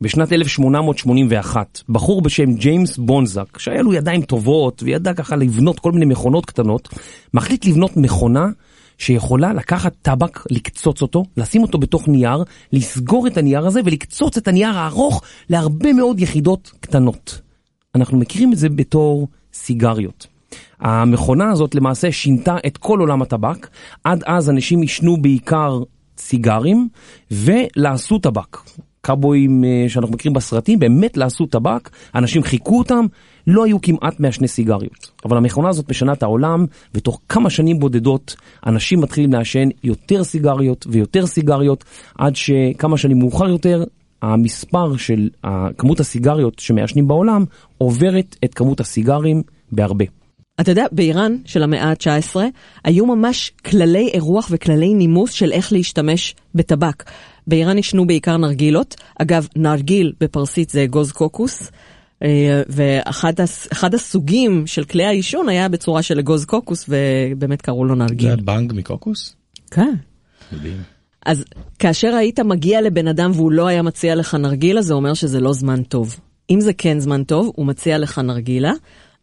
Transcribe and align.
בשנת 0.00 0.32
1881, 0.32 1.80
בחור 1.88 2.22
בשם 2.22 2.54
ג'יימס 2.54 2.98
בונזק, 2.98 3.58
שהיה 3.58 3.82
לו 3.82 3.94
ידיים 3.94 4.22
טובות 4.22 4.82
וידע 4.82 5.14
ככה 5.14 5.36
לבנות 5.36 5.78
כל 5.78 5.92
מיני 5.92 6.04
מכונות 6.04 6.46
קטנות, 6.46 6.88
מחליט 7.34 7.64
לבנות 7.64 7.96
מכונה 7.96 8.46
שיכולה 8.98 9.52
לקחת 9.52 9.94
טבק, 10.02 10.44
לקצוץ 10.50 11.02
אותו, 11.02 11.24
לשים 11.36 11.62
אותו 11.62 11.78
בתוך 11.78 12.08
נייר, 12.08 12.44
לסגור 12.72 13.26
את 13.26 13.36
הנייר 13.36 13.66
הזה 13.66 13.80
ולקצוץ 13.84 14.36
את 14.36 14.48
הנייר 14.48 14.78
הארוך 14.78 15.22
להרבה 15.50 15.92
מאוד 15.92 16.20
יחידות 16.20 16.72
קטנות. 16.80 17.40
אנחנו 17.94 18.18
מכירים 18.18 18.52
את 18.52 18.58
זה 18.58 18.68
בתור 18.68 19.28
סיגריות. 19.52 20.26
המכונה 20.80 21.50
הזאת 21.50 21.74
למעשה 21.74 22.12
שינתה 22.12 22.56
את 22.66 22.76
כל 22.76 23.00
עולם 23.00 23.22
הטבק, 23.22 23.68
עד 24.04 24.22
אז 24.26 24.50
אנשים 24.50 24.80
עישנו 24.80 25.16
בעיקר 25.22 25.78
סיגרים 26.18 26.88
ולעשו 27.30 28.18
טבק. 28.18 28.56
קאבויים 29.06 29.64
אה, 29.64 29.84
שאנחנו 29.88 30.14
מכירים 30.14 30.34
בסרטים 30.34 30.78
באמת 30.78 31.16
לעשו 31.16 31.46
טבק, 31.46 31.90
אנשים 32.14 32.42
חיכו 32.42 32.78
אותם, 32.78 33.04
לא 33.46 33.64
היו 33.64 33.80
כמעט 33.80 34.20
מעשני 34.20 34.48
סיגריות. 34.48 35.10
אבל 35.24 35.36
המכונה 35.36 35.68
הזאת 35.68 35.90
משנה 35.90 36.12
את 36.12 36.22
העולם, 36.22 36.64
ותוך 36.94 37.20
כמה 37.28 37.50
שנים 37.50 37.78
בודדות 37.78 38.36
אנשים 38.66 39.00
מתחילים 39.00 39.32
לעשן 39.32 39.68
יותר 39.84 40.24
סיגריות 40.24 40.86
ויותר 40.90 41.26
סיגריות, 41.26 41.84
עד 42.18 42.36
שכמה 42.36 42.96
שנים 42.96 43.18
מאוחר 43.18 43.48
יותר 43.48 43.84
המספר 44.22 44.96
של 44.96 45.28
כמות 45.78 46.00
הסיגריות 46.00 46.58
שמעשנים 46.58 47.08
בעולם 47.08 47.44
עוברת 47.78 48.36
את 48.44 48.54
כמות 48.54 48.80
הסיגרים 48.80 49.42
בהרבה. 49.72 50.04
אתה 50.60 50.70
יודע, 50.70 50.86
באיראן 50.92 51.36
של 51.44 51.62
המאה 51.62 51.84
ה-19 51.84 52.36
היו 52.84 53.06
ממש 53.06 53.52
כללי 53.64 54.10
אירוח 54.14 54.48
וכללי 54.50 54.94
נימוס 54.94 55.32
של 55.32 55.52
איך 55.52 55.72
להשתמש 55.72 56.34
בטבק. 56.54 57.04
באיראן 57.46 57.76
עישנו 57.76 58.06
בעיקר 58.06 58.36
נרגילות, 58.36 58.96
אגב, 59.18 59.48
נרגיל 59.56 60.12
בפרסית 60.20 60.70
זה 60.70 60.84
אגוז 60.84 61.12
קוקוס, 61.12 61.70
אה, 62.22 62.62
ואחד 62.68 63.94
הסוגים 63.94 64.66
של 64.66 64.84
כלי 64.84 65.04
העישון 65.04 65.48
היה 65.48 65.68
בצורה 65.68 66.02
של 66.02 66.18
אגוז 66.18 66.44
קוקוס, 66.44 66.88
ובאמת 66.88 67.62
קראו 67.62 67.84
לו 67.84 67.94
נרגיל. 67.94 68.30
זה 68.30 68.36
בנג 68.36 68.72
מקוקוס? 68.72 69.36
כן. 69.70 69.94
מדהים. 70.52 70.82
אז 71.26 71.44
כאשר 71.78 72.14
היית 72.14 72.40
מגיע 72.40 72.80
לבן 72.80 73.08
אדם 73.08 73.30
והוא 73.34 73.52
לא 73.52 73.66
היה 73.66 73.82
מציע 73.82 74.14
לך 74.14 74.34
נרגילה, 74.34 74.82
זה 74.82 74.94
אומר 74.94 75.14
שזה 75.14 75.40
לא 75.40 75.52
זמן 75.52 75.82
טוב. 75.82 76.20
אם 76.50 76.60
זה 76.60 76.72
כן 76.72 77.00
זמן 77.00 77.24
טוב, 77.24 77.52
הוא 77.56 77.66
מציע 77.66 77.98
לך 77.98 78.18
נרגילה, 78.18 78.72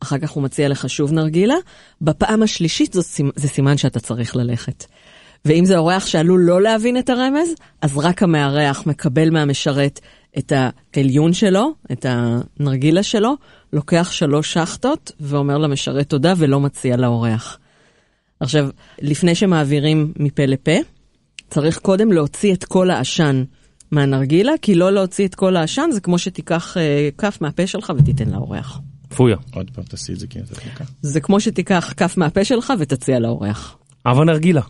אחר 0.04 0.18
כך 0.18 0.32
הוא 0.32 0.44
מציע 0.44 0.70
לך 0.70 0.90
שוב 0.90 1.12
נרגילה, 1.12 1.56
בפעם 2.02 2.44
השלישית 2.44 2.94
זה 3.36 3.48
סימן 3.48 3.78
שאתה 3.78 4.00
צריך 4.00 4.36
ללכת. 4.36 4.86
ואם 5.46 5.66
זה 5.66 5.78
אורח 5.78 6.06
שעלול 6.06 6.42
לא 6.42 6.62
להבין 6.62 6.98
את 6.98 7.10
הרמז, 7.10 7.50
אז 7.82 7.98
רק 7.98 8.24
המארח 8.24 8.84
מקבל 8.86 9.30
מהמשרת 9.30 10.00
את 10.38 10.54
העליון 10.96 11.34
שלו, 11.34 11.74
את 11.92 12.06
הנרגילה 12.10 13.04
שלו, 13.04 13.36
לוקח 13.74 14.12
שלוש 14.12 14.54
שחטות 14.54 15.12
ואומר 15.20 15.58
למשרת 15.58 16.10
תודה 16.10 16.34
ולא 16.38 16.60
מציע 16.60 16.98
לאורח. 16.98 17.60
עכשיו, 18.40 18.70
לפני 19.02 19.36
שמעבירים 19.36 20.14
מפה 20.20 20.46
לפה, 20.46 20.78
צריך 21.50 21.78
קודם 21.78 22.12
להוציא 22.12 22.54
את 22.54 22.64
כל 22.64 22.92
העשן 22.92 23.44
מהנרגילה, 23.92 24.52
כי 24.62 24.76
לא 24.76 24.92
להוציא 24.92 25.28
את 25.28 25.36
כל 25.36 25.56
העשן 25.56 25.90
זה 25.92 26.02
כמו 26.02 26.18
שתיקח 26.18 26.78
אה, 26.78 27.10
כף 27.18 27.38
מהפה 27.42 27.68
שלך 27.68 27.94
ותיתן 27.98 28.30
לאורח. 28.30 28.80
פויה. 29.16 29.38
עוד 29.54 29.72
פעם 29.76 29.84
תעשי 29.84 30.14
את 30.14 30.20
זה 30.20 30.28
כי 30.28 30.40
זה 30.46 30.56
תיקח. 30.56 30.92
זה 31.02 31.22
כמו 31.22 31.40
שתיקח 31.40 31.94
כף 31.98 32.18
מהפה 32.18 32.46
שלך 32.46 32.74
ותציע 32.80 33.20
לאורח. 33.20 33.78
אבל 34.06 34.26
נרגילה. 34.26 34.62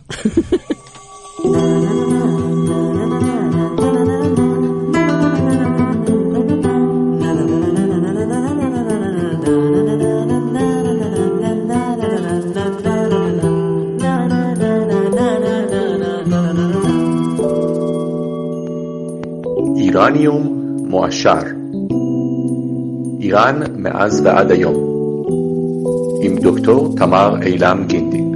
איראניום 19.76 20.60
מועשר 20.88 21.63
איראן 23.24 23.60
מאז 23.76 24.22
ועד 24.24 24.50
היום 24.50 24.74
עם 26.22 26.38
דוקטור 26.38 26.94
תמר 26.96 27.42
אילם 27.42 27.84
גינדין 27.86 28.34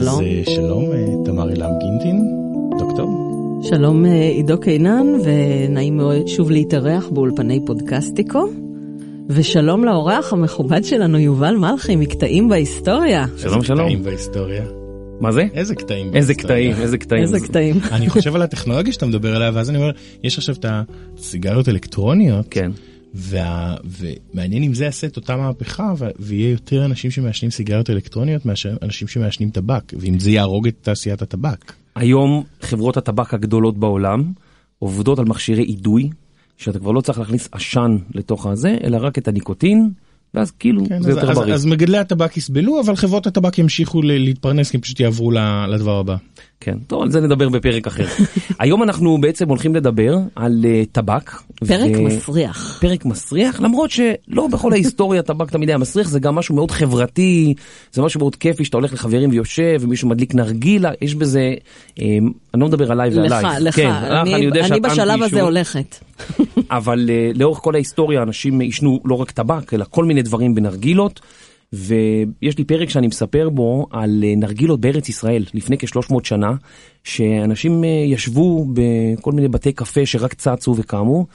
שלום. 0.00 0.20
אז 0.20 0.54
שלום, 0.54 0.84
אה, 0.92 1.24
תמר 1.24 1.50
אילם 1.50 1.70
גינדין, 1.80 2.24
דוקטור. 2.78 3.10
שלום 3.62 4.06
אה, 4.06 4.10
עידו 4.10 4.60
קינן, 4.60 5.06
ונעים 5.24 5.96
מאוד 5.96 6.26
שוב 6.28 6.50
להתארח 6.50 7.08
באולפני 7.08 7.60
פודקסטיקו. 7.66 8.48
ושלום 9.28 9.84
לאורח 9.84 10.32
המכובד 10.32 10.84
שלנו, 10.84 11.18
יובל 11.18 11.56
מלכי, 11.56 11.96
מקטעים 11.96 12.48
בהיסטוריה. 12.48 13.24
שלום, 13.36 13.64
שלום. 13.64 13.80
קטעים 13.80 14.02
בהיסטוריה. 14.02 14.83
מה 15.20 15.32
זה? 15.32 15.46
איזה 15.54 15.74
קטעים 15.74 16.14
איזה 16.14 16.34
קטעים, 16.34 16.72
איזה 16.72 16.98
קטעים. 16.98 17.22
איזה 17.22 17.40
קטעים. 17.40 17.76
אני 17.92 18.08
חושב 18.08 18.34
על 18.34 18.42
הטכנולוגיה 18.42 18.92
שאתה 18.92 19.06
מדבר 19.06 19.36
עליה, 19.36 19.50
ואז 19.54 19.70
אני 19.70 19.78
אומר, 19.78 19.90
יש 20.22 20.38
עכשיו 20.38 20.54
את 20.54 20.66
הסיגריות 20.68 21.68
אלקטרוניות. 21.68 22.46
כן. 22.50 22.70
וה... 23.14 23.74
ומעניין 23.84 24.62
אם 24.62 24.74
זה 24.74 24.84
יעשה 24.84 25.06
את 25.06 25.16
אותה 25.16 25.36
מהפכה 25.36 25.92
ו... 25.98 26.06
ויהיה 26.18 26.50
יותר 26.50 26.84
אנשים 26.84 27.10
שמעשנים 27.10 27.50
סיגריות 27.50 27.90
אלקטרוניות 27.90 28.46
מאשר 28.46 28.76
אנשים 28.82 29.08
שמעשנים 29.08 29.50
טבק, 29.50 29.92
ואם 29.98 30.18
זה 30.18 30.30
יהרוג 30.30 30.66
את 30.66 30.74
תעשיית 30.82 31.22
הטבק. 31.22 31.72
היום 31.96 32.44
חברות 32.60 32.96
הטבק 32.96 33.34
הגדולות 33.34 33.78
בעולם 33.78 34.32
עובדות 34.78 35.18
על 35.18 35.24
מכשירי 35.24 35.62
אידוי, 35.62 36.10
שאתה 36.56 36.78
כבר 36.78 36.90
לא 36.92 37.00
צריך 37.00 37.18
להכניס 37.18 37.48
עשן 37.52 37.96
לתוך 38.14 38.46
הזה, 38.46 38.76
אלא 38.84 38.98
רק 39.00 39.18
את 39.18 39.28
הניקוטין. 39.28 39.90
ואז 40.34 40.50
כאילו 40.50 40.86
כן, 40.88 41.02
זה 41.02 41.10
אז, 41.10 41.16
יותר 41.16 41.30
אז, 41.30 41.38
בריא. 41.38 41.54
אז 41.54 41.66
מגדלי 41.66 41.98
הטבק 41.98 42.36
יסבלו, 42.36 42.80
אבל 42.80 42.96
חברות 42.96 43.26
הטבק 43.26 43.58
ימשיכו 43.58 44.02
להתפרנס 44.02 44.70
כי 44.70 44.76
הם 44.76 44.80
פשוט 44.80 45.00
יעברו 45.00 45.30
לדבר 45.68 45.98
הבא. 45.98 46.16
כן, 46.64 46.78
טוב, 46.86 47.02
על 47.02 47.10
זה 47.10 47.20
נדבר 47.20 47.48
בפרק 47.48 47.86
אחר. 47.86 48.04
היום 48.58 48.82
אנחנו 48.82 49.18
בעצם 49.20 49.48
הולכים 49.48 49.74
לדבר 49.74 50.16
על 50.34 50.52
uh, 50.62 50.86
טבק. 50.92 51.30
פרק 51.66 51.90
ו... 51.96 52.02
מסריח. 52.02 52.78
פרק 52.80 53.04
מסריח, 53.04 53.60
למרות 53.60 53.90
שלא 53.90 54.46
בכל 54.52 54.72
ההיסטוריה 54.72 55.22
טבק 55.22 55.50
תמיד 55.50 55.68
היה 55.68 55.78
מסריח, 55.78 56.08
זה 56.08 56.20
גם 56.20 56.34
משהו 56.34 56.54
מאוד 56.54 56.70
חברתי, 56.70 57.54
זה 57.92 58.02
משהו 58.02 58.20
מאוד 58.20 58.36
כיפי 58.36 58.64
שאתה 58.64 58.76
הולך 58.76 58.92
לחברים 58.92 59.30
ויושב 59.30 59.76
ומישהו 59.80 60.08
מדליק 60.08 60.34
נרגילה, 60.34 60.90
יש 61.00 61.14
בזה, 61.14 61.54
um, 61.90 62.00
אני 62.54 62.60
לא 62.60 62.66
מדבר 62.66 62.92
עליי 62.92 63.10
ועלייך. 63.10 63.44
לך, 63.44 63.56
לך, 63.60 63.76
כן, 63.76 63.90
אני, 63.90 64.34
אני, 64.34 64.60
אני 64.60 64.80
בשלב 64.80 65.22
הזה 65.22 65.42
הולכת. 65.42 65.96
אבל 66.70 67.08
uh, 67.08 67.38
לאורך 67.38 67.58
כל 67.58 67.74
ההיסטוריה 67.74 68.22
אנשים 68.22 68.60
עישנו 68.60 69.00
לא 69.04 69.14
רק 69.14 69.30
טבק, 69.30 69.74
אלא 69.74 69.84
כל 69.90 70.04
מיני 70.04 70.22
דברים 70.22 70.54
בנרגילות. 70.54 71.20
ויש 71.74 72.58
לי 72.58 72.64
פרק 72.64 72.88
שאני 72.88 73.06
מספר 73.06 73.48
בו 73.48 73.86
על 73.90 74.24
אה, 74.26 74.34
נרגילות 74.36 74.80
בארץ 74.80 75.08
ישראל 75.08 75.44
לפני 75.54 75.78
כ-300 75.78 76.14
שנה, 76.22 76.54
שאנשים 77.04 77.84
אה, 77.84 77.88
ישבו 77.88 78.66
בכל 78.72 79.32
מיני 79.32 79.48
בתי 79.48 79.72
קפה 79.72 80.06
שרק 80.06 80.34
צצו 80.34 80.74
וקמו, 80.78 81.26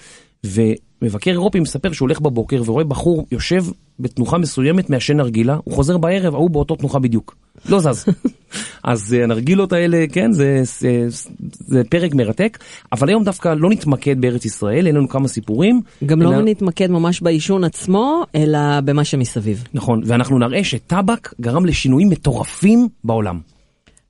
ומבקר 1.01 1.31
אירופי 1.31 1.59
מספר 1.59 1.91
שהוא 1.91 2.05
הולך 2.05 2.21
בבוקר 2.21 2.61
ורואה 2.65 2.83
בחור 2.83 3.27
יושב 3.31 3.65
בתנוחה 3.99 4.37
מסוימת 4.37 4.89
מעשן 4.89 5.17
נרגילה, 5.17 5.57
הוא 5.63 5.73
חוזר 5.73 5.97
בערב, 5.97 6.33
ההוא 6.33 6.49
באותו 6.49 6.75
תנוחה 6.75 6.99
בדיוק. 6.99 7.35
לא 7.69 7.79
זז. 7.79 8.05
אז 8.83 9.13
אה, 9.13 9.23
הנרגילות 9.23 9.73
האלה, 9.73 10.05
כן, 10.11 10.31
זה, 10.31 10.61
זה, 10.63 11.05
זה 11.49 11.83
פרק 11.89 12.13
מרתק, 12.13 12.57
אבל 12.91 13.09
היום 13.09 13.23
דווקא 13.23 13.53
לא 13.57 13.69
נתמקד 13.69 14.21
בארץ 14.21 14.45
ישראל, 14.45 14.87
אין 14.87 14.95
לנו 14.95 15.09
כמה 15.09 15.27
סיפורים. 15.27 15.81
גם 16.05 16.21
אלא... 16.21 16.31
לא 16.31 16.41
נתמקד 16.41 16.91
ממש 16.91 17.21
בעישון 17.21 17.63
עצמו, 17.63 18.23
אלא 18.35 18.59
במה 18.85 19.03
שמסביב. 19.03 19.63
נכון, 19.73 20.01
ואנחנו 20.05 20.39
נראה 20.39 20.63
שטבק 20.63 21.33
גרם 21.41 21.65
לשינויים 21.65 22.09
מטורפים 22.09 22.87
בעולם. 23.03 23.39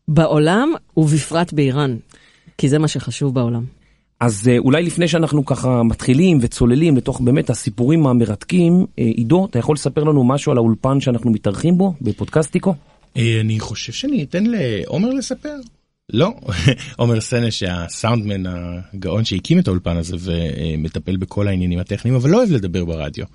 בעולם, 0.08 0.74
ובפרט 0.98 1.54
באיראן, 1.54 1.96
כי 2.58 2.70
זה 2.70 2.80
מה 2.80 2.88
שחשוב 2.88 3.34
בעולם. 3.34 3.79
אז 4.20 4.48
אה, 4.48 4.58
אולי 4.58 4.84
לפני 4.84 5.08
שאנחנו 5.08 5.46
ככה 5.46 5.84
מתחילים 5.84 6.38
וצוללים 6.42 6.98
לתוך 6.98 7.22
באמת 7.22 7.50
הסיפורים 7.50 8.08
המרתקים, 8.08 8.86
אה, 9.00 9.04
עידו, 9.04 9.46
אתה 9.46 9.60
יכול 9.60 9.74
לספר 9.74 10.04
לנו 10.04 10.24
משהו 10.24 10.52
על 10.52 10.58
האולפן 10.58 11.02
שאנחנו 11.02 11.32
מתארחים 11.32 11.78
בו, 11.78 11.94
בפודקאסטיקו? 12.02 12.76
אה, 13.18 13.40
אני 13.42 13.60
חושב 13.60 13.94
שאני 13.94 14.24
אתן 14.24 14.44
לעומר 14.46 15.10
לספר. 15.10 15.56
לא, 16.14 16.34
עומר 16.98 17.22
סנש 17.22 17.64
הסאונדמן 17.64 18.44
הגאון 18.46 19.26
שהקים 19.26 19.60
את 19.60 19.68
האולפן 19.68 19.98
הזה 19.98 20.16
ומטפל 20.20 21.18
בכל 21.18 21.48
העניינים 21.48 21.80
הטכניים, 21.80 22.16
אבל 22.16 22.30
לא 22.30 22.38
אוהב 22.38 22.52
לדבר 22.52 22.86
ברדיו. 22.86 23.26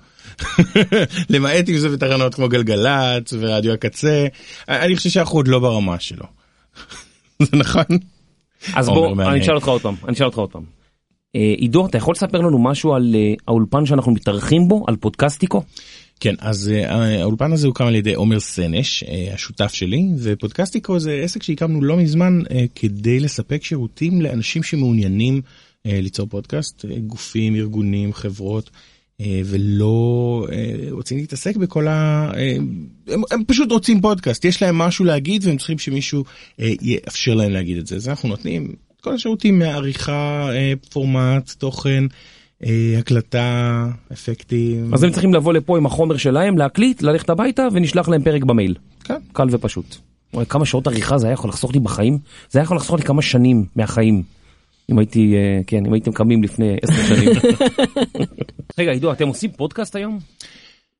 למעט 1.29 1.69
אם 1.69 1.77
זה 1.77 1.89
בתחנות 1.89 2.35
כמו 2.35 2.49
גלגלצ 2.49 3.33
ורדיו 3.39 3.73
הקצה, 3.73 4.27
אני 4.69 4.95
חושב 4.95 5.09
שאנחנו 5.09 5.37
עוד 5.37 5.47
לא 5.47 5.59
ברמה 5.59 5.99
שלו. 5.99 6.25
זה 7.43 7.57
נכון? 7.57 7.85
אז 8.73 8.89
בוא, 8.89 9.11
אני 9.11 9.41
אשאל 9.41 9.55
אותך 9.55 9.67
עוד 9.67 9.81
פעם, 9.81 9.95
אני 10.07 10.13
אשאל 10.13 10.25
אותך 10.25 10.37
עוד 10.37 10.51
פעם. 10.51 10.63
עידו, 11.57 11.85
אתה 11.85 11.97
יכול 11.97 12.11
לספר 12.11 12.37
לנו 12.37 12.63
משהו 12.63 12.93
על 12.93 13.15
האולפן 13.47 13.85
שאנחנו 13.85 14.11
מתארחים 14.11 14.67
בו, 14.67 14.83
על 14.87 14.95
פודקסטיקו? 14.95 15.63
כן, 16.19 16.35
אז 16.39 16.71
אה, 16.73 17.21
האולפן 17.21 17.53
הזה 17.53 17.67
הוקם 17.67 17.85
על 17.85 17.95
ידי 17.95 18.13
עומר 18.13 18.39
סנש, 18.39 19.03
אה, 19.03 19.33
השותף 19.33 19.73
שלי, 19.73 20.07
ופודקאסטיקו 20.19 20.99
זה 20.99 21.19
עסק 21.23 21.43
שהקמנו 21.43 21.81
לא 21.81 21.97
מזמן 21.97 22.39
אה, 22.51 22.65
כדי 22.75 23.19
לספק 23.19 23.63
שירותים 23.63 24.21
לאנשים 24.21 24.63
שמעוניינים 24.63 25.41
אה, 25.85 25.99
ליצור 26.01 26.27
פודקאסט, 26.27 26.85
אה, 26.85 26.99
גופים, 26.99 27.55
ארגונים, 27.55 28.13
חברות. 28.13 28.69
אה, 29.21 29.41
ולא 29.45 30.47
אה, 30.51 30.73
רוצים 30.91 31.17
להתעסק 31.17 31.55
בכל 31.55 31.87
ה... 31.87 32.31
אה, 32.37 32.55
הם, 33.07 33.23
הם 33.31 33.43
פשוט 33.47 33.71
רוצים 33.71 34.01
פודקאסט, 34.01 34.45
יש 34.45 34.61
להם 34.61 34.77
משהו 34.77 35.05
להגיד 35.05 35.45
והם 35.45 35.57
צריכים 35.57 35.77
שמישהו 35.77 36.23
יאפשר 36.59 37.33
להם 37.33 37.51
להגיד 37.51 37.77
את 37.77 37.87
זה. 37.87 37.95
אז 37.95 38.09
אנחנו 38.09 38.29
נותנים 38.29 38.75
את 38.95 39.01
כל 39.01 39.13
השירותים 39.13 39.59
מעריכה, 39.59 40.49
פורמט, 40.89 41.51
תוכן, 41.57 42.03
הקלטה, 42.99 43.87
אפקטים. 44.13 44.93
אז 44.93 45.03
הם 45.03 45.11
צריכים 45.11 45.33
לבוא 45.33 45.53
לפה 45.53 45.77
עם 45.77 45.85
החומר 45.85 46.17
שלהם, 46.17 46.57
להקליט, 46.57 47.01
ללכת 47.01 47.29
הביתה 47.29 47.67
ונשלח 47.73 48.09
להם 48.09 48.23
פרק 48.23 48.43
במייל. 48.43 48.75
כן. 49.03 49.17
קל 49.33 49.47
ופשוט. 49.51 49.95
כמה 50.49 50.65
שעות 50.65 50.87
עריכה 50.87 51.17
זה 51.17 51.27
היה 51.27 51.33
יכול 51.33 51.49
לחסוך 51.49 51.73
לי 51.73 51.79
בחיים? 51.79 52.17
זה 52.49 52.59
היה 52.59 52.63
יכול 52.63 52.77
לחסוך 52.77 52.95
לי 52.95 53.03
כמה 53.03 53.21
שנים 53.21 53.65
מהחיים. 53.75 54.23
אם 54.91 54.99
הייתי, 54.99 55.35
אה, 55.35 55.61
כן, 55.67 55.85
אם 55.85 55.93
הייתם 55.93 56.11
קמים 56.11 56.43
לפני 56.43 56.75
עשר 56.81 57.15
שנים. 57.15 57.29
רגע, 58.77 58.91
עידו, 58.91 59.11
אתם 59.11 59.27
עושים 59.27 59.51
פודקאסט 59.51 59.95
היום? 59.95 60.19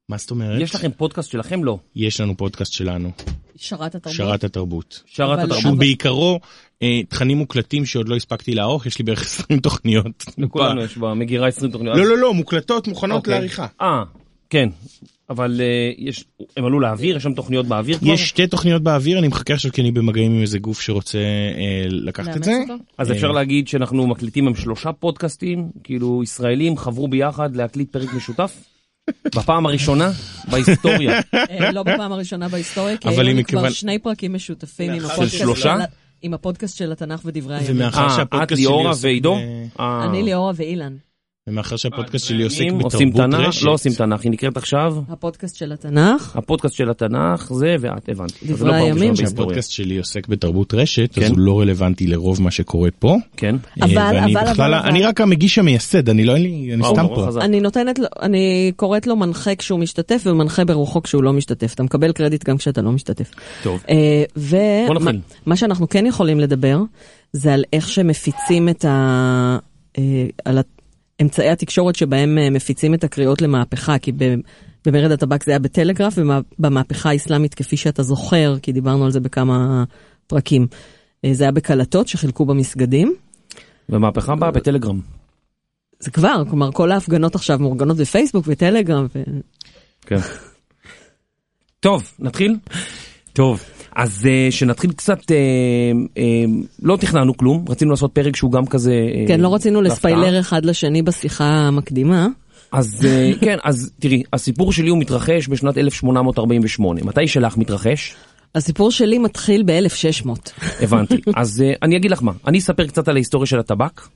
מה 0.09 0.17
זאת 0.17 0.31
אומרת? 0.31 0.61
יש 0.61 0.75
לכם 0.75 0.91
פודקאסט 0.97 1.31
שלכם? 1.31 1.63
לא. 1.63 1.77
יש 1.95 2.21
לנו 2.21 2.37
פודקאסט 2.37 2.73
שלנו, 2.73 3.11
שרת 3.55 3.95
התרבות. 3.95 4.17
שרת 4.17 4.43
התרבות. 4.43 5.03
שרת 5.05 5.39
התרבות. 5.39 5.61
שהוא 5.61 5.77
בעיקרו 5.77 6.39
אה, 6.81 7.01
תכנים 7.09 7.37
מוקלטים 7.37 7.85
שעוד 7.85 8.09
לא 8.09 8.15
הספקתי 8.15 8.55
לערוך, 8.55 8.85
יש 8.85 8.99
לי 8.99 9.05
בערך 9.05 9.21
20 9.25 9.59
תוכניות. 9.59 10.25
לכולנו 10.37 10.81
יש 10.81 10.97
במגירה 10.97 11.47
20 11.47 11.71
תוכניות. 11.71 11.97
לא, 11.97 12.05
לא, 12.05 12.17
לא, 12.17 12.33
מוקלטות, 12.33 12.87
מוכנות 12.87 13.17
אוקיי. 13.17 13.33
לעריכה. 13.33 13.67
אה, 13.81 14.03
כן. 14.49 14.69
אבל 15.29 15.61
אה, 15.61 15.65
יש, 15.97 16.25
הם 16.57 16.65
עלו 16.65 16.79
לאוויר? 16.79 17.17
יש 17.17 17.23
שם 17.23 17.33
תוכניות 17.33 17.65
באוויר 17.65 17.97
כבר? 17.97 18.07
יש 18.13 18.29
שתי 18.29 18.47
תוכניות 18.47 18.81
באוויר, 18.83 19.19
אני 19.19 19.27
מחכה 19.27 19.53
עכשיו 19.53 19.71
כי 19.71 19.81
אני 19.81 19.91
במגעים 19.91 20.31
עם 20.31 20.41
איזה 20.41 20.59
גוף 20.59 20.81
שרוצה 20.81 21.17
אה, 21.17 21.85
לקחת 21.89 22.37
את 22.37 22.43
זה. 22.43 22.51
אותו? 22.61 22.83
אז 22.97 23.11
אפשר 23.11 23.31
להגיד 23.31 23.67
שאנחנו 23.67 24.07
מקליטים 24.07 24.47
עם 24.47 24.55
שלושה 24.55 24.91
פודקאסטים, 24.93 25.69
כאילו 25.83 26.23
ישראלים 26.23 26.77
חברו 26.77 27.07
ביחד 27.07 27.55
להקליט 27.55 27.91
פרק 27.91 28.13
משותף? 28.13 28.55
בפעם 29.35 29.65
הראשונה 29.65 30.11
בהיסטוריה. 30.51 31.19
אה, 31.51 31.71
לא 31.71 31.83
בפעם 31.83 32.11
הראשונה 32.11 32.47
בהיסטוריה, 32.49 32.97
כי 32.97 33.07
אבל 33.09 33.27
היו 33.27 33.45
כבר 33.45 33.69
שני 33.69 33.99
פרקים 33.99 34.33
משותפים 34.33 34.91
עם 34.91 34.99
של 34.99 35.05
הפודקאסט 35.05 35.37
שלושה? 35.37 35.75
של- 35.79 35.85
עם 36.21 36.33
הפודקאסט 36.33 36.77
של 36.77 36.91
התנ"ך 36.91 37.21
ודברי 37.25 37.55
הימים. 37.55 37.75
ומאחר 37.75 38.01
אה, 38.01 38.05
את 38.07 38.11
שהפודקאסט 38.15 38.49
שלי 38.49 38.67
ליאורה 38.67 38.89
עוסק 38.89 39.03
ועידו? 39.03 39.35
ב- 39.35 39.79
אה, 39.79 40.05
אני 40.09 40.23
ליאורה 40.23 40.51
ואילן. 40.55 40.95
ומאחר 41.49 41.75
שהפודקאסט 41.75 42.25
שלי 42.25 42.43
עוסק 42.43 42.61
אם 42.61 42.79
עושים 42.81 43.09
בתרבות 43.09 43.31
תנ"ך, 43.31 43.47
רשת. 43.47 43.63
לא 43.63 43.71
עושים 43.71 43.93
תנ"ך, 43.93 44.21
היא 44.21 44.31
נקראת 44.31 44.57
עכשיו, 44.57 44.95
הפודקאסט 45.09 45.55
של 45.55 45.71
התנ"ך. 45.71 46.35
הפודקאסט 46.35 46.75
של 46.75 46.89
התנ"ך, 46.89 47.53
זה 47.53 47.75
ואת, 47.79 48.09
הבנתי. 48.09 48.33
אז 48.41 48.47
זה 48.47 48.53
דברי 48.53 48.67
לא 48.67 48.73
פעם 48.73 48.81
הימים. 48.83 48.93
ראשונה 48.97 49.07
בהיסטוריה. 49.15 49.29
שהפודקאסט 49.29 49.71
שלי 49.71 49.97
עוסק 49.97 50.27
בתרבות 50.27 50.73
רשת, 50.73 51.17
אז 51.17 51.23
כן. 51.23 51.29
הוא 51.29 51.39
לא 51.39 51.59
רלוונטי 51.59 52.07
לרוב 52.07 52.41
מה 52.41 52.51
שקורה 52.51 52.89
פה. 52.99 53.15
כן. 53.37 53.55
אבל, 53.81 53.97
אה, 53.97 54.05
ואני 54.13 54.33
אבל, 54.33 54.51
בכלל- 54.51 54.73
אבל, 54.73 54.89
אני 54.89 54.99
אבל. 54.99 55.07
רק 55.07 55.21
המגיש 55.21 55.57
המייסד, 55.57 56.09
אני 56.09 56.25
לא, 56.25 56.33
אין 56.35 56.43
לי, 56.43 56.69
אני 56.73 56.81
וואו, 56.81 56.93
סתם 56.93 57.05
פה. 57.15 57.27
אני 57.41 57.59
נותנת 57.59 57.99
לו, 57.99 58.05
אני 58.21 58.71
קוראת 58.75 59.07
לו 59.07 59.15
מנחה 59.15 59.55
כשהוא 59.55 59.79
משתתף 59.79 60.23
ומנחה 60.25 60.65
ברוחו 60.65 61.01
כשהוא 61.03 61.23
לא 61.23 61.33
משתתף. 61.33 61.73
אתה 61.73 61.83
מקבל 61.83 62.11
קרדיט 62.11 62.43
גם 62.49 62.57
כשאתה 62.57 62.81
לא 62.81 62.91
משתתף. 62.91 63.31
טוב. 63.63 63.83
אה, 63.89 64.23
בוא 64.87 64.95
נתחיל. 64.95 65.19
ומה 65.47 65.55
שאנחנו 65.55 65.89
כן 65.89 66.05
יכולים 66.05 66.39
לדבר, 66.39 66.79
זה 67.33 67.53
על 67.53 67.63
איך 67.73 67.89
שמפיצים 67.89 68.69
את 68.69 68.85
ה... 68.85 69.57
אה, 69.97 70.03
על 70.45 70.57
אמצעי 71.21 71.49
התקשורת 71.49 71.95
שבהם 71.95 72.37
אה, 72.37 72.49
מפיצים 72.49 72.93
את 72.93 73.03
הקריאות 73.03 73.41
למהפכה, 73.41 73.97
כי 73.97 74.11
במרד 74.85 75.11
הטבק 75.11 75.43
זה 75.43 75.51
היה 75.51 75.59
בטלגרף, 75.59 76.17
ובמהפכה 76.17 77.09
האסלאמית, 77.09 77.53
כפי 77.53 77.77
שאתה 77.77 78.03
זוכר, 78.03 78.55
כי 78.61 78.71
דיברנו 78.71 79.05
על 79.05 79.11
זה 79.11 79.19
בכמה 79.19 79.83
פרקים, 80.27 80.67
אה, 81.25 81.33
זה 81.33 81.43
היה 81.43 81.51
בקלטות 81.51 82.07
שחילקו 82.07 82.45
במסגדים. 82.45 83.15
ומהפכה 83.89 84.35
באה 84.35 84.51
בטלגרם. 84.51 84.99
זה 85.99 86.11
כבר, 86.11 86.43
כלומר 86.49 86.71
כל 86.71 86.91
ההפגנות 86.91 87.35
עכשיו 87.35 87.59
מאורגנות 87.59 87.97
בפייסבוק 87.97 88.45
וטלגרם. 88.47 89.05
ו... 89.15 89.23
כן. 90.01 90.19
טוב, 91.79 92.11
נתחיל? 92.19 92.57
טוב, 93.33 93.63
אז 93.95 94.21
uh, 94.25 94.51
שנתחיל 94.51 94.91
קצת, 94.91 95.19
uh, 95.19 95.25
uh, 96.15 96.19
לא 96.83 96.97
תכננו 96.97 97.37
כלום, 97.37 97.65
רצינו 97.69 97.91
לעשות 97.91 98.11
פרק 98.11 98.35
שהוא 98.35 98.51
גם 98.51 98.65
כזה... 98.65 98.93
uh, 99.23 99.27
כן, 99.27 99.39
לא 99.39 99.53
רצינו. 99.55 99.81
לספיילר 99.81 100.39
אחד 100.39 100.65
לשני 100.65 101.01
בשיחה 101.01 101.45
המקדימה. 101.45 102.27
אז 102.71 103.01
uh, 103.01 103.05
כן, 103.45 103.57
אז 103.63 103.91
תראי, 103.99 104.23
הסיפור 104.33 104.71
שלי 104.73 104.89
הוא 104.89 104.97
מתרחש 104.99 105.47
בשנת 105.49 105.77
1848. 105.77 107.01
מתי 107.03 107.27
שלך 107.27 107.57
מתרחש? 107.57 108.15
הסיפור 108.55 108.91
שלי 108.91 109.17
מתחיל 109.17 109.63
ב-1600. 109.65 110.29
הבנתי. 110.83 111.15
אז 111.35 111.63
uh, 111.65 111.77
אני 111.83 111.97
אגיד 111.97 112.11
לך 112.11 112.23
מה, 112.23 112.31
אני 112.47 112.57
אספר 112.59 112.87
קצת 112.87 113.07
על 113.07 113.15
ההיסטוריה 113.15 113.45
של 113.47 113.59
הטבק, 113.59 114.01
uh, 114.01 114.07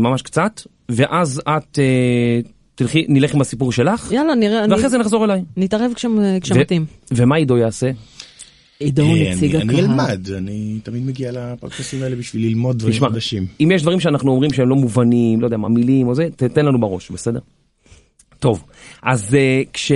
ממש 0.00 0.22
קצת, 0.22 0.60
ואז 0.88 1.42
את 1.48 1.78
uh, 1.78 2.48
תלכי, 2.74 3.06
נלך 3.08 3.34
עם 3.34 3.40
הסיפור 3.40 3.72
שלך, 3.72 4.12
יאללה, 4.12 4.34
נראה, 4.34 4.64
אני- 4.64 4.72
ואחרי 4.74 4.88
זה 4.88 4.98
נחזור 4.98 5.24
אליי. 5.24 5.42
נתערב 5.56 5.92
כשמ- 5.96 6.40
כשמתאים. 6.40 6.84
ומה 7.12 7.36
עידו 7.36 7.56
יעשה? 7.56 7.90
עידו 8.84 9.02
הוא 9.02 9.16
אה, 9.16 9.32
נציג 9.34 9.56
אני- 9.56 9.64
אני 9.64 9.72
הקהל. 9.80 9.90
אלמד, 9.90 10.20
אני 10.36 10.78
תמיד 10.82 11.06
מגיע 11.06 11.32
לפודקאסטים 11.32 12.02
האלה 12.02 12.16
בשביל 12.16 12.42
ללמוד 12.46 12.78
דברים 12.78 13.00
חדשים. 13.00 13.46
אם 13.60 13.70
יש 13.74 13.82
דברים 13.82 14.00
שאנחנו 14.00 14.30
אומרים 14.30 14.52
שהם 14.52 14.68
לא 14.68 14.76
מובנים, 14.76 15.40
לא 15.40 15.46
יודע 15.46 15.56
מה, 15.56 15.68
מילים 15.68 16.08
או 16.08 16.14
זה, 16.14 16.28
תתן 16.36 16.66
לנו 16.66 16.80
בראש, 16.80 17.10
בסדר? 17.10 17.38
טוב, 18.38 18.64
אז 19.02 19.34
uh, 19.34 19.68
כש... 19.72 19.92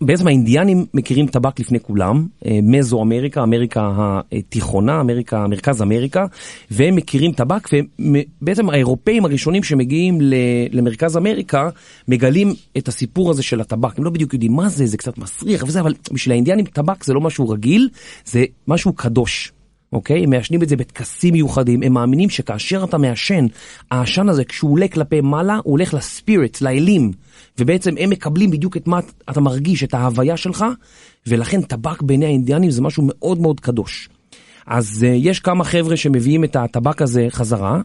בעצם 0.00 0.26
האינדיאנים 0.26 0.86
מכירים 0.94 1.26
טבק 1.26 1.60
לפני 1.60 1.80
כולם, 1.80 2.26
אה, 2.46 2.58
מזו 2.62 3.02
אמריקה, 3.02 3.42
אמריקה 3.42 4.20
התיכונה, 4.32 5.00
אמריקה, 5.00 5.46
מרכז 5.46 5.82
אמריקה, 5.82 6.26
והם 6.70 6.96
מכירים 6.96 7.32
טבק, 7.32 7.68
ובעצם 7.98 8.70
האירופאים 8.70 9.24
הראשונים 9.24 9.62
שמגיעים 9.62 10.18
למרכז 10.72 11.16
אמריקה, 11.16 11.68
מגלים 12.08 12.54
את 12.78 12.88
הסיפור 12.88 13.30
הזה 13.30 13.42
של 13.42 13.60
הטבק. 13.60 13.98
הם 13.98 14.04
לא 14.04 14.10
בדיוק 14.10 14.32
יודעים 14.34 14.52
מה 14.52 14.68
זה, 14.68 14.86
זה 14.86 14.96
קצת 14.96 15.18
מסריח 15.18 15.62
וזה, 15.66 15.80
אבל 15.80 15.94
בשביל 16.12 16.32
האינדיאנים 16.32 16.64
טבק 16.64 17.04
זה 17.04 17.14
לא 17.14 17.20
משהו 17.20 17.48
רגיל, 17.48 17.88
זה 18.24 18.44
משהו 18.68 18.92
קדוש. 18.92 19.52
אוקיי? 19.92 20.24
הם 20.24 20.30
מעשנים 20.30 20.62
את 20.62 20.68
זה 20.68 20.76
בטקסים 20.76 21.32
מיוחדים, 21.32 21.82
הם 21.82 21.92
מאמינים 21.92 22.30
שכאשר 22.30 22.84
אתה 22.84 22.98
מעשן, 22.98 23.46
העשן 23.90 24.28
הזה 24.28 24.44
כשהוא 24.44 24.72
עולה 24.72 24.88
כלפי 24.88 25.20
מעלה, 25.20 25.54
הוא 25.54 25.72
הולך 25.72 25.94
לספיריטס, 25.94 26.60
לאלים, 26.60 27.12
ובעצם 27.58 27.94
הם 27.98 28.10
מקבלים 28.10 28.50
בדיוק 28.50 28.76
את 28.76 28.86
מה 28.86 29.00
אתה 29.30 29.40
מרגיש, 29.40 29.84
את 29.84 29.94
ההוויה 29.94 30.36
שלך, 30.36 30.64
ולכן 31.26 31.62
טבק 31.62 32.02
בעיני 32.02 32.26
האינדיאנים 32.26 32.70
זה 32.70 32.82
משהו 32.82 33.02
מאוד 33.06 33.40
מאוד 33.40 33.60
קדוש. 33.60 34.08
אז 34.66 35.06
uh, 35.06 35.06
יש 35.06 35.40
כמה 35.40 35.64
חבר'ה 35.64 35.96
שמביאים 35.96 36.44
את 36.44 36.56
הטבק 36.56 37.02
הזה 37.02 37.26
חזרה, 37.30 37.80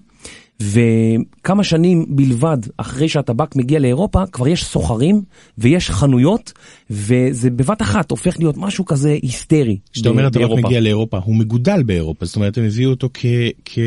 וכמה 0.62 1.64
שנים 1.64 2.06
בלבד 2.10 2.58
אחרי 2.78 3.10
שהטבק 3.10 3.56
מגיע 3.56 3.80
לאירופה, 3.80 4.26
כבר 4.32 4.48
יש 4.48 4.66
סוחרים 4.66 5.22
ויש 5.58 5.90
חנויות, 5.90 6.54
וזה 6.90 7.50
בבת 7.50 7.82
אחת 7.82 8.12
הופך 8.12 8.40
להיות 8.40 8.58
משהו 8.58 8.86
כזה 8.86 9.18
היסטרי. 9.22 9.78
כשאתה 9.94 10.10
אומר 10.10 10.26
הטבק. 10.26 10.64
מגיע 10.64 10.80
לאירופה, 10.80 11.18
הוא 11.24 11.36
מגודל 11.36 11.84
באירופה, 11.84 12.26
זאת 12.26 12.36
אומרת 12.36 12.58
הם 12.58 12.64
הביאו 12.64 12.90
אותו 12.90 13.10
כ- 13.14 13.26
כ- 13.66 13.80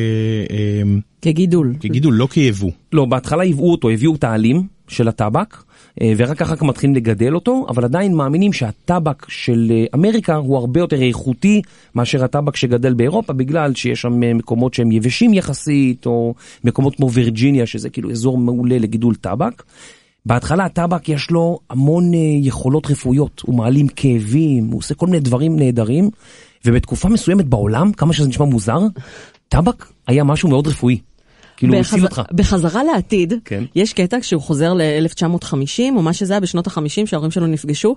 אמ, 0.83 1.01
כגידול. 1.23 1.75
כגידול, 1.81 2.15
לא 2.15 2.27
כיבוא. 2.27 2.71
לא, 2.93 3.05
בהתחלה 3.05 3.45
ייבאו 3.45 3.71
אותו, 3.71 3.91
הביאו 3.91 4.15
את 4.15 4.25
העלים 4.25 4.67
של 4.89 5.09
הטבק, 5.09 5.57
ורק 6.17 6.43
אחר 6.43 6.57
כך 6.57 6.62
מתחילים 6.62 6.97
לגדל 6.97 7.35
אותו, 7.35 7.67
אבל 7.69 7.85
עדיין 7.85 8.14
מאמינים 8.14 8.52
שהטבק 8.52 9.26
של 9.28 9.67
אה, 9.71 9.85
אמריקה 9.95 10.37
הוא 10.37 10.57
הרבה 10.57 10.81
יותר 10.81 11.02
איכותי 11.02 11.62
מאשר 11.95 12.25
הטבק 12.25 12.57
שגדל 12.57 12.95
באירופה, 12.95 13.33
בגלל 13.33 13.75
שיש 13.75 14.00
שם 14.00 14.23
אה, 14.23 14.35
מקומות 14.35 14.75
שהם 14.75 14.93
יבשים 14.93 15.35
יחסית, 15.35 16.07
או 16.07 16.35
מקומות 16.64 16.97
כמו 16.97 17.11
וירג'יניה, 17.11 17.67
שזה 17.67 17.90
כאילו 17.90 18.11
אזור 18.11 18.38
מעולה 18.38 18.78
לגידול 18.78 19.14
טבק. 19.14 19.62
בהתחלה 20.26 20.64
הטבק 20.64 21.09
יש 21.09 21.31
לו 21.31 21.59
המון 21.71 22.14
אה, 22.14 22.19
יכולות 22.40 22.90
רפואיות, 22.90 23.43
הוא 23.47 23.55
מעלים 23.55 23.88
כאבים, 23.88 24.67
הוא 24.67 24.78
עושה 24.78 24.95
כל 24.95 25.07
מיני 25.07 25.21
דברים 25.21 25.57
נהדרים, 25.57 26.11
ובתקופה 26.64 27.09
מסוימת 27.09 27.45
בעולם, 27.45 27.93
כמה 27.93 28.12
שזה 28.12 28.28
נשמע 28.28 28.47
מוזר, 28.47 28.81
טבק 29.49 29.87
היה 30.07 30.25
משהו 30.25 30.49
מאוד 30.49 30.67
רפואי. 30.67 30.99
כאילו 31.59 31.75
הוא 31.75 31.81
הציל 31.81 32.05
אותך. 32.05 32.23
בחזרה 32.33 32.85
לעתיד, 32.85 33.35
כן. 33.45 33.65
יש 33.75 33.93
קטע 33.93 34.21
כשהוא 34.21 34.43
חוזר 34.43 34.75
ל-1950, 34.75 35.83
או 35.97 36.03
מה 36.03 36.12
שזה 36.12 36.33
היה 36.33 36.41
בשנות 36.41 36.67
ה-50, 36.67 37.07
שההורים 37.07 37.31
שלו 37.31 37.47
נפגשו, 37.47 37.97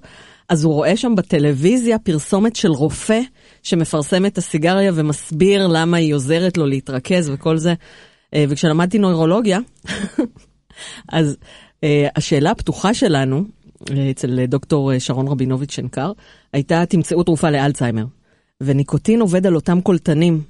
אז 0.49 0.63
הוא 0.63 0.73
רואה 0.73 0.97
שם 0.97 1.15
בטלוויזיה 1.15 1.99
פרסומת 1.99 2.55
של 2.55 2.71
רופא 2.71 3.19
שמפרסם 3.63 4.25
את 4.25 4.37
הסיגריה 4.37 4.91
ומסביר 4.95 5.67
למה 5.67 5.97
היא 5.97 6.13
עוזרת 6.13 6.57
לו 6.57 6.65
להתרכז 6.65 7.29
וכל 7.29 7.57
זה. 7.57 7.73
אה, 8.33 8.45
וכשלמדתי 8.49 8.99
נוירולוגיה, 8.99 9.59
אז 11.09 11.37
אה, 11.83 12.07
השאלה 12.15 12.51
הפתוחה 12.51 12.93
שלנו, 12.93 13.43
אה, 13.91 14.11
אצל 14.11 14.45
דוקטור 14.45 14.99
שרון 14.99 15.27
רבינוביץ' 15.27 15.71
שנקר, 15.71 16.11
הייתה 16.53 16.85
תמצאו 16.85 17.23
תרופה 17.23 17.49
לאלצהיימר. 17.49 18.05
וניקוטין 18.61 19.21
עובד 19.21 19.47
על 19.47 19.55
אותם 19.55 19.81
קולטנים 19.81 20.41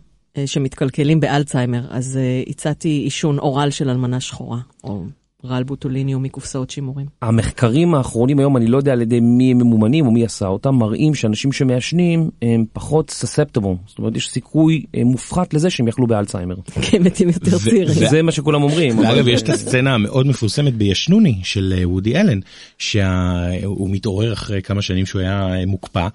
שמתקלקלים 0.46 1.20
באלצהיימר, 1.20 1.88
אז 1.90 2.18
אה, 2.18 2.44
הצעתי 2.48 2.90
עישון 2.90 3.40
אורל 3.40 3.70
של 3.70 3.90
אלמנה 3.90 4.20
שחורה. 4.20 4.60
או... 4.84 5.06
רעל 5.46 5.64
בוטוליניום 5.64 6.24
מקופסאות 6.24 6.70
שימורים. 6.70 7.06
המחקרים 7.22 7.96
האחרונים 7.96 8.40
היום, 8.40 8.58
אני 8.58 8.68
לא 8.68 8.78
יודע 8.78 8.92
על 8.92 9.02
ידי 9.02 9.20
מי 9.20 9.52
הם 9.52 9.58
ממומנים 9.58 10.06
או 10.06 10.12
מי 10.12 10.26
עשה 10.26 10.48
אותם, 10.48 10.76
מראים 10.76 11.16
שאנשים 11.16 11.52
שמעשנים 11.52 12.30
הם 12.42 12.66
פחות 12.74 13.10
סספטבול. 13.10 13.76
זאת 13.88 14.00
אומרת, 14.00 14.16
יש 14.16 14.30
סיכוי 14.30 14.86
אה, 14.96 15.04
מופחת 15.04 15.54
לזה 15.54 15.70
שהם 15.70 15.88
יחלו 15.88 16.08
באלצהיימר. 16.08 16.56
כי 16.84 16.98
הם 16.98 17.04
מתים 17.04 17.30
יותר 17.30 17.58
צעירים. 17.58 18.10
זה 18.10 18.22
מה 18.22 18.32
שכולם 18.32 18.64
אומרים. 18.64 19.00
ואגב, 19.00 19.28
יש 19.28 19.42
את 19.42 19.50
הסצנה 19.50 19.94
המאוד 19.94 20.28
מפורסמת 20.28 20.74
בישנוני 20.74 21.40
של 21.44 21.74
אה, 21.78 21.90
וודי 21.90 22.16
אלן, 22.18 22.40
שהוא 22.78 23.90
מתעורר 23.90 24.34
אחרי 24.34 24.62
כמה 24.62 24.82
שנים 24.82 25.06
שהוא 25.06 25.22
היה 25.22 25.60
אה, 25.60 25.66
מוקפא, 25.66 26.08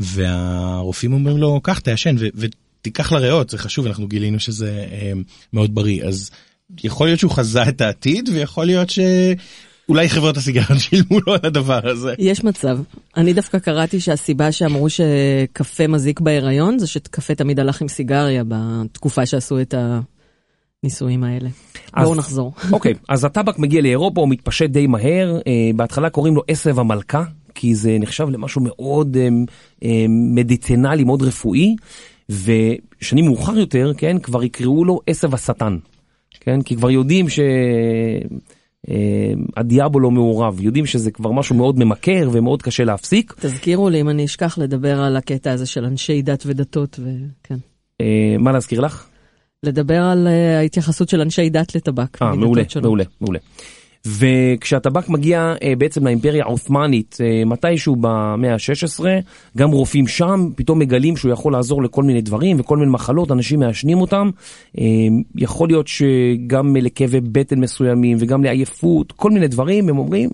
והרופאים 0.00 1.12
אומרים 1.12 1.36
לו, 1.36 1.60
קח, 1.60 1.78
תעשן 1.78 2.16
ותיקח 2.80 3.12
לריאות, 3.12 3.50
זה 3.50 3.58
חשוב, 3.58 3.86
אנחנו 3.86 4.08
גילינו 4.08 4.40
שזה 4.40 4.86
אה, 4.92 5.12
מאוד 5.52 5.74
בריא. 5.74 6.04
אז 6.04 6.30
יכול 6.84 7.06
להיות 7.06 7.20
שהוא 7.20 7.32
חזה 7.32 7.62
את 7.68 7.80
העתיד, 7.80 8.28
ויכול 8.32 8.66
להיות 8.66 8.90
שאולי 8.90 10.08
חברות 10.08 10.36
הסיגריות 10.36 10.80
שילמו 10.84 11.18
לו 11.26 11.32
על 11.34 11.40
הדבר 11.42 11.88
הזה. 11.90 12.14
יש 12.18 12.44
מצב. 12.44 12.78
אני 13.16 13.32
דווקא 13.32 13.58
קראתי 13.58 14.00
שהסיבה 14.00 14.52
שאמרו 14.52 14.86
שקפה 14.90 15.86
מזיק 15.86 16.20
בהיריון 16.20 16.78
זה 16.78 16.86
שקפה 16.86 17.34
תמיד 17.34 17.60
הלך 17.60 17.82
עם 17.82 17.88
סיגריה 17.88 18.42
בתקופה 18.48 19.26
שעשו 19.26 19.60
את 19.60 19.74
הניסויים 20.82 21.24
האלה. 21.24 21.48
אז- 21.92 22.04
בואו 22.04 22.14
נחזור. 22.14 22.52
אוקיי, 22.72 22.94
אז 23.08 23.24
הטבק 23.24 23.58
מגיע 23.58 23.80
לאירופה, 23.82 24.20
הוא 24.20 24.28
מתפשט 24.28 24.70
די 24.70 24.86
מהר, 24.86 25.38
אה, 25.46 25.70
בהתחלה 25.76 26.10
קוראים 26.10 26.34
לו 26.34 26.42
עשב 26.48 26.78
המלכה, 26.78 27.24
כי 27.54 27.74
זה 27.74 27.96
נחשב 28.00 28.28
למשהו 28.28 28.60
מאוד 28.64 29.16
אה, 29.16 29.28
אה, 29.84 30.06
מדיצינלי, 30.34 31.04
מאוד 31.04 31.22
רפואי, 31.22 31.76
ושנים 32.30 33.24
מאוחר 33.24 33.58
יותר, 33.58 33.92
כן, 33.96 34.18
כבר 34.18 34.44
יקראו 34.44 34.84
לו 34.84 35.00
עשב 35.06 35.34
השטן, 35.34 35.78
כן, 36.40 36.62
כי 36.62 36.76
כבר 36.76 36.90
יודעים 36.90 37.28
ש... 37.28 37.40
אה, 38.88 39.32
הדיאבולו 39.56 40.10
מעורב, 40.10 40.60
יודעים 40.60 40.86
שזה 40.86 41.10
כבר 41.10 41.32
משהו 41.32 41.56
מאוד 41.56 41.78
ממכר 41.78 42.28
ומאוד 42.32 42.62
קשה 42.62 42.84
להפסיק. 42.84 43.34
תזכירו 43.40 43.88
לי 43.88 44.00
אם 44.00 44.08
אני 44.08 44.24
אשכח 44.24 44.58
לדבר 44.58 45.00
על 45.00 45.16
הקטע 45.16 45.52
הזה 45.52 45.66
של 45.66 45.84
אנשי 45.84 46.22
דת 46.22 46.42
ודתות, 46.46 47.00
וכן. 47.00 47.56
אה, 48.00 48.36
מה 48.38 48.52
להזכיר 48.52 48.80
לך? 48.80 49.06
לדבר 49.62 50.02
על 50.02 50.28
אה, 50.28 50.58
ההתייחסות 50.58 51.08
של 51.08 51.20
אנשי 51.20 51.50
דת 51.50 51.74
לטבק. 51.74 52.22
אה, 52.22 52.34
מעולה. 52.34 52.62
מעולה, 52.82 53.04
מעולה. 53.20 53.38
וכשהטבק 54.06 55.08
מגיע 55.08 55.54
אה, 55.62 55.72
בעצם 55.78 56.04
לאימפריה 56.04 56.44
העות'מאנית 56.44 57.18
אה, 57.20 57.44
מתישהו 57.44 57.96
במאה 57.96 58.52
ה-16, 58.52 59.04
גם 59.56 59.70
רופאים 59.70 60.06
שם 60.06 60.48
פתאום 60.56 60.78
מגלים 60.78 61.16
שהוא 61.16 61.32
יכול 61.32 61.52
לעזור 61.52 61.82
לכל 61.82 62.02
מיני 62.02 62.20
דברים 62.20 62.60
וכל 62.60 62.76
מיני 62.76 62.90
מחלות, 62.90 63.32
אנשים 63.32 63.60
מעשנים 63.60 64.00
אותם. 64.00 64.30
אה, 64.78 64.84
יכול 65.36 65.68
להיות 65.68 65.88
שגם 65.88 66.76
לכאבי 66.76 67.20
בטן 67.20 67.60
מסוימים 67.60 68.16
וגם 68.20 68.44
לעייפות, 68.44 69.12
כל 69.12 69.30
מיני 69.30 69.48
דברים, 69.48 69.88
הם 69.88 69.98
אומרים 69.98 70.30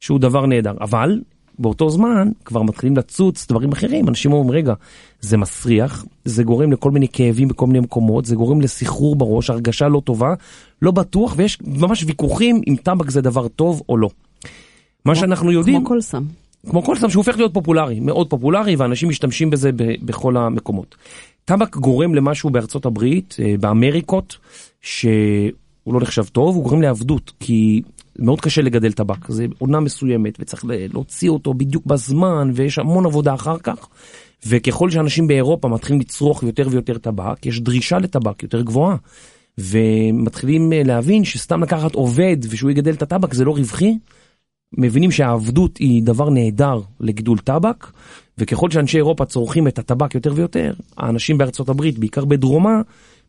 שהוא 0.00 0.18
דבר 0.18 0.46
נהדר. 0.46 0.74
אבל 0.80 1.20
באותו 1.58 1.90
זמן 1.90 2.28
כבר 2.44 2.62
מתחילים 2.62 2.96
לצוץ 2.96 3.46
דברים 3.48 3.72
אחרים, 3.72 4.08
אנשים 4.08 4.32
אומרים, 4.32 4.50
רגע, 4.50 4.74
זה 5.20 5.36
מסריח, 5.36 6.04
זה 6.24 6.42
גורם 6.44 6.72
לכל 6.72 6.90
מיני 6.90 7.08
כאבים 7.12 7.48
בכל 7.48 7.66
מיני 7.66 7.80
מקומות, 7.80 8.24
זה 8.24 8.36
גורם 8.36 8.60
לסחרור 8.60 9.16
בראש, 9.16 9.50
הרגשה 9.50 9.88
לא 9.88 10.02
טובה, 10.04 10.34
לא 10.82 10.90
בטוח, 10.90 11.34
ויש 11.36 11.58
ממש 11.64 12.04
ויכוחים 12.06 12.60
אם 12.68 12.76
טבק 12.82 13.10
זה 13.10 13.20
דבר 13.20 13.48
טוב 13.48 13.82
או 13.88 13.96
לא. 13.96 14.08
מה 15.04 15.14
שאנחנו 15.14 15.52
יודעים, 15.52 15.76
כמו 15.76 15.88
כל 15.88 16.00
סם. 16.00 16.24
כמו 16.70 16.82
כל 16.82 16.96
סם 16.96 17.10
שהוא 17.10 17.20
הופך 17.20 17.36
להיות 17.36 17.54
פופולרי, 17.54 18.00
מאוד 18.00 18.30
פופולרי, 18.30 18.76
ואנשים 18.76 19.08
משתמשים 19.08 19.50
בזה 19.50 19.72
ב- 19.72 19.94
בכל 20.02 20.36
המקומות. 20.36 20.96
טבק 21.44 21.76
גורם 21.76 22.14
למשהו 22.14 22.50
בארצות 22.50 22.86
הברית, 22.86 23.36
אה, 23.38 23.54
באמריקות, 23.60 24.36
שהוא 24.80 25.94
לא 25.94 26.00
נחשב 26.00 26.24
טוב, 26.24 26.56
הוא 26.56 26.64
גורם 26.64 26.82
לעבדות, 26.82 27.32
כי 27.40 27.82
מאוד 28.18 28.40
קשה 28.40 28.62
לגדל 28.62 28.92
טבק, 28.92 29.30
זה 29.30 29.46
עונה 29.58 29.80
מסוימת, 29.80 30.36
וצריך 30.40 30.64
להוציא 30.68 31.30
אותו 31.30 31.54
בדיוק 31.54 31.86
בזמן, 31.86 32.50
ויש 32.54 32.78
המון 32.78 33.06
עבודה 33.06 33.34
אחר 33.34 33.58
כך. 33.58 33.88
וככל 34.46 34.90
שאנשים 34.90 35.26
באירופה 35.26 35.68
מתחילים 35.68 36.00
לצרוך 36.00 36.42
יותר 36.42 36.68
ויותר 36.70 36.98
טבק, 36.98 37.46
יש 37.46 37.60
דרישה 37.60 37.98
לטבק 37.98 38.42
יותר 38.42 38.62
גבוהה. 38.62 38.96
ומתחילים 39.58 40.72
אה, 40.72 40.82
להבין 40.84 41.24
שסתם 41.24 41.62
לקחת 41.62 41.94
עובד 41.94 42.36
ושהוא 42.50 42.70
יגדל 42.70 42.92
את 42.92 43.02
הטבק 43.02 43.34
זה 43.34 43.44
לא 43.44 43.50
רווחי, 43.50 43.98
מבינים 44.72 45.10
שהעבדות 45.10 45.76
היא 45.76 46.02
דבר 46.02 46.30
נהדר 46.30 46.80
לגידול 47.00 47.38
טבק, 47.38 47.86
וככל 48.38 48.70
שאנשי 48.70 48.96
אירופה 48.96 49.24
צורכים 49.24 49.68
את 49.68 49.78
הטבק 49.78 50.14
יותר 50.14 50.32
ויותר, 50.34 50.74
האנשים 50.96 51.38
בארצות 51.38 51.68
הברית, 51.68 51.98
בעיקר 51.98 52.24
בדרומה, 52.24 52.80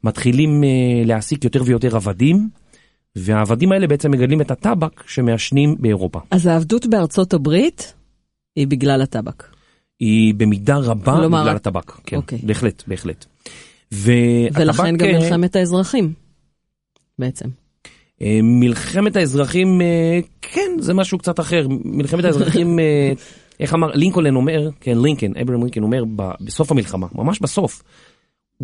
מתחילים 0.03 0.63
אה, 0.63 0.69
להעסיק 1.05 1.43
יותר 1.43 1.61
ויותר 1.65 1.95
עבדים, 1.95 2.49
והעבדים 3.17 3.71
האלה 3.71 3.87
בעצם 3.87 4.11
מגדלים 4.11 4.41
את 4.41 4.51
הטבק 4.51 5.03
שמעשנים 5.07 5.75
באירופה. 5.79 6.19
אז 6.31 6.47
העבדות 6.47 6.85
בארצות 6.85 7.33
הברית 7.33 7.93
היא 8.55 8.67
בגלל 8.67 9.01
הטבק. 9.01 9.43
היא 9.99 10.33
במידה 10.33 10.77
רבה 10.77 11.15
כלומר, 11.15 11.41
בגלל 11.41 11.55
הטבק, 11.55 11.91
כן, 11.91 12.17
אוקיי. 12.17 12.39
בהחלט, 12.43 12.83
בהחלט. 12.87 13.25
והטבק, 13.91 14.59
ולכן 14.59 14.97
גם 14.97 15.07
אה, 15.07 15.19
מלחמת 15.19 15.55
האזרחים, 15.55 16.13
בעצם. 17.19 17.45
אה, 18.21 18.39
מלחמת 18.43 19.15
האזרחים, 19.15 19.81
אה, 19.81 20.19
כן, 20.41 20.71
זה 20.79 20.93
משהו 20.93 21.17
קצת 21.17 21.39
אחר. 21.39 21.67
מלחמת 21.69 22.25
האזרחים, 22.25 22.79
איך 23.59 23.73
אמר, 23.73 23.91
לינקולן 23.93 24.35
אומר, 24.35 24.69
כן, 24.79 24.97
לינקן, 24.97 25.31
אברהם 25.41 25.61
לינקן 25.61 25.83
אומר 25.83 26.03
בסוף 26.41 26.71
המלחמה, 26.71 27.07
ממש 27.15 27.39
בסוף, 27.39 27.83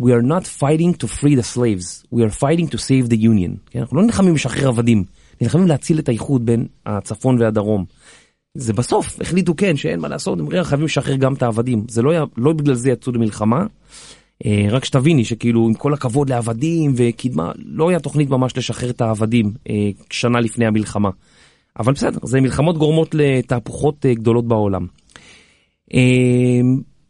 We 0.00 0.12
are 0.12 0.22
not 0.22 0.44
fighting 0.46 0.92
to 0.94 1.06
free 1.06 1.36
the 1.36 1.42
slaves, 1.42 2.04
we 2.10 2.22
are 2.24 2.30
fighting 2.30 2.68
to 2.68 2.78
save 2.78 3.08
the 3.08 3.16
union. 3.16 3.56
כן, 3.70 3.80
אנחנו 3.80 3.96
לא 3.96 4.02
נלחמים 4.02 4.34
לשחרר 4.34 4.68
עבדים, 4.68 5.04
נלחמים 5.40 5.66
להציל 5.66 5.98
את 5.98 6.08
האיחוד 6.08 6.46
בין 6.46 6.66
הצפון 6.86 7.42
והדרום. 7.42 7.84
זה 8.54 8.72
בסוף, 8.72 9.20
החליטו 9.20 9.56
כן, 9.56 9.76
שאין 9.76 10.00
מה 10.00 10.08
לעשות, 10.08 10.38
הם 10.40 10.64
חייבים 10.64 10.86
לשחרר 10.86 11.16
גם 11.16 11.34
את 11.34 11.42
העבדים. 11.42 11.84
זה 11.88 12.02
לא, 12.02 12.10
היה, 12.10 12.24
לא 12.36 12.52
בגלל 12.52 12.74
זה 12.74 12.90
יצאו 12.90 13.12
למלחמה, 13.12 13.66
אה, 14.46 14.66
רק 14.70 14.84
שתביני 14.84 15.24
שכאילו 15.24 15.66
עם 15.66 15.74
כל 15.74 15.94
הכבוד 15.94 16.30
לעבדים 16.30 16.92
וקדמה, 16.96 17.52
לא 17.64 17.90
היה 17.90 18.00
תוכנית 18.00 18.30
ממש 18.30 18.56
לשחרר 18.56 18.90
את 18.90 19.00
העבדים 19.00 19.52
אה, 19.70 19.90
שנה 20.10 20.40
לפני 20.40 20.66
המלחמה. 20.66 21.10
אבל 21.78 21.92
בסדר, 21.92 22.18
זה 22.22 22.40
מלחמות 22.40 22.78
גורמות 22.78 23.14
לתהפוכות 23.14 24.06
אה, 24.06 24.14
גדולות 24.14 24.48
בעולם. 24.48 24.86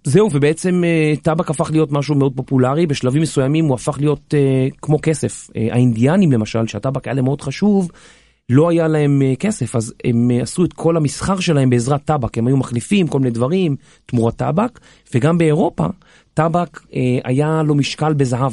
זהו, 0.05 0.29
ובעצם 0.33 0.85
אה, 0.85 1.15
טבק 1.23 1.51
הפך 1.51 1.71
להיות 1.71 1.93
משהו 1.93 2.15
מאוד 2.15 2.33
פופולרי, 2.37 2.87
בשלבים 2.87 3.23
מסוימים 3.23 3.65
הוא 3.65 3.75
הפך 3.75 3.99
להיות 4.01 4.35
אה, 4.35 4.69
כמו 4.83 4.99
כסף. 5.03 5.51
אה, 5.57 5.69
האינדיאנים 5.73 6.33
למשל, 6.33 6.67
שהטבק 6.67 7.09
היה 7.09 7.15
להם 7.15 7.25
מאוד 7.25 7.41
חשוב, 7.41 7.91
לא 8.49 8.71
היה 8.71 8.89
להם 8.89 9.23
כסף, 9.39 9.77
אז 9.77 9.95
הם 10.05 10.31
עשו 10.43 10.65
את 10.65 10.73
כל 10.73 10.97
המסחר 10.97 11.41
שלהם 11.41 11.71
בעזרת 11.71 12.05
טבק, 12.05 12.39
הם 12.39 12.47
היו 12.47 12.57
מחליפים 12.57 13.07
כל 13.07 13.19
מיני 13.19 13.31
דברים 13.31 13.77
תמורת 14.07 14.37
טבק, 14.37 14.81
וגם 15.15 15.39
באירופה 15.39 15.87
טבק 16.35 16.81
היה 17.25 17.63
לו 17.63 17.75
משקל 17.75 18.13
בזהב. 18.13 18.53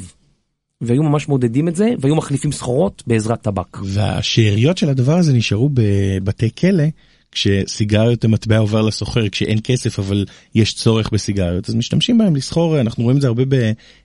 והיו 0.81 1.03
ממש 1.03 1.27
מודדים 1.27 1.67
את 1.67 1.75
זה, 1.75 1.89
והיו 1.99 2.15
מחליפים 2.15 2.51
סחורות 2.51 3.03
בעזרת 3.07 3.41
טבק. 3.41 3.77
והשאריות 3.83 4.77
של 4.77 4.89
הדבר 4.89 5.17
הזה 5.17 5.33
נשארו 5.33 5.69
בבתי 5.73 6.49
כלא, 6.59 6.83
כשסיגריות 7.31 8.23
המטבע 8.23 8.57
עובר 8.57 8.81
לסוחר, 8.81 9.29
כשאין 9.29 9.59
כסף 9.63 9.99
אבל 9.99 10.25
יש 10.55 10.73
צורך 10.73 11.09
בסיגריות, 11.13 11.69
אז 11.69 11.75
משתמשים 11.75 12.17
בהם 12.17 12.35
לסחור, 12.35 12.79
אנחנו 12.79 13.03
רואים 13.03 13.17
את 13.17 13.21
זה 13.21 13.27
הרבה 13.27 13.43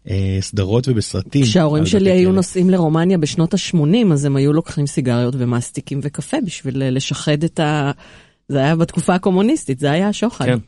בסדרות 0.06 0.88
ובסרטים. 0.88 1.42
כשההורים 1.42 1.87
שלי 1.87 2.11
היו 2.11 2.28
כלא. 2.28 2.37
נוסעים 2.37 2.71
לרומניה 2.71 3.18
בשנות 3.18 3.54
ה-80, 3.54 4.12
אז 4.12 4.25
הם 4.25 4.37
היו 4.37 4.52
לוקחים 4.52 4.87
סיגריות 4.87 5.35
ומסטיקים 5.38 6.00
וקפה 6.02 6.37
בשביל 6.47 6.83
אה, 6.83 6.90
לשחד 6.90 7.45
את 7.45 7.61
ה... 7.61 7.90
זה 8.49 8.59
היה 8.59 8.76
בתקופה 8.76 9.14
הקומוניסטית, 9.14 9.78
זה 9.78 9.90
היה 9.90 10.09
השוחד. 10.09 10.45
כן. 10.45 10.59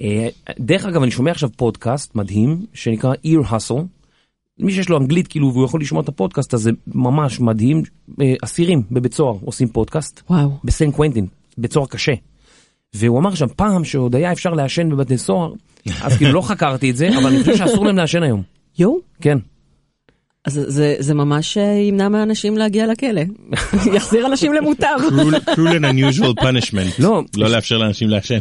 אה, 0.00 0.28
דרך 0.60 0.84
אגב, 0.84 1.02
אני 1.02 1.10
שומע 1.10 1.30
עכשיו 1.30 1.50
פודקאסט 1.56 2.14
מדהים, 2.14 2.66
שנקרא 2.74 3.14
Ear 3.14 3.52
Hustle. 3.52 3.82
מי 4.58 4.72
שיש 4.72 4.88
לו 4.88 4.98
אנגלית 4.98 5.28
כאילו 5.28 5.52
והוא 5.52 5.64
יכול 5.64 5.80
לשמוע 5.80 6.02
את 6.02 6.08
הפודקאסט 6.08 6.54
הזה 6.54 6.70
ממש 6.86 7.40
מדהים. 7.40 7.82
אה, 8.20 8.34
אסירים 8.44 8.82
בבית 8.90 9.14
סוהר 9.14 9.36
עושים 9.44 9.68
פודקאסט 9.68 10.22
וואו. 10.30 10.50
בסן 10.64 10.90
קוונטין, 10.90 11.26
בית 11.58 11.72
סוהר 11.72 11.86
קשה. 11.86 12.12
והוא 12.94 13.18
אמר 13.18 13.34
שם 13.34 13.46
פעם 13.56 13.84
שעוד 13.84 14.16
היה 14.16 14.32
אפשר 14.32 14.50
לעשן 14.50 14.90
בבתי 14.90 15.18
סוהר, 15.18 15.52
אז 16.02 16.16
כאילו 16.16 16.32
לא 16.32 16.40
חקרתי 16.50 16.90
את 16.90 16.96
זה, 16.96 17.08
אבל 17.18 17.26
אני 17.26 17.40
חושב 17.40 17.56
שאסור 17.56 17.86
להם 17.86 17.96
לעשן 17.96 18.22
היום. 18.22 18.42
יואו. 18.78 18.98
כן. 19.20 19.38
אז 20.44 20.60
זה, 20.68 20.94
זה 20.98 21.14
ממש 21.14 21.56
אה, 21.56 21.62
ימנע 21.62 22.08
מאנשים 22.08 22.58
להגיע 22.58 22.86
לכלא. 22.86 23.22
יחזיר 23.96 24.26
אנשים 24.26 24.52
למוטב. 24.52 24.96
cruel 25.08 25.50
cruel 25.50 25.56
and 25.56 25.84
unusual 25.84 26.42
punishment. 26.42 26.94
לא. 26.98 27.22
לא 27.36 27.48
לאפשר 27.48 27.78
לאנשים 27.78 28.08
לעשן. 28.08 28.38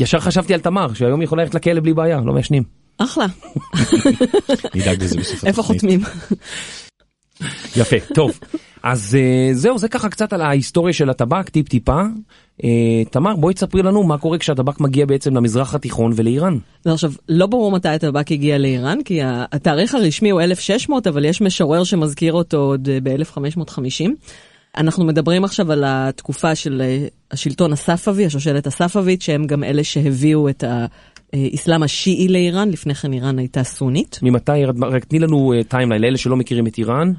ישר 0.00 0.20
חשבתי 0.20 0.54
על 0.54 0.60
תמר, 0.60 0.94
שהיום 0.94 1.20
היא 1.20 1.24
יכולה 1.24 1.42
ללכת 1.42 1.54
לכלא 1.54 1.80
בלי 1.80 1.94
בעיה, 1.94 2.20
לא 2.24 2.32
מעשנים. 2.32 2.62
אחלה. 2.98 3.26
נדאג 4.74 5.02
לזה 5.02 5.16
בסוף 5.16 5.44
איפה 5.44 5.62
התוכנית. 5.62 5.80
חותמים? 5.80 6.00
יפה, 7.76 7.96
טוב. 8.14 8.38
אז 8.82 9.16
אה, 9.20 9.54
זהו, 9.54 9.78
זה 9.78 9.88
ככה 9.88 10.08
קצת 10.08 10.32
על 10.32 10.40
ההיסטוריה 10.42 10.92
של 10.92 11.10
הטבק, 11.10 11.48
טיפ 11.48 11.68
טיפה. 11.68 12.00
אה, 12.64 13.04
תמר, 13.10 13.36
בואי 13.36 13.54
תספרי 13.54 13.82
לנו 13.82 14.02
מה 14.02 14.18
קורה 14.18 14.38
כשהטבק 14.38 14.80
מגיע 14.80 15.06
בעצם 15.06 15.36
למזרח 15.36 15.74
התיכון 15.74 16.12
ולאיראן. 16.16 16.58
זה 16.84 16.92
עכשיו, 16.92 17.12
לא 17.28 17.46
ברור 17.46 17.72
מתי 17.72 17.88
הטבק 17.88 18.32
הגיע 18.32 18.58
לאיראן, 18.58 18.98
כי 19.04 19.20
התאריך 19.24 19.94
הרשמי 19.94 20.30
הוא 20.30 20.40
1600, 20.40 21.06
אבל 21.06 21.24
יש 21.24 21.40
משורר 21.40 21.84
שמזכיר 21.84 22.32
אותו 22.32 22.56
עוד 22.56 22.88
ב-1550. 23.02 24.10
אנחנו 24.76 25.04
מדברים 25.04 25.44
עכשיו 25.44 25.72
על 25.72 25.84
התקופה 25.86 26.54
של 26.54 26.82
אה, 26.84 27.06
השלטון 27.30 27.72
הספווי, 27.72 28.26
השושלת 28.26 28.66
הספווית, 28.66 29.22
שהם 29.22 29.46
גם 29.46 29.64
אלה 29.64 29.84
שהביאו 29.84 30.48
את 30.48 30.64
האסלאם 31.32 31.82
השיעי 31.82 32.28
לאיראן, 32.28 32.70
לפני 32.70 32.94
כן 32.94 33.12
איראן 33.12 33.38
הייתה 33.38 33.64
סונית. 33.64 34.18
ממתי, 34.22 34.64
רק 34.80 35.04
תני 35.04 35.18
לנו 35.18 35.52
timeline, 35.68 36.02
לאלה 36.02 36.18
שלא 36.18 36.36
מכירים 36.36 36.66
את 36.66 36.78
איראן. 36.78 37.12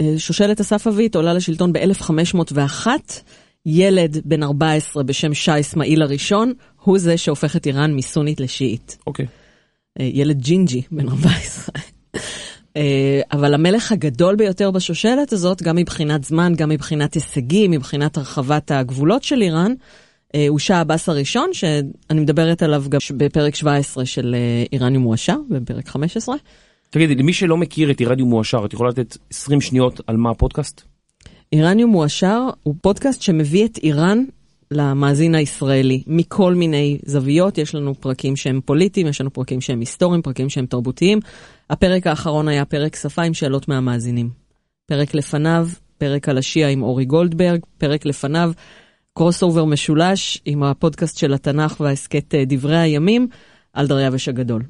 השושלת 0.00 0.60
הספווית 0.60 1.16
עולה 1.16 1.34
לשלטון 1.34 1.72
ב-1501. 1.72 2.86
ילד 3.66 4.20
בן 4.24 4.42
14 4.42 5.02
בשם 5.02 5.34
שאה 5.34 5.60
אסמאעיל 5.60 6.02
הראשון, 6.02 6.52
הוא 6.82 6.98
זה 6.98 7.16
שהופך 7.16 7.56
את 7.56 7.66
איראן 7.66 7.94
מסונית 7.94 8.40
לשיעית. 8.40 8.98
אוקיי. 9.06 9.26
אה, 10.00 10.04
ילד 10.12 10.42
ג'ינג'י 10.42 10.82
בן 10.90 11.08
14. 11.08 11.74
אה, 12.76 13.20
אבל 13.32 13.54
המלך 13.54 13.92
הגדול 13.92 14.36
ביותר 14.36 14.70
בשושלת 14.70 15.32
הזאת, 15.32 15.62
גם 15.62 15.76
מבחינת 15.76 16.24
זמן, 16.24 16.52
גם 16.56 16.68
מבחינת 16.68 17.14
הישגים, 17.14 17.70
מבחינת 17.70 18.16
הרחבת 18.16 18.70
הגבולות 18.70 19.22
של 19.22 19.42
איראן, 19.42 19.72
אה, 20.34 20.46
הוא 20.48 20.58
שאה 20.58 20.80
עבאס 20.80 21.08
הראשון, 21.08 21.50
שאני 21.52 22.20
מדברת 22.20 22.62
עליו 22.62 22.84
גם 22.88 22.98
בפרק 23.16 23.54
17 23.54 24.06
של 24.06 24.36
איראניום 24.72 25.02
מואשר, 25.02 25.36
בפרק 25.50 25.88
15. 25.88 26.36
תגידי, 26.90 27.14
למי 27.14 27.32
שלא 27.32 27.56
מכיר 27.56 27.90
את 27.90 28.00
איראניום 28.00 28.28
מואשר, 28.28 28.64
את 28.64 28.72
יכולה 28.72 28.90
לתת 28.90 29.16
20 29.30 29.60
שניות 29.60 30.00
על 30.06 30.16
מה 30.16 30.30
הפודקאסט? 30.30 30.82
איראניום 31.52 31.90
מואשר 31.90 32.40
הוא 32.62 32.74
פודקאסט 32.80 33.22
שמביא 33.22 33.64
את 33.64 33.78
איראן 33.82 34.24
למאזין 34.70 35.34
הישראלי 35.34 36.02
מכל 36.06 36.54
מיני 36.54 36.98
זוויות, 37.04 37.58
יש 37.58 37.74
לנו 37.74 37.94
פרקים 37.94 38.36
שהם 38.36 38.60
פוליטיים, 38.64 39.06
יש 39.06 39.20
לנו 39.20 39.32
פרקים 39.32 39.60
שהם 39.60 39.80
היסטוריים, 39.80 40.22
פרקים 40.22 40.48
שהם 40.48 40.66
תרבותיים. 40.66 41.18
הפרק 41.70 42.06
האחרון 42.06 42.48
היה 42.48 42.64
פרק 42.64 42.96
שפה 42.96 43.22
עם 43.22 43.34
שאלות 43.34 43.68
מהמאזינים. 43.68 44.30
פרק 44.86 45.14
לפניו, 45.14 45.68
פרק 45.98 46.28
על 46.28 46.38
השיעה 46.38 46.70
עם 46.70 46.82
אורי 46.82 47.04
גולדברג, 47.04 47.60
פרק 47.78 48.06
לפניו, 48.06 48.52
crossover 49.14 49.64
משולש 49.64 50.42
עם 50.44 50.62
הפודקאסט 50.62 51.18
של 51.18 51.34
התנ"ך 51.34 51.80
וההסכת 51.80 52.34
אה, 52.34 52.44
דברי 52.46 52.78
הימים 52.78 53.28
על 53.72 53.86
דריווש 53.86 54.28
הגדול. 54.28 54.62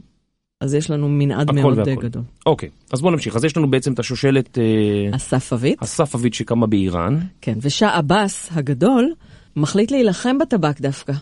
אז 0.61 0.75
יש 0.75 0.91
לנו 0.91 1.09
מנעד 1.09 1.51
מאוד 1.51 1.79
והכל. 1.79 2.03
גדול. 2.03 2.23
אוקיי, 2.47 2.69
אז 2.93 3.01
בוא 3.01 3.11
נמשיך. 3.11 3.37
אז 3.37 3.45
יש 3.45 3.57
לנו 3.57 3.71
בעצם 3.71 3.93
את 3.93 3.99
השושלת... 3.99 4.59
אה, 4.59 4.65
הספווית. 5.13 5.83
הספווית 5.83 6.35
שקמה 6.35 6.67
באיראן. 6.67 7.19
כן, 7.41 7.59
ושאה 7.61 7.97
עבאס 7.97 8.49
הגדול 8.53 9.15
מחליט 9.57 9.91
להילחם 9.91 10.39
בטבק 10.39 10.81
דווקא. 10.81 11.13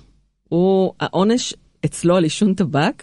הוא, 0.48 0.92
העונש 1.00 1.54
אצלו 1.84 2.16
על 2.16 2.24
עישון 2.24 2.54
טבק, 2.54 3.02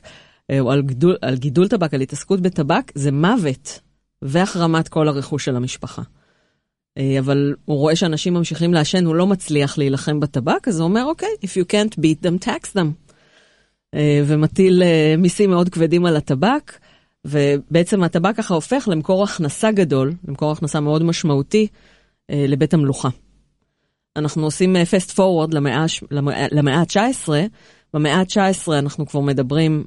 אה, 0.51 0.59
או 0.59 0.71
על 0.71 0.81
גידול, 0.81 1.15
על 1.21 1.37
גידול 1.37 1.67
טבק, 1.67 1.93
על 1.93 2.01
התעסקות 2.01 2.41
בטבק, 2.41 2.91
זה 2.95 3.11
מוות 3.11 3.79
והחרמת 4.21 4.87
כל 4.87 5.07
הרכוש 5.07 5.45
של 5.45 5.55
המשפחה. 5.55 6.01
אה, 6.97 7.19
אבל 7.19 7.55
הוא 7.65 7.77
רואה 7.77 7.95
שאנשים 7.95 8.33
ממשיכים 8.33 8.73
לעשן, 8.73 9.05
הוא 9.05 9.15
לא 9.15 9.27
מצליח 9.27 9.77
להילחם 9.77 10.19
בטבק, 10.19 10.67
אז 10.67 10.79
הוא 10.79 10.87
אומר, 10.87 11.05
אוקיי, 11.05 11.29
if 11.41 11.49
you 11.49 11.65
can't 11.73 11.95
beat 11.95 12.25
them, 12.25 12.45
tax 12.45 12.77
them. 12.77 12.87
אה, 13.95 14.23
ומטיל 14.25 14.83
אה, 14.83 15.15
מיסים 15.17 15.49
מאוד 15.49 15.69
כבדים 15.69 16.05
על 16.05 16.15
הטבק, 16.15 16.77
ובעצם 17.25 18.03
הטבק 18.03 18.35
ככה 18.37 18.53
הופך 18.53 18.87
למקור 18.91 19.23
הכנסה 19.23 19.71
גדול, 19.71 20.13
למקור 20.27 20.51
הכנסה 20.51 20.79
מאוד 20.79 21.03
משמעותי 21.03 21.67
אה, 22.29 22.45
לבית 22.47 22.73
המלוכה. 22.73 23.09
אנחנו 24.15 24.43
עושים 24.43 24.75
fast 24.75 25.11
forward 25.15 25.51
למאה, 25.51 25.85
למאה 26.51 26.77
ה-19, 26.79 27.29
במאה 27.93 28.15
ה-19 28.15 28.71
אנחנו 28.73 29.05
כבר 29.05 29.19
מדברים 29.19 29.83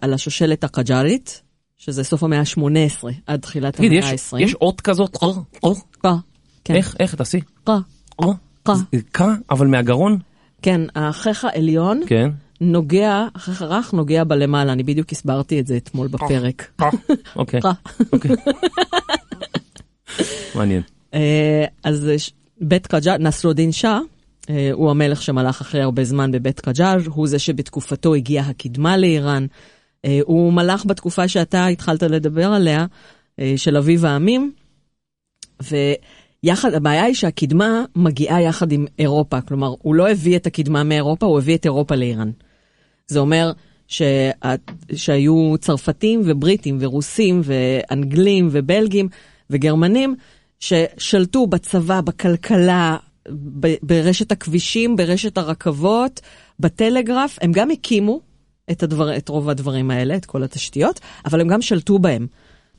על 0.00 0.14
השושלת 0.14 0.64
הקג'ארית, 0.64 1.42
שזה 1.76 2.04
סוף 2.04 2.22
המאה 2.22 2.40
ה-18 2.40 3.06
עד 3.26 3.40
תחילת 3.40 3.80
המאה 3.80 4.10
ה-20. 4.10 4.38
יש 4.38 4.54
אות 4.54 4.80
כזאת? 4.80 5.16
קה. 6.02 6.14
כן. 6.64 6.74
איך, 6.74 6.96
איך 7.00 7.14
תעשי? 7.14 7.40
קה. 7.64 7.78
קה. 8.62 8.72
קה, 9.12 9.34
אבל 9.50 9.66
מהגרון? 9.66 10.18
כן, 10.62 10.80
החך 10.94 11.44
העליון. 11.44 12.00
כן. 12.06 12.30
נוגע, 12.60 13.26
הרך 13.60 13.92
נוגע 13.92 14.24
בלמעלה, 14.24 14.72
אני 14.72 14.82
בדיוק 14.82 15.12
הסברתי 15.12 15.60
את 15.60 15.66
זה 15.66 15.76
אתמול 15.76 16.08
בפרק. 16.08 16.82
אוקיי. 17.36 17.60
אוקיי. 18.12 18.30
מעניין. 20.56 20.82
אה, 21.14 21.64
אז 21.84 22.10
בית 22.60 22.86
קג'אר, 22.86 23.18
נסרודין 23.18 23.72
שאה, 23.72 23.98
אה, 24.50 24.70
הוא 24.72 24.90
המלך 24.90 25.22
שמלך 25.22 25.60
אחרי 25.60 25.82
הרבה 25.82 26.04
זמן 26.04 26.32
בבית 26.32 26.60
קג'אר, 26.60 26.96
הוא 27.06 27.28
זה 27.28 27.38
שבתקופתו 27.38 28.14
הגיעה 28.14 28.48
הקדמה 28.48 28.96
לאיראן. 28.96 29.46
אה, 30.04 30.20
הוא 30.24 30.52
מלך 30.52 30.86
בתקופה 30.86 31.28
שאתה 31.28 31.66
התחלת 31.66 32.02
לדבר 32.02 32.52
עליה, 32.52 32.86
של 33.56 33.76
אביב 33.76 34.04
העמים. 34.04 34.52
יחד, 36.42 36.74
הבעיה 36.74 37.04
היא 37.04 37.14
שהקדמה 37.14 37.84
מגיעה 37.96 38.42
יחד 38.42 38.72
עם 38.72 38.86
אירופה, 38.98 39.40
כלומר, 39.40 39.74
הוא 39.82 39.94
לא 39.94 40.10
הביא 40.10 40.36
את 40.36 40.46
הקדמה 40.46 40.84
מאירופה, 40.84 41.26
הוא 41.26 41.38
הביא 41.38 41.56
את 41.56 41.64
אירופה 41.64 41.94
לאיראן. 41.94 42.30
זה 43.06 43.18
אומר 43.18 43.52
שה, 43.88 44.30
שהיו 44.94 45.54
צרפתים 45.60 46.22
ובריטים 46.24 46.76
ורוסים 46.80 47.40
ואנגלים 47.44 48.48
ובלגים 48.52 49.08
וגרמנים 49.50 50.14
ששלטו 50.60 51.46
בצבא, 51.46 52.00
בכלכלה, 52.00 52.96
ב, 53.60 53.74
ברשת 53.82 54.32
הכבישים, 54.32 54.96
ברשת 54.96 55.38
הרכבות, 55.38 56.20
בטלגרף, 56.60 57.38
הם 57.42 57.52
גם 57.52 57.70
הקימו 57.70 58.20
את, 58.70 58.82
הדבר, 58.82 59.16
את 59.16 59.28
רוב 59.28 59.48
הדברים 59.48 59.90
האלה, 59.90 60.16
את 60.16 60.26
כל 60.26 60.42
התשתיות, 60.42 61.00
אבל 61.24 61.40
הם 61.40 61.48
גם 61.48 61.62
שלטו 61.62 61.98
בהם. 61.98 62.26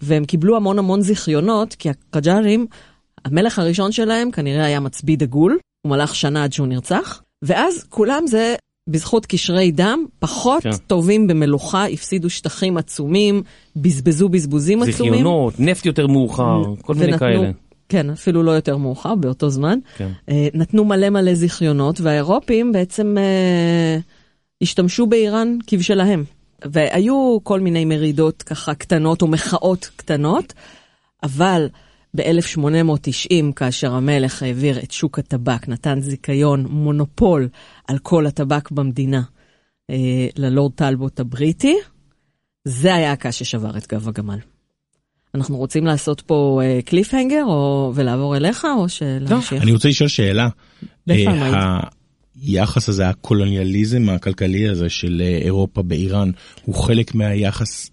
והם 0.02 0.26
קיבלו 0.26 0.56
המון 0.56 0.80
המון 0.80 1.02
זיכיונות, 1.02 1.76
כי 1.76 1.90
הקג'ארים, 1.90 2.68
המלך 3.26 3.60
הראשון 3.60 3.92
שלהם 3.92 4.32
כנראה 4.32 4.66
היה 4.66 4.80
מצביא 4.80 5.18
דגול, 5.18 5.60
הוא 5.82 5.90
מלך 5.90 6.16
שנה 6.16 6.44
עד 6.44 6.54
שהוא 6.54 6.68
נרצח, 6.68 7.22
ואז 7.42 7.86
כולם 7.90 8.28
זה 8.28 8.56
בזכות 8.88 9.26
קשרי 9.26 9.71
דם, 9.71 10.06
פחות 10.19 10.63
כן. 10.63 10.69
טובים 10.88 11.28
במלוכה, 11.28 11.86
הפסידו 11.86 12.30
שטחים 12.30 12.78
עצומים, 12.78 13.43
בזבזו 13.76 14.30
בזבוזים 14.30 14.84
עצומים. 14.84 15.13
זיכיונות, 15.13 15.60
נפט 15.60 15.86
יותר 15.86 16.08
מאוחר, 16.08 16.63
כל 16.82 16.93
ונתנו, 16.93 17.06
מיני 17.06 17.17
כאלה. 17.17 17.52
כן, 17.89 18.10
אפילו 18.10 18.43
לא 18.43 18.52
יותר 18.52 18.78
מאוחר, 18.78 19.15
באותו 19.15 19.50
זמן. 19.50 19.80
כן. 19.97 20.10
אה, 20.30 20.47
נתנו 20.54 20.86
מלא 20.86 21.10
מלא 21.10 21.34
זיכיונות, 21.34 22.02
והאירופים 22.02 22.71
בעצם 22.71 23.15
אה, 23.17 23.97
השתמשו 24.62 25.08
באיראן 25.08 25.58
כבשלהם. 25.67 26.23
והיו 26.65 27.38
כל 27.43 27.60
מיני 27.60 27.86
מרידות 27.86 28.43
ככה 28.43 28.73
קטנות 28.73 29.21
או 29.21 29.28
מחאות 29.28 29.89
קטנות, 29.95 30.54
אבל 31.23 31.67
ב-1890, 32.18 33.54
כאשר 33.56 33.94
המלך 33.94 34.44
העביר 34.44 34.80
את 34.80 34.92
שוק 34.92 35.20
הטבק, 35.20 35.68
נתן 35.68 36.02
זיכיון, 36.02 36.66
מונופול 36.70 37.50
על 37.88 37.98
כל 37.98 38.26
הטבק 38.26 38.72
במדינה 38.72 39.22
אה, 39.90 40.28
ללורד 40.38 40.72
טלבוט 40.76 41.20
הבריטי, 41.20 41.76
זה 42.66 42.96
היה 42.96 43.12
הקש 43.12 43.40
ששבר 43.40 43.78
את 43.78 43.88
גב 43.88 44.08
הגמל. 44.08 44.40
אנחנו 45.36 45.58
רוצים 45.58 45.86
לעשות 45.86 46.22
פה 46.22 46.62
אה, 46.64 46.80
קליפהנגר 46.86 47.44
או, 47.46 47.92
ולעבור 47.96 48.38
אליך 48.38 48.68
או 48.78 48.90
שלהמשיך? 48.90 49.54
לא, 49.54 49.64
אני 49.64 49.72
רוצה 49.72 49.90
לשאול 49.90 50.10
שאלה. 50.10 50.50
אה, 51.10 51.80
היחס 52.42 52.90
הזה, 52.90 53.10
הקולוניאליזם 53.10 54.10
הכלכלי 54.10 54.70
הזה 54.70 54.90
של 54.90 55.22
אה, 55.26 55.38
אירופה 55.38 55.82
באיראן, 55.82 56.32
הוא 56.66 56.76
חלק 56.76 57.16
מהיחס 57.16 57.92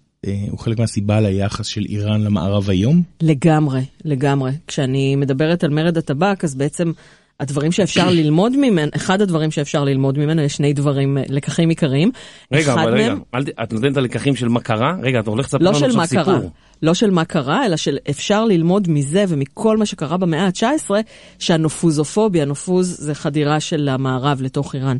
הוא 0.49 0.59
חלק 0.59 0.79
מהסיבה 0.79 1.19
ליחס 1.19 1.65
של 1.65 1.81
איראן 1.89 2.21
למערב 2.21 2.69
היום? 2.69 3.03
לגמרי, 3.21 3.81
לגמרי. 4.05 4.51
כשאני 4.67 5.15
מדברת 5.15 5.63
על 5.63 5.69
מרד 5.69 5.97
הטבק, 5.97 6.43
אז 6.43 6.55
בעצם 6.55 6.91
הדברים 7.39 7.71
שאפשר 7.71 8.09
ללמוד 8.09 8.57
ממנו, 8.57 8.91
אחד 8.95 9.21
הדברים 9.21 9.51
שאפשר 9.51 9.83
ללמוד 9.83 10.17
ממנו, 10.17 10.41
יש 10.41 10.53
שני 10.53 10.73
דברים, 10.73 11.17
לקחים 11.29 11.69
עיקריים. 11.69 12.11
רגע, 12.51 12.73
אבל 12.73 12.93
רגע, 12.93 13.13
אל, 13.35 13.43
את 13.63 13.73
נותנת 13.73 13.91
את 13.91 13.97
הלקחים 13.97 14.35
של 14.35 14.47
מה 14.47 14.59
קרה? 14.59 14.95
רגע, 15.01 15.19
את 15.19 15.27
הולכת 15.27 15.47
לספר 15.47 15.63
לא 15.63 15.71
לנו 15.71 15.85
עכשיו 15.85 16.05
סיפור. 16.05 16.23
קרה. 16.23 16.39
לא 16.83 16.93
של 16.93 17.11
מה 17.11 17.25
קרה, 17.25 17.65
אלא 17.65 17.75
של 17.75 17.97
אפשר 18.09 18.45
ללמוד 18.45 18.89
מזה 18.89 19.25
ומכל 19.27 19.77
מה 19.77 19.85
שקרה 19.85 20.17
במאה 20.17 20.45
ה-19, 20.45 20.91
שהנופוזופוביה, 21.39 22.45
נופוז 22.45 22.97
זה 22.99 23.15
חדירה 23.15 23.59
של 23.59 23.89
המערב 23.89 24.41
לתוך 24.41 24.75
איראן. 24.75 24.97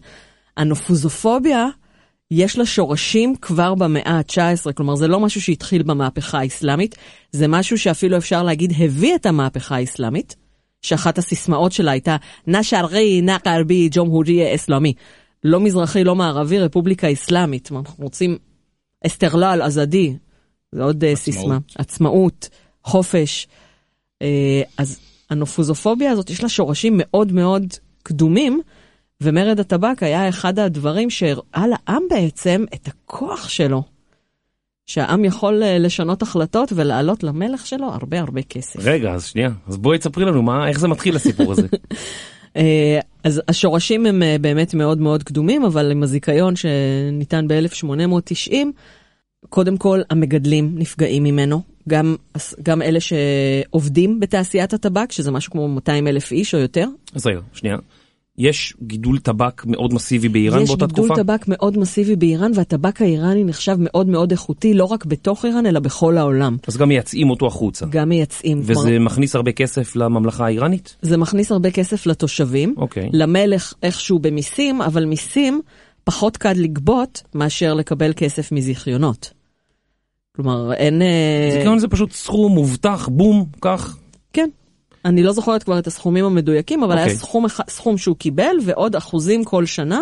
הנופוזופוביה 0.58 1.66
יש 2.32 2.58
לה 2.58 2.66
שורשים 2.66 3.36
כבר 3.42 3.76
במאה 3.76 4.12
ה-19, 4.12 4.74
כלומר 4.74 4.96
זה 4.96 5.08
לא 5.08 5.20
משהו 5.20 5.42
שהתחיל 5.42 5.84
במהפכה 5.84 6.40
האסלאמית, 6.40 6.96
זה 7.32 7.48
משהו 7.48 7.78
שאפילו 7.78 8.18
אפשר 8.18 8.44
להגיד 8.44 8.74
הביא 8.78 9.16
את 9.16 9.26
המהפכה 9.26 9.76
האסלאמית, 9.76 10.36
שאחת 10.82 11.18
הסיסמאות 11.18 11.72
שלה 11.72 11.92
הייתה 11.92 12.16
נשארי 12.48 13.22
נקרבי 13.22 13.90
ג'ומהורי 13.92 14.56
אסלאמי. 14.56 14.94
לא 15.44 15.60
מזרחי, 15.60 16.04
לא 16.04 16.16
מערבי, 16.16 16.60
רפובליקה 16.60 17.14
אסלאמית. 17.14 17.72
אנחנו 17.72 18.04
רוצים 18.04 18.38
אסתרלל, 19.06 19.62
אזדי, 19.64 20.14
זה 20.72 20.84
עוד 20.84 21.06
עצמאות. 21.06 21.18
סיסמה. 21.18 21.58
עצמאות, 21.78 22.50
חופש. 22.84 23.48
אה, 24.22 24.62
אז 24.78 25.00
הנופוזופוביה 25.30 26.12
הזאת, 26.12 26.30
יש 26.30 26.44
לה 26.44 26.50
שורשים 26.50 26.94
מאוד 26.98 27.32
מאוד 27.32 27.74
קדומים. 28.04 28.62
ומרד 29.22 29.60
הטבק 29.60 30.04
היה 30.04 30.30
אחד 30.30 30.60
הדברים 30.60 31.10
שהראה 31.10 31.66
לעם 31.68 32.04
בעצם 32.10 32.66
את 32.74 32.88
הכוח 32.88 33.50
שלו. 33.50 33.84
שהעם 34.86 35.26
יכול 35.26 35.64
אה, 35.64 35.78
לשנות 35.78 36.22
החלטות 36.22 36.74
ולעלות 36.76 37.24
למלך 37.24 37.68
שלו 37.68 37.88
הרבה 37.88 38.20
הרבה 38.20 38.42
כסף. 38.42 38.80
רגע, 38.80 39.12
אז 39.12 39.26
שנייה, 39.26 39.50
אז 39.68 39.78
בואי 39.78 39.98
תספרי 39.98 40.26
לנו 40.26 40.42
מה, 40.42 40.68
איך 40.68 40.80
זה 40.80 40.88
מתחיל 40.88 41.16
הסיפור 41.16 41.52
הזה. 41.52 41.68
אה, 42.58 43.00
אז 43.24 43.42
השורשים 43.48 44.06
הם 44.06 44.24
אה, 44.24 44.36
באמת 44.42 44.74
מאוד 44.74 44.98
מאוד 44.98 45.24
קדומים, 45.24 45.66
אבל 45.66 45.92
עם 45.92 46.04
הזיכיון 46.04 46.54
שניתן 46.56 47.48
ב-1890, 47.48 48.54
קודם 49.50 49.78
כל 49.78 50.02
המגדלים 50.10 50.72
נפגעים 50.76 51.24
ממנו, 51.24 51.62
גם, 51.90 52.16
גם 52.64 52.82
אלה 52.82 53.00
שעובדים 53.00 54.20
בתעשיית 54.20 54.74
הטבק, 54.74 55.12
שזה 55.12 55.32
משהו 55.32 55.52
כמו 55.52 55.68
200 55.68 56.08
אלף 56.08 56.32
איש 56.32 56.56
או 56.56 56.60
יותר. 56.60 56.88
אז 57.16 57.28
רגע, 57.28 57.40
שנייה. 57.54 57.78
יש 58.38 58.74
גידול 58.82 59.20
טבק 59.20 59.66
מאוד 59.66 59.94
מסיבי 59.94 60.30
באיראן 60.30 60.66
באותה 60.66 60.88
תקופה? 60.88 61.02
יש 61.02 61.10
גידול 61.10 61.24
טבק 61.24 61.48
מאוד 61.48 61.78
מסיבי 61.78 62.16
באיראן, 62.16 62.52
והטבק 62.56 63.02
האיראני 63.02 63.44
נחשב 63.44 63.76
מאוד 63.80 64.08
מאוד 64.08 64.32
איכותי, 64.32 64.74
לא 64.74 64.86
רק 64.86 65.06
בתוך 65.06 65.46
איראן, 65.46 65.66
אלא 65.66 65.80
בכל 65.80 66.18
העולם. 66.18 66.58
אז 66.68 66.78
גם 66.78 66.90
מייצאים 66.90 67.30
אותו 67.30 67.48
החוצה. 67.48 67.86
גם 67.90 68.10
מייצאים. 68.10 68.60
וזה 68.62 68.74
כבר... 68.74 69.00
מכניס 69.00 69.36
הרבה 69.36 69.52
כסף 69.52 69.96
לממלכה 69.96 70.46
האיראנית? 70.46 70.96
זה 71.02 71.18
מכניס 71.18 71.52
הרבה 71.52 71.72
כסף 71.72 72.06
לתושבים. 72.06 72.74
אוקיי. 72.78 73.10
למלך 73.14 73.74
איכשהו 73.84 74.20
במיסים, 74.20 74.82
אבל 74.82 75.06
מיסים 75.06 75.62
פחות 76.04 76.38
קל 76.38 76.54
לגבות 76.56 77.24
מאשר 77.36 77.74
לקבל 77.74 78.14
כסף 78.16 78.52
מזיכיונות. 78.52 79.34
כלומר, 80.36 80.74
אין... 80.74 81.02
אה, 81.02 81.50
זיכיון 81.52 81.80
זה 81.80 81.88
פשוט 81.88 82.12
סכום 82.12 82.52
מובטח, 82.52 83.08
בום, 83.12 83.46
כך. 83.62 83.98
כן. 84.34 84.50
אני 85.06 85.24
לא 85.24 85.32
זוכרת 85.32 85.64
כבר 85.64 85.80
את 85.80 85.88
הסכומים 85.88 86.26
המדויקים, 86.26 86.84
אבל 86.84 86.94
okay. 86.94 86.98
היה 86.98 87.06
אוקיי. 87.06 87.18
סכום, 87.18 87.46
סכום 87.70 87.98
שהוא 87.98 88.16
קיבל 88.16 88.56
ועוד 88.64 88.96
אחוזים 88.96 89.44
כל 89.44 89.66
שנה 89.66 90.02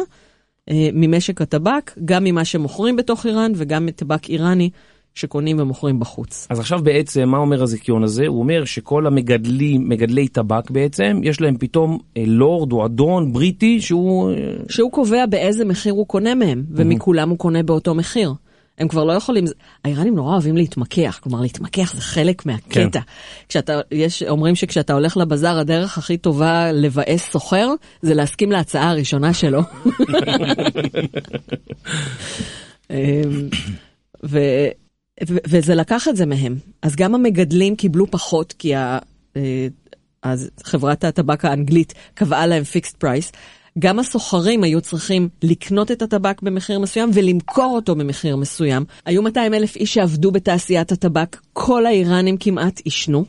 אה, 0.69 0.89
ממשק 0.93 1.41
הטבק, 1.41 1.91
גם 2.05 2.23
ממה 2.23 2.45
שמוכרים 2.45 2.95
בתוך 2.95 3.25
איראן 3.25 3.51
וגם 3.55 3.85
מטבק 3.85 4.29
איראני 4.29 4.69
שקונים 5.15 5.59
ומוכרים 5.59 5.99
בחוץ. 5.99 6.47
אז 6.49 6.59
עכשיו 6.59 6.79
בעצם, 6.83 7.29
מה 7.29 7.37
אומר 7.37 7.63
הזיכיון 7.63 8.03
הזה? 8.03 8.27
הוא 8.27 8.39
אומר 8.39 8.65
שכל 8.65 9.07
המגדלים, 9.07 9.89
מגדלי 9.89 10.27
טבק 10.27 10.71
בעצם, 10.71 11.19
יש 11.23 11.41
להם 11.41 11.57
פתאום 11.57 11.99
אה, 12.17 12.23
לורד 12.27 12.71
או 12.71 12.85
אדון 12.85 13.33
בריטי 13.33 13.81
שהוא... 13.81 14.31
אה... 14.31 14.35
שהוא 14.69 14.91
קובע 14.91 15.25
באיזה 15.25 15.65
מחיר 15.65 15.93
הוא 15.93 16.07
קונה 16.07 16.35
מהם, 16.35 16.63
ומכולם 16.71 17.29
הוא 17.29 17.37
קונה 17.37 17.63
באותו 17.63 17.95
מחיר. 17.95 18.33
הם 18.77 18.87
כבר 18.87 19.03
לא 19.03 19.13
יכולים, 19.13 19.45
האיראנים 19.85 20.15
נורא 20.15 20.33
אוהבים 20.33 20.57
להתמקח, 20.57 21.19
כלומר 21.23 21.41
להתמקח 21.41 21.93
זה 21.95 22.01
חלק 22.01 22.45
מהקטע. 22.45 22.89
כן. 22.89 22.99
כשאתה, 23.49 23.81
יש, 23.91 24.23
אומרים 24.23 24.55
שכשאתה 24.55 24.93
הולך 24.93 25.17
לבזאר 25.17 25.59
הדרך 25.59 25.97
הכי 25.97 26.17
טובה 26.17 26.71
לבאס 26.71 27.31
סוחר, 27.31 27.69
זה 28.01 28.13
להסכים 28.13 28.51
להצעה 28.51 28.89
הראשונה 28.89 29.33
שלו. 29.33 29.61
אמ, 32.89 32.95
ו, 34.23 34.39
ו, 35.29 35.35
וזה 35.47 35.75
לקח 35.75 36.07
את 36.07 36.15
זה 36.15 36.25
מהם. 36.25 36.55
אז 36.81 36.95
גם 36.95 37.15
המגדלים 37.15 37.75
קיבלו 37.75 38.11
פחות, 38.11 38.53
כי 38.59 38.75
ה, 38.75 38.99
אה, 39.37 39.67
אז 40.23 40.49
חברת 40.63 41.03
הטבק 41.03 41.45
האנגלית 41.45 41.93
קבעה 42.13 42.47
להם 42.47 42.63
fixed 42.63 42.97
price. 42.97 43.31
גם 43.79 43.99
הסוחרים 43.99 44.63
היו 44.63 44.81
צריכים 44.81 45.29
לקנות 45.43 45.91
את 45.91 46.01
הטבק 46.01 46.41
במחיר 46.41 46.79
מסוים 46.79 47.09
ולמכור 47.13 47.75
אותו 47.75 47.95
במחיר 47.95 48.35
מסוים. 48.35 48.85
היו 49.05 49.21
200 49.21 49.53
אלף 49.53 49.75
איש 49.75 49.93
שעבדו 49.93 50.31
בתעשיית 50.31 50.91
הטבק, 50.91 51.37
כל 51.53 51.85
האיראנים 51.85 52.37
כמעט 52.37 52.79
עישנו. 52.79 53.25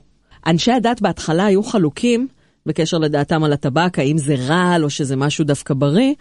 אנשי 0.47 0.73
הדת 0.73 1.01
בהתחלה 1.01 1.45
היו 1.45 1.63
חלוקים 1.63 2.29
בקשר 2.67 2.99
לדעתם 2.99 3.45
על 3.45 3.53
הטבק, 3.53 3.99
האם 3.99 4.19
זה 4.19 4.35
רעל 4.39 4.85
או 4.85 4.91
שזה 4.91 5.17
משהו 5.17 5.45
דווקא 5.45 5.75
בריא. 5.75 6.15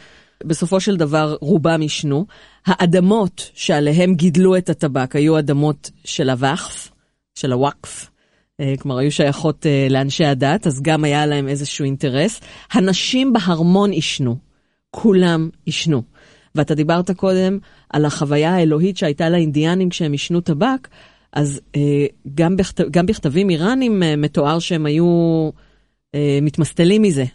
בסופו 0.43 0.79
של 0.79 0.97
דבר 0.97 1.35
רובם 1.41 1.81
עישנו. 1.81 2.25
האדמות 2.65 3.51
שעליהם 3.53 4.15
גידלו 4.15 4.57
את 4.57 4.69
הטבק 4.69 5.15
היו 5.15 5.39
אדמות 5.39 5.91
של 6.05 6.29
הוואקף, 6.29 6.91
של 7.35 7.51
הוואקף, 7.51 8.09
כלומר 8.79 8.97
היו 8.97 9.11
שייכות 9.11 9.65
אה, 9.65 9.87
לאנשי 9.89 10.25
הדת, 10.25 10.67
אז 10.67 10.81
גם 10.81 11.03
היה 11.03 11.25
להם 11.25 11.47
איזשהו 11.47 11.85
אינטרס. 11.85 12.41
הנשים 12.71 13.33
בהרמון 13.33 13.91
עישנו, 13.91 14.37
כולם 14.91 15.49
עישנו. 15.65 16.03
ואתה 16.55 16.75
דיברת 16.75 17.11
קודם 17.11 17.57
על 17.89 18.05
החוויה 18.05 18.55
האלוהית 18.55 18.97
שהייתה 18.97 19.29
לאינדיאנים 19.29 19.89
כשהם 19.89 20.11
עישנו 20.11 20.41
טבק, 20.41 20.87
אז 21.33 21.61
אה, 21.75 22.05
גם, 22.35 22.57
בכתב, 22.57 22.83
גם 22.91 23.05
בכתבים 23.05 23.49
איראנים 23.49 24.03
מתואר 24.17 24.59
שהם 24.59 24.85
היו 24.85 25.49
מתמסטלים 26.41 27.01
מזה, 27.01 27.25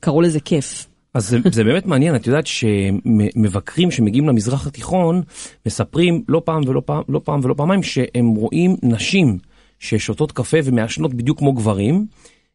קראו 0.00 0.20
לזה 0.20 0.40
כיף. 0.40 0.86
אז 1.14 1.28
זה, 1.28 1.38
זה 1.52 1.64
באמת 1.64 1.86
מעניין, 1.86 2.16
את 2.16 2.26
יודעת 2.26 2.46
שמבקרים 2.46 3.90
שמגיעים 3.90 4.28
למזרח 4.28 4.66
התיכון 4.66 5.22
מספרים 5.66 6.24
לא 6.28 6.42
פעם 6.44 6.62
ולא 6.66 6.82
פעם, 6.84 7.02
לא 7.08 7.20
פעם 7.24 7.40
ולא 7.42 7.54
פעמיים 7.54 7.82
שהם 7.82 8.26
רואים 8.26 8.76
נשים 8.82 9.38
ששותות 9.80 10.32
קפה 10.32 10.58
ומעשנות 10.64 11.14
בדיוק 11.14 11.38
כמו 11.38 11.52
גברים, 11.52 12.06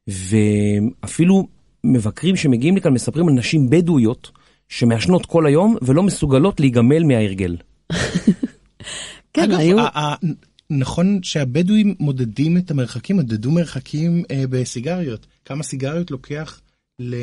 ואפילו 0.08 1.48
מבקרים 1.84 2.36
שמגיעים 2.36 2.78
לכאן 2.78 2.94
מספרים 2.94 3.28
על 3.28 3.34
נשים 3.34 3.70
בדואיות 3.70 4.32
שמעשנות 4.70 5.26
כל 5.26 5.46
היום 5.46 5.76
ולא 5.82 6.04
מסוגלות 6.04 6.60
להיגמל 6.60 7.04
מההרגל. 7.04 7.58
כן, 9.34 9.52
אגב, 9.52 9.60
היו... 9.60 9.78
נכון 10.70 11.20
שהבדואים 11.24 11.96
מודדים 12.00 12.58
את 12.58 12.72
המרחקים, 12.72 13.16
מודדו 13.16 13.52
מרחקים 13.52 14.24
אה, 14.32 14.44
בסיגריות. 14.50 15.26
כמה 15.46 15.64
סיגריות 15.64 16.12
לוקח 16.12 16.62
ל... 17.00 17.16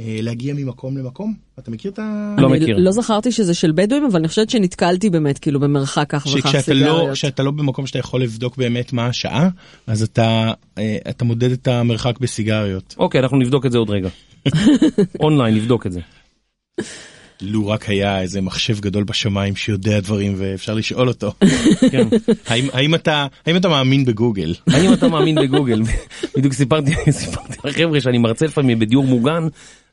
אה, 0.00 0.18
להגיע 0.22 0.54
ממקום 0.54 0.96
למקום? 0.96 1.34
אתה 1.58 1.70
מכיר 1.70 1.90
את 1.90 1.98
ה... 1.98 2.34
לא 2.38 2.48
מכיר. 2.48 2.76
לא 2.78 2.92
זכרתי 2.92 3.32
שזה 3.32 3.54
של 3.54 3.72
בדואים, 3.72 4.04
אבל 4.04 4.18
אני 4.18 4.28
חושבת 4.28 4.50
שנתקלתי 4.50 5.10
באמת 5.10 5.38
כאילו 5.38 5.60
במרחק 5.60 6.06
כך 6.08 6.26
וכך 6.26 6.54
לא- 6.54 6.60
סיגריות. 6.60 7.12
כשאתה 7.12 7.42
לא 7.42 7.50
במקום 7.50 7.86
שאתה 7.86 7.98
יכול 7.98 8.22
לבדוק 8.22 8.56
באמת 8.56 8.92
מה 8.92 9.06
השעה, 9.06 9.48
אז 9.86 10.02
אתה, 10.02 10.52
אה, 10.78 10.96
אתה 11.10 11.24
מודד 11.24 11.50
את 11.52 11.68
המרחק 11.68 12.18
בסיגריות. 12.18 12.94
אוקיי, 12.98 13.20
אנחנו 13.20 13.38
נבדוק 13.38 13.66
את 13.66 13.72
זה 13.72 13.78
עוד 13.78 13.90
רגע. 13.90 14.08
אונליין, 15.20 15.54
נבדוק 15.54 15.86
את 15.86 15.92
זה. 15.92 16.00
לו 17.42 17.68
רק 17.68 17.88
היה 17.88 18.20
איזה 18.20 18.40
מחשב 18.40 18.80
גדול 18.80 19.04
בשמיים 19.04 19.56
שיודע 19.56 20.00
דברים 20.00 20.34
ואפשר 20.36 20.74
לשאול 20.74 21.08
אותו. 21.08 21.32
כן. 21.92 22.08
האם, 22.46 22.68
האם, 22.72 22.94
אתה, 22.94 23.26
האם 23.46 23.56
אתה 23.56 23.68
מאמין 23.68 24.04
בגוגל? 24.04 24.54
האם 24.66 24.92
אתה 24.92 25.08
מאמין 25.08 25.34
בגוגל? 25.34 25.82
בדיוק 26.36 26.52
סיפרתי, 26.52 26.94
סיפרתי 27.10 27.54
לחבר'ה 27.64 28.00
שאני 28.00 28.18
מרצה 28.18 28.46
לפעמים 28.46 28.78
בדיור 28.78 29.04
מוגן 29.04 29.48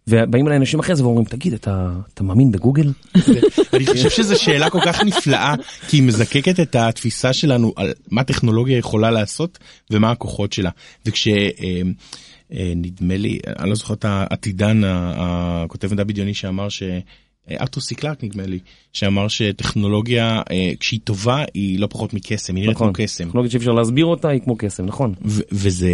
ובאים 0.08 0.48
אליי 0.48 0.58
אנשים 0.58 0.80
אחרי 0.80 0.96
זה 0.96 1.04
ואומרים, 1.04 1.26
תגיד, 1.26 1.54
אתה, 1.54 1.91
מאמין 2.22 2.52
בגוגל? 2.52 2.91
אני 3.74 3.86
חושב 3.86 4.10
שזו 4.10 4.41
שאלה 4.41 4.70
כל 4.70 4.80
כך 4.86 5.04
נפלאה, 5.04 5.56
כי 5.88 5.98
היא 5.98 6.04
מזקקת 6.04 6.60
את 6.60 6.76
התפיסה 6.76 7.34
שלנו 7.34 7.74
על 7.76 7.93
מה 8.12 8.24
טכנולוגיה 8.24 8.78
יכולה 8.78 9.12
לעשות 9.12 9.60
ומה 9.91 10.12
הכוחות 10.12 10.54
שלה. 10.54 10.70
וכש... 11.06 11.28
אה, 11.28 11.50
אה, 12.54 12.74
נדמה 12.76 13.17
לי, 13.17 13.39
אני 13.60 13.70
לא 13.70 13.76
זוכר 13.76 13.93
את 13.93 14.06
העתידן, 14.06 14.82
הכותב 14.86 15.93
מדע 15.93 16.04
בדיוני 16.04 16.34
שאמר 16.34 16.70
ש... 16.70 16.84
ארתור 17.62 17.84
סיקלרק 17.84 18.24
נדמה 18.24 18.46
לי, 18.46 18.60
שאמר 18.93 19.28
שטכנולוגיה 19.28 20.41
אה, 20.52 20.72
כשהיא 20.80 21.00
טובה 21.04 21.43
היא 21.54 21.80
לא 21.80 21.88
פחות 21.88 22.13
מקסם, 22.13 22.56
היא 22.56 22.62
נראית 22.62 22.76
נכון, 22.76 22.93
כמו 22.93 23.06
קסם. 23.06 23.24
טכנולוגיה 23.24 23.52
שאי 23.52 23.58
אפשר 23.58 23.72
להסביר 23.72 24.06
אותה 24.06 24.30
היא 24.30 24.41
כמו 24.41 24.56
קסם, 24.58 24.86
נכון. 24.86 25.13
וזה, 25.52 25.89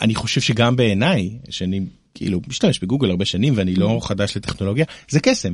אני 0.00 0.14
חושב 0.14 0.40
שגם 0.40 0.76
בעיניי, 0.76 1.30
שאני 1.50 1.80
כאילו 2.14 2.40
משתמש 2.48 2.78
בגוגל 2.78 3.10
הרבה 3.10 3.24
שנים 3.24 3.52
ואני 3.56 3.74
לא 3.74 3.98
חדש 4.02 4.36
לטכנולוגיה, 4.36 4.84
זה 5.08 5.20
קסם. 5.20 5.52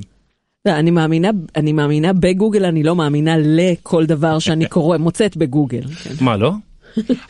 לא, 0.67 0.73
אני 0.73 0.91
מאמינה, 0.91 1.31
אני 1.57 1.73
מאמינה 1.73 2.13
בגוגל, 2.13 2.65
אני 2.65 2.83
לא 2.83 2.97
מאמינה 2.97 3.35
לכל 3.39 4.07
דבר 4.07 4.39
שאני 4.39 4.67
קורא, 4.67 4.99
מוצאת 4.99 5.37
בגוגל. 5.37 5.83
מה, 6.21 6.37
לא? 6.37 6.53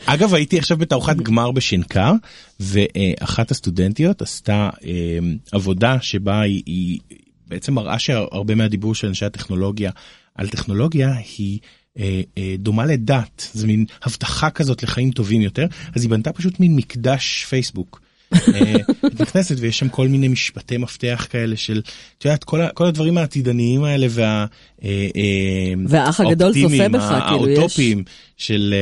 אגב, 0.05 0.33
הייתי 0.33 0.59
עכשיו 0.59 0.77
בתערוכת 0.77 1.15
גמר 1.15 1.51
בשנקר, 1.51 2.11
ואחת 2.59 3.51
הסטודנטיות 3.51 4.21
עשתה 4.21 4.69
אה, 4.85 5.19
עבודה 5.51 5.97
שבה 6.01 6.41
היא, 6.41 6.63
היא 6.65 6.99
בעצם 7.47 7.73
מראה 7.73 7.99
שהרבה 7.99 8.55
מהדיבור 8.55 8.95
של 8.95 9.07
אנשי 9.07 9.25
הטכנולוגיה 9.25 9.91
על 10.35 10.47
טכנולוגיה 10.47 11.13
היא 11.37 11.59
אה, 11.99 12.21
אה, 12.37 12.55
דומה 12.59 12.85
לדת, 12.85 13.49
זה 13.53 13.67
מין 13.67 13.85
הבטחה 14.03 14.49
כזאת 14.49 14.83
לחיים 14.83 15.11
טובים 15.11 15.41
יותר, 15.41 15.65
אז 15.95 16.03
היא 16.03 16.09
בנתה 16.09 16.33
פשוט 16.33 16.59
מין 16.59 16.75
מקדש 16.75 17.45
פייסבוק. 17.49 18.04
אה, 18.33 18.73
נכנסת 19.19 19.55
ויש 19.59 19.79
שם 19.79 19.89
כל 19.89 20.07
מיני 20.07 20.27
משפטי 20.27 20.77
מפתח 20.77 21.27
כאלה 21.29 21.57
של, 21.57 21.81
את 22.17 22.25
יודעת, 22.25 22.43
כל, 22.43 22.59
כל 22.73 22.85
הדברים 22.85 23.17
העתידניים 23.17 23.83
האלה 23.83 24.07
וה... 24.09 24.45
אה, 24.83 25.07
אה, 25.15 25.73
והאח 25.87 26.19
הגדול 26.19 26.53
צופה 26.53 26.89
בך, 26.89 27.15
כאילו 27.29 27.49
יש... 27.49 27.59
האוטופיים 27.59 28.03
של, 28.37 28.73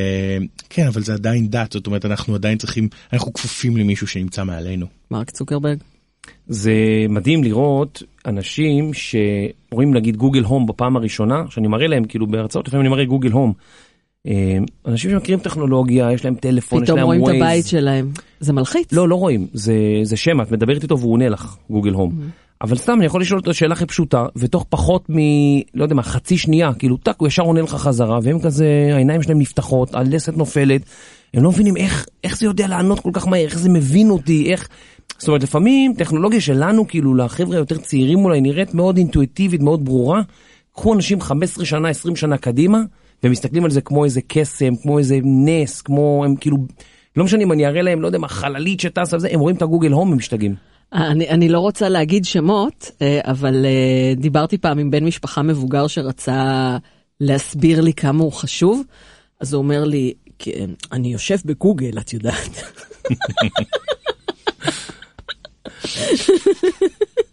כן, 0.70 0.88
אבל 0.88 1.04
זה 1.04 1.14
עדיין 1.14 1.50
דת, 1.50 1.72
זאת 1.72 1.88
אומרת, 1.88 2.06
אנחנו 2.06 2.36
עדיין 2.36 2.58
צריכים, 2.58 2.88
אנחנו 3.14 3.34
כפופים 3.34 3.78
למישהו 3.78 4.08
שנמצא 4.08 4.44
מעלינו. 4.44 4.86
מרק 5.12 5.32
צוקרברג. 5.32 5.78
זה 6.48 6.74
מדהים 7.10 7.44
לראות 7.44 8.04
אנשים 8.26 8.92
שרואים 8.94 9.94
נגיד 9.94 10.18
גוגל 10.18 10.44
הום 10.44 10.66
בפעם 10.66 10.96
הראשונה, 10.96 11.44
שאני 11.50 11.68
מראה 11.68 11.88
להם 11.88 12.06
כאילו 12.06 12.28
בהרצאות, 12.28 12.68
לפעמים 12.68 12.82
אני 12.86 12.90
מראה 12.90 13.06
גוגל 13.06 13.32
הום. 13.32 13.54
אה, 14.28 14.58
אנשים 14.86 15.12
שמכירים 15.12 15.40
טכנולוגיה, 15.40 16.12
יש 16.12 16.26
להם 16.26 16.36
טלפון, 16.36 16.84
יש 16.84 16.90
להם 16.90 16.98
ווייז. 17.06 17.22
פתאום 17.22 17.30
רואים 17.30 17.42
את 17.42 17.48
הבית 17.48 17.68
שלהם. 17.68 18.12
זה 18.40 18.54
מלחיץ. 18.54 18.92
לא, 18.92 19.10
לא 19.10 19.16
רואים, 19.16 19.48
זה, 19.54 19.74
זה 20.04 20.18
שם, 20.18 20.42
את 20.42 20.52
מדברת 20.52 20.84
איתו 20.84 21.00
והוא 21.00 21.14
עונה 21.14 21.30
לך, 21.30 21.56
גוגל 21.70 21.94
הום. 21.94 22.12
Mm-hmm. 22.12 22.44
אבל 22.64 22.78
סתם, 22.78 22.94
אני 22.98 23.06
יכול 23.06 23.22
לשאול 23.22 23.40
אותו 23.40 23.54
שאלה 23.54 23.74
הכי 23.74 23.86
פשוטה, 23.86 24.26
ותוך 24.36 24.66
פחות 24.70 25.10
מ... 25.10 25.18
לא 25.74 25.84
יודע 25.84 25.96
מה, 25.96 26.04
חצי 26.04 26.38
שנייה, 26.38 26.74
כאילו, 26.74 26.98
טאק, 26.98 27.16
הוא 27.20 27.28
ישר 27.28 27.44
עונה 27.44 27.62
לך 27.62 27.76
חזרה, 27.76 28.20
והם 28.24 28.40
כזה, 28.40 28.90
העיניים 28.94 29.24
שלהם 29.24 29.40
נפתחות, 29.40 29.96
הלסת 29.96 30.38
נופלת, 30.38 30.82
הם 31.34 31.44
לא 31.44 31.50
מבינים 31.50 31.78
איך, 31.78 32.06
איך 32.24 32.38
זה 32.38 32.46
יודע 32.46 32.68
לענות 32.68 33.00
כל 33.00 33.10
כך 33.14 33.28
מהר, 33.28 33.46
איך 33.46 33.58
זה 33.58 33.70
מבין 33.70 34.10
אותי, 34.10 34.52
איך... 34.52 34.68
זאת 35.18 35.28
אומרת, 35.28 35.44
לפעמים 35.44 35.94
טכנולוגיה 35.98 36.42
שלנו, 36.42 36.88
כאילו, 36.88 37.16
לחבר'ה 37.16 37.56
היותר 37.56 37.78
צעירים 37.78 38.26
אולי, 38.26 38.42
נראית 38.42 38.74
מאוד 38.74 38.98
אינטואיטיבית, 38.98 39.62
מאוד 39.62 39.86
ברורה. 39.86 40.22
קחו 40.74 40.94
אנשים 40.94 41.22
15 41.22 41.66
שנה, 41.66 41.90
20 41.90 42.16
שנה 42.16 42.38
קדימה, 42.38 42.82
ומסתכלים 43.24 43.66
על 43.66 43.72
זה 43.72 43.82
כמו 43.82 44.06
איזה 44.06 44.22
קסם, 44.28 44.76
כמו 44.76 45.00
איזה 45.00 45.20
נס, 45.24 45.82
כמו, 45.82 46.22
הם 46.26 46.36
כאילו, 46.36 46.58
לא 47.16 47.24
משנה 47.24 47.44
אם 47.44 47.52
אני 47.52 47.66
אראה 47.66 47.82
להם, 47.82 48.02
לא 48.02 48.08
יודע 48.08 48.18
מה, 48.18 48.28
חללית 48.28 48.80
שטסה 48.80 49.18
וזה, 49.18 49.28
הם 49.32 49.40
רואים 49.40 49.56
את 49.56 49.62
הגוגל 49.62 49.92
הום, 49.92 50.12
הם 50.12 50.18
משתגעים. 50.18 50.56
אני, 50.94 51.30
אני 51.30 51.50
לא 51.50 51.60
רוצה 51.60 51.90
להגיד 51.90 52.26
שמות, 52.26 52.92
אה, 53.02 53.20
אבל 53.24 53.66
אה, 53.66 54.14
דיברתי 54.16 54.58
פעם 54.58 54.80
עם 54.80 54.92
בן 54.92 55.06
משפחה 55.06 55.42
מבוגר 55.42 55.88
שרצה 55.88 56.78
להסביר 57.20 57.82
לי 57.82 57.94
כמה 57.94 58.24
הוא 58.24 58.32
חשוב, 58.32 58.82
אז 59.40 59.54
הוא 59.54 59.62
אומר 59.62 59.84
לי, 59.84 60.14
"כן, 60.40 60.70
אני 60.92 61.14
יושב 61.14 61.38
בגוגל, 61.46 61.98
את 62.00 62.14
יודעת. 62.14 62.64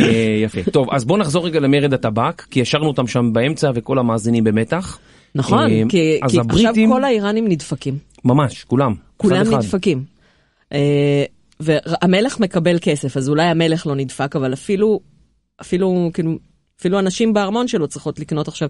אה, 0.00 0.40
יפה. 0.42 0.70
טוב, 0.70 0.86
אז 0.92 1.04
בואו 1.04 1.18
נחזור 1.18 1.46
רגע 1.46 1.60
למרד 1.60 1.94
הטבק, 1.94 2.46
כי 2.50 2.62
השארנו 2.62 2.86
אותם 2.86 3.06
שם 3.06 3.32
באמצע 3.32 3.70
וכל 3.74 3.98
המאזינים 3.98 4.44
במתח. 4.44 4.98
נכון, 5.34 5.70
אה, 5.70 5.82
כי, 5.88 6.20
כי 6.28 6.40
הבריטים- 6.40 6.68
עכשיו 6.68 6.96
כל 6.96 7.04
האיראנים 7.04 7.48
נדפקים. 7.48 7.98
ממש, 8.24 8.64
כולם. 8.64 8.94
כולם 9.16 9.42
אחד. 9.42 9.52
נדפקים. 9.52 10.04
אה, 10.72 11.24
והמלך 11.60 12.40
מקבל 12.40 12.78
כסף, 12.80 13.16
אז 13.16 13.28
אולי 13.28 13.42
המלך 13.46 13.86
לא 13.86 13.94
נדפק, 13.94 14.36
אבל 14.36 14.52
אפילו, 14.52 15.00
אפילו, 15.60 16.10
כאילו, 16.14 16.38
אפילו 16.80 16.98
הנשים 16.98 17.34
בארמון 17.34 17.68
שלו 17.68 17.88
צריכות 17.88 18.18
לקנות 18.18 18.48
עכשיו 18.48 18.68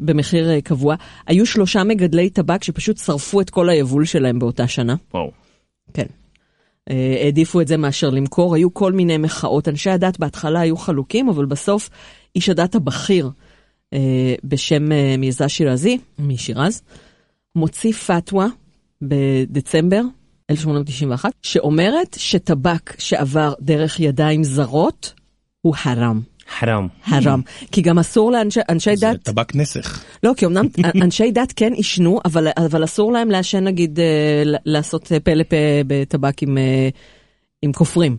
במחיר 0.00 0.60
קבוע. 0.60 0.94
היו 1.26 1.46
שלושה 1.46 1.84
מגדלי 1.84 2.30
טבק 2.30 2.64
שפשוט 2.64 2.98
שרפו 2.98 3.40
את 3.40 3.50
כל 3.50 3.68
היבול 3.68 4.04
שלהם 4.04 4.38
באותה 4.38 4.68
שנה. 4.68 4.94
וואו. 5.14 5.30
כן. 5.94 6.06
אה, 6.90 7.16
העדיפו 7.22 7.60
את 7.60 7.68
זה 7.68 7.76
מאשר 7.76 8.10
למכור, 8.10 8.54
היו 8.54 8.74
כל 8.74 8.92
מיני 8.92 9.16
מחאות. 9.16 9.68
אנשי 9.68 9.90
הדת 9.90 10.18
בהתחלה 10.18 10.60
היו 10.60 10.76
חלוקים, 10.76 11.28
אבל 11.28 11.44
בסוף 11.44 11.90
איש 12.36 12.48
הדת 12.48 12.74
הבכיר 12.74 13.30
אה, 13.92 14.34
בשם 14.44 14.92
אה, 14.92 15.14
מירזה 15.18 15.48
שירזי, 15.48 15.98
משירז, 16.18 16.82
מוציא 17.56 17.92
פתווה 17.92 18.46
בדצמבר 19.02 20.02
1891, 20.50 21.32
שאומרת 21.42 22.16
שטבק 22.18 23.00
שעבר 23.00 23.52
דרך 23.60 24.00
ידיים 24.00 24.44
זרות 24.44 25.14
הוא 25.62 25.74
חרם. 25.74 26.20
חרם. 26.58 26.88
חרם. 27.04 27.40
כי 27.72 27.82
גם 27.82 27.98
אסור 27.98 28.32
לאנשי 28.32 28.60
אנשי 28.68 28.96
זה 28.96 29.06
דת, 29.12 29.22
טבק 29.22 29.54
נסך. 29.54 30.04
לא, 30.22 30.32
כי 30.36 30.46
אמנם 30.46 30.66
אנשי 31.02 31.30
דת 31.30 31.52
כן 31.56 31.72
עישנו, 31.72 32.20
אבל, 32.24 32.48
אבל 32.56 32.84
אסור 32.84 33.12
להם 33.12 33.30
לעשן 33.30 33.64
נגיד, 33.64 34.00
אה, 34.00 34.42
ל- 34.44 34.56
לעשות 34.64 35.12
פה 35.24 35.34
לפה 35.34 35.56
בטבק 35.86 36.42
עם, 36.42 36.58
אה, 36.58 36.88
עם 37.62 37.72
כופרים. 37.72 38.16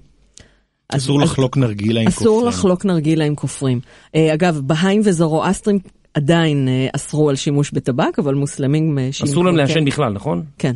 אסור 0.89 1.21
לחלוק 1.21 1.57
נרגילה 1.57 2.01
עם 2.01 2.05
כופרים. 2.09 2.27
אסור 2.27 2.45
לחלוק 2.45 2.85
נרגילה 2.85 3.25
עם 3.25 3.35
כופרים. 3.35 3.79
אגב, 4.15 4.59
בהאים 4.63 5.01
וזורואסטרים 5.05 5.79
עדיין 6.13 6.67
אה, 6.67 6.87
אסרו 6.95 7.29
על 7.29 7.35
שימוש 7.35 7.71
בטבק, 7.71 8.19
אבל 8.19 8.35
מוסלמים... 8.35 8.97
אסור 9.23 9.45
להם 9.45 9.53
כן. 9.53 9.57
לעשן 9.57 9.85
בכלל, 9.85 10.13
נכון? 10.13 10.43
כן. 10.57 10.75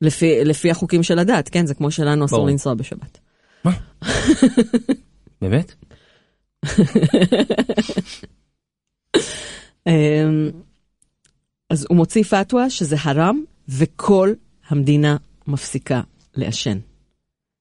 לפי, 0.00 0.44
לפי 0.44 0.70
החוקים 0.70 1.02
של 1.02 1.18
הדת, 1.18 1.48
כן? 1.48 1.66
זה 1.66 1.74
כמו 1.74 1.90
שלנו 1.90 2.24
אסור. 2.24 2.46
לנסוע 2.46 2.74
בשבת. 2.74 3.18
באמת? 5.42 5.74
אמ, 9.86 10.50
אז 11.70 11.86
הוא 11.88 11.96
מוציא 11.96 12.22
פתווה 12.22 12.70
שזה 12.70 12.96
חרם, 12.96 13.42
וכל 13.68 14.32
המדינה 14.68 15.16
מפסיקה 15.46 16.00
לעשן. 16.34 16.78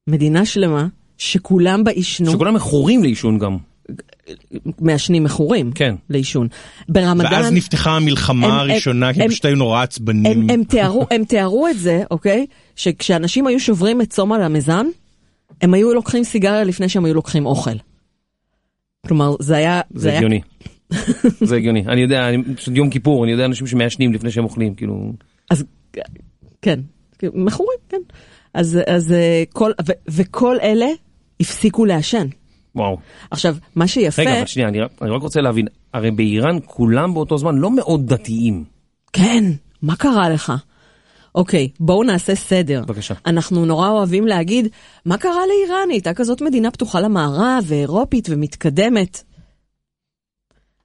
מדינה 0.10 0.46
שלמה 0.46 0.88
שכולם 1.18 1.84
בה 1.84 1.92
עישנו, 1.92 2.32
שכולם 2.32 2.54
מכורים 2.54 3.04
לעישון 3.04 3.38
גם. 3.40 3.58
מעשנים 4.80 5.24
מכורים 5.24 5.72
כן. 5.72 5.96
לעישון. 6.10 6.48
ברמדאן, 6.90 7.34
ואז 7.34 7.52
נפתחה 7.52 7.90
הם- 7.96 8.04
המלחמה 8.04 8.60
הראשונה, 8.62 9.14
כי 9.14 9.22
הם- 9.24 9.30
פשוט 9.30 9.46
היו 9.46 9.56
נורא 9.56 9.84
עצבנים. 9.84 10.42
הם, 10.42 10.50
הם, 10.50 10.64
תיארו, 10.64 11.06
הם 11.12 11.24
תיארו 11.26 11.68
את 11.68 11.80
זה, 11.80 12.04
אוקיי? 12.12 12.46
שכשאנשים 12.76 13.48
היו 13.48 13.60
שוברים 13.60 14.02
את 14.02 14.10
צום 14.10 14.32
הרמזן, 14.32 14.86
הם 15.62 15.74
היו 15.74 15.94
לוקחים 15.94 16.24
סיגריה 16.24 16.64
לפני 16.64 16.90
שהם 16.90 17.06
היו 17.06 17.14
לוקחים 17.14 17.46
אוכל. 17.46 17.76
כלומר, 19.08 19.36
זה 19.40 19.56
היה... 19.58 19.82
זה 19.94 20.18
הגיוני. 20.18 20.42
זה 21.50 21.56
הגיוני. 21.56 21.84
אני 21.88 22.02
יודע, 22.02 22.30
אני- 22.30 22.56
פשוט 22.56 22.76
יום 22.76 22.90
כיפור, 22.90 23.24
אני 23.24 23.32
יודע 23.32 23.46
אנשים 23.46 23.68
שמעשנים 23.68 24.14
לפני 24.14 24.32
שהם 24.32 24.44
אוכלים, 24.44 24.76
כאילו... 24.76 25.14
אז 25.50 25.64
כן, 26.62 26.80
מכורים, 27.34 27.78
כן. 27.90 28.02
אז, 28.54 28.80
אז 28.88 29.12
אה, 29.12 29.44
כל, 29.54 29.72
ו, 29.88 29.92
וכל 30.08 30.58
אלה 30.62 30.86
הפסיקו 31.40 31.86
לעשן. 31.86 32.28
וואו. 32.76 32.98
עכשיו, 33.32 33.56
מה 33.76 33.88
שיפה, 33.88 34.22
רגע, 34.22 34.38
אבל 34.38 34.46
שנייה, 34.46 34.70
אני 34.70 34.78
אני 35.02 35.10
רק 35.10 35.22
רוצה 35.22 35.42
להבין, 35.42 35.68
הרי 35.94 36.12
באיראן 36.12 36.58
כולם 36.66 37.14
באותו 37.14 37.38
זמן 37.38 37.56
לא 37.56 37.72
מאוד 37.76 38.14
דתיים. 38.14 38.64
כן, 39.14 39.44
מה 39.82 39.96
קרה 39.96 40.30
לך? 40.30 40.54
אוקיי, 41.36 41.70
בואו 41.80 42.04
נעשה 42.04 42.36
סדר. 42.36 42.84
בבקשה. 42.88 43.14
אנחנו 43.26 43.66
נורא 43.66 43.90
אוהבים 43.90 44.28
להגיד, 44.28 44.68
מה 45.06 45.18
קרה 45.18 45.42
לאיראן? 45.48 45.90
היא 45.90 45.96
הייתה 45.96 46.14
כזאת 46.14 46.42
מדינה 46.42 46.72
פתוחה 46.72 47.00
למערב, 47.00 47.64
ואירופית 47.68 48.28
ומתקדמת. 48.32 49.24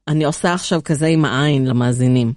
אני 0.08 0.24
עושה 0.24 0.54
עכשיו 0.54 0.80
כזה 0.84 1.06
עם 1.06 1.24
העין 1.24 1.66
למאזינים. 1.66 2.32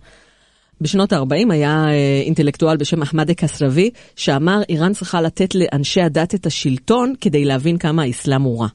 בשנות 0.82 1.14
ה-40 1.14 1.54
היה 1.54 1.86
אה, 1.88 2.22
אינטלקטואל 2.26 2.78
בשם 2.78 3.02
אחמד 3.02 3.32
קסרבי, 3.32 3.90
שאמר 4.16 4.62
איראן 4.70 4.94
צריכה 4.94 5.22
לתת 5.22 5.56
לאנשי 5.56 6.02
הדת 6.02 6.36
את 6.36 6.46
השלטון 6.46 7.14
כדי 7.22 7.46
להבין 7.46 7.78
כמה 7.78 8.04
האסלאם 8.04 8.42
הוא 8.42 8.62
רע. 8.62 8.68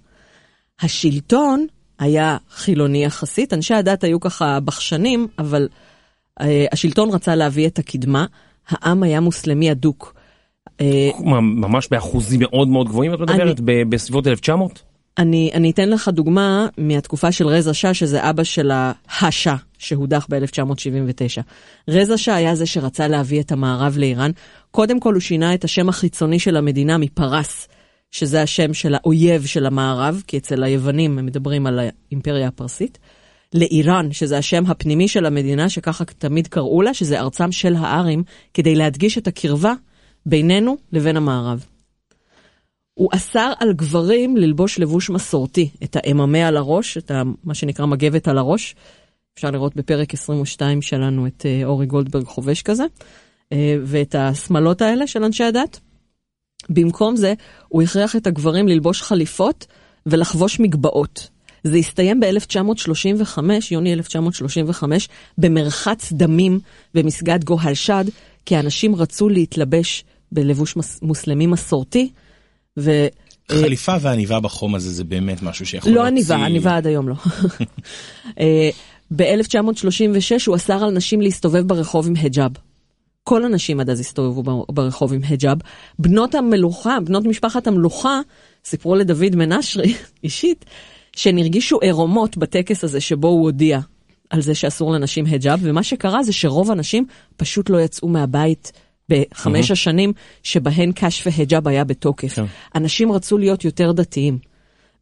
השלטון 0.80 1.66
היה 1.98 2.36
חילוני 2.50 3.04
יחסית, 3.04 3.52
אנשי 3.52 3.74
הדת 3.74 4.04
היו 4.04 4.20
ככה 4.20 4.60
בחשנים, 4.60 5.26
אבל 5.38 5.68
אה, 6.40 6.66
השלטון 6.72 7.10
רצה 7.10 7.34
להביא 7.34 7.66
את 7.66 7.78
הקדמה, 7.78 8.26
העם 8.68 9.02
היה 9.02 9.20
מוסלמי 9.20 9.70
אדוק. 9.70 10.14
אה, 10.80 11.10
ממש 11.40 11.88
באחוזים 11.90 12.40
מאוד 12.40 12.68
מאוד 12.68 12.88
גבוהים 12.88 13.14
את 13.14 13.20
מדברת? 13.20 13.60
בסביבות 13.60 14.26
1900? 14.26 14.82
אני, 15.18 15.50
אני 15.54 15.70
אתן 15.70 15.88
לך 15.88 16.08
דוגמה 16.08 16.66
מהתקופה 16.78 17.32
של 17.32 17.46
רזה 17.46 17.74
שאה, 17.74 17.94
שזה 17.94 18.30
אבא 18.30 18.44
של 18.44 18.70
השאה, 19.20 19.56
שהודח 19.78 20.26
ב-1979. 20.30 21.42
רזה 21.88 22.18
שאה 22.18 22.34
היה 22.34 22.54
זה 22.54 22.66
שרצה 22.66 23.08
להביא 23.08 23.40
את 23.40 23.52
המערב 23.52 23.96
לאיראן. 23.98 24.30
קודם 24.70 25.00
כל 25.00 25.14
הוא 25.14 25.20
שינה 25.20 25.54
את 25.54 25.64
השם 25.64 25.88
החיצוני 25.88 26.38
של 26.38 26.56
המדינה 26.56 26.98
מפרס, 26.98 27.68
שזה 28.10 28.42
השם 28.42 28.74
של 28.74 28.94
האויב 28.94 29.46
של 29.46 29.66
המערב, 29.66 30.22
כי 30.26 30.38
אצל 30.38 30.64
היוונים 30.64 31.18
הם 31.18 31.26
מדברים 31.26 31.66
על 31.66 31.78
האימפריה 32.10 32.48
הפרסית, 32.48 32.98
לאיראן, 33.54 34.12
שזה 34.12 34.38
השם 34.38 34.66
הפנימי 34.66 35.08
של 35.08 35.26
המדינה, 35.26 35.68
שככה 35.68 36.04
תמיד 36.04 36.46
קראו 36.46 36.82
לה, 36.82 36.94
שזה 36.94 37.20
ארצם 37.20 37.52
של 37.52 37.74
הארים, 37.78 38.22
כדי 38.54 38.74
להדגיש 38.74 39.18
את 39.18 39.26
הקרבה 39.26 39.72
בינינו 40.26 40.76
לבין 40.92 41.16
המערב. 41.16 41.64
הוא 42.94 43.08
אסר 43.12 43.52
על 43.58 43.72
גברים 43.72 44.36
ללבוש 44.36 44.78
לבוש 44.78 45.10
מסורתי, 45.10 45.70
את 45.84 45.96
האממה 45.96 46.48
על 46.48 46.56
הראש, 46.56 46.98
את 46.98 47.10
ה, 47.10 47.22
מה 47.44 47.54
שנקרא 47.54 47.86
מגבת 47.86 48.28
על 48.28 48.38
הראש. 48.38 48.74
אפשר 49.34 49.50
לראות 49.50 49.76
בפרק 49.76 50.14
22 50.14 50.82
שלנו 50.82 51.26
את 51.26 51.46
אה, 51.46 51.64
אורי 51.64 51.86
גולדברג 51.86 52.24
חובש 52.24 52.62
כזה, 52.62 52.84
אה, 53.52 53.76
ואת 53.84 54.14
השמלות 54.14 54.82
האלה 54.82 55.06
של 55.06 55.24
אנשי 55.24 55.44
הדת. 55.44 55.80
במקום 56.68 57.16
זה, 57.16 57.34
הוא 57.68 57.82
הכריח 57.82 58.16
את 58.16 58.26
הגברים 58.26 58.68
ללבוש 58.68 59.02
חליפות 59.02 59.66
ולחבוש 60.06 60.60
מגבעות. 60.60 61.28
זה 61.66 61.76
הסתיים 61.76 62.20
ב-1935, 62.20 63.38
יוני 63.70 63.92
1935, 63.92 65.08
במרחץ 65.38 66.12
דמים 66.12 66.58
במסגד 66.94 67.44
גוהלשד, 67.44 68.04
כי 68.46 68.56
האנשים 68.56 68.94
רצו 68.94 69.28
להתלבש 69.28 70.04
בלבוש 70.32 70.76
מס- 70.76 70.98
מוסלמי 71.02 71.46
מסורתי, 71.46 72.10
ו... 72.78 73.06
חליפה 73.52 73.96
ועניבה 74.00 74.40
בחום 74.40 74.74
הזה 74.74 74.90
זה 74.90 75.04
באמת 75.04 75.42
משהו 75.42 75.66
שיכול 75.66 75.92
לא 75.92 75.96
להוציא- 75.96 76.10
עניבה, 76.34 76.36
עניבה 76.46 76.76
עד 76.76 76.86
היום 76.86 77.08
לא. 77.08 77.14
אה, 78.40 78.70
ב-1936 79.16 80.00
הוא 80.46 80.56
אסר 80.56 80.84
על 80.84 80.90
נשים 80.90 81.20
להסתובב 81.20 81.68
ברחוב 81.68 82.06
עם 82.06 82.14
היג'אב. 82.16 82.50
כל 83.24 83.44
הנשים 83.44 83.80
עד 83.80 83.90
אז 83.90 84.00
הסתובבו 84.00 84.64
ברחוב 84.72 85.12
עם 85.12 85.20
היג'אב. 85.28 85.58
בנות 85.98 86.34
המלוכה, 86.34 86.98
בנות 87.04 87.24
משפחת 87.24 87.66
המלוכה, 87.66 88.20
סיפרו 88.64 88.94
לדוד 88.94 89.36
מנשרי, 89.36 89.94
אישית, 90.24 90.64
שהן 91.16 91.38
הרגישו 91.38 91.78
עירומות 91.80 92.36
בטקס 92.36 92.84
הזה 92.84 93.00
שבו 93.00 93.28
הוא 93.28 93.42
הודיע 93.42 93.80
על 94.30 94.40
זה 94.40 94.54
שאסור 94.54 94.92
לנשים 94.92 95.26
היג'אב, 95.26 95.60
ומה 95.62 95.82
שקרה 95.82 96.22
זה 96.22 96.32
שרוב 96.32 96.70
הנשים 96.70 97.06
פשוט 97.36 97.70
לא 97.70 97.80
יצאו 97.80 98.08
מהבית 98.08 98.72
בחמש 99.08 99.70
השנים 99.70 100.12
שבהן 100.42 100.92
קש 100.94 101.26
והיג'אב 101.26 101.68
היה 101.68 101.84
בתוקף. 101.84 102.34
כן. 102.34 102.44
אנשים 102.74 103.12
רצו 103.12 103.38
להיות 103.38 103.64
יותר 103.64 103.92
דתיים. 103.92 104.38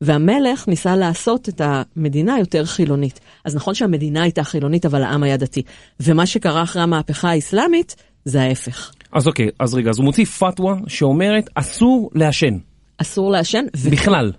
והמלך 0.00 0.68
ניסה 0.68 0.96
לעשות 0.96 1.48
את 1.48 1.60
המדינה 1.64 2.38
יותר 2.38 2.64
חילונית. 2.64 3.20
אז 3.44 3.56
נכון 3.56 3.74
שהמדינה 3.74 4.22
הייתה 4.22 4.44
חילונית, 4.44 4.86
אבל 4.86 5.02
העם 5.02 5.22
היה 5.22 5.36
דתי. 5.36 5.62
ומה 6.00 6.26
שקרה 6.26 6.62
אחרי 6.62 6.82
המהפכה 6.82 7.30
האסלאמית, 7.30 7.96
זה 8.24 8.42
ההפך. 8.42 8.92
אז 9.12 9.26
אוקיי, 9.26 9.48
אז 9.60 9.74
רגע, 9.74 9.90
אז 9.90 9.98
הוא 9.98 10.04
מוציא 10.04 10.24
פתווה 10.24 10.74
שאומרת 10.86 11.50
אסור 11.54 12.10
לעשן. 12.14 12.58
אסור 12.98 13.30
לעשן, 13.30 13.64
ו- 13.76 13.90
בכלל. 13.90 14.32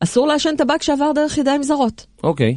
אסור 0.00 0.26
לעשן 0.26 0.56
טבק 0.58 0.82
שעבר 0.82 1.12
דרך 1.14 1.38
ידיים 1.38 1.62
זרות. 1.62 2.06
אוקיי. 2.22 2.56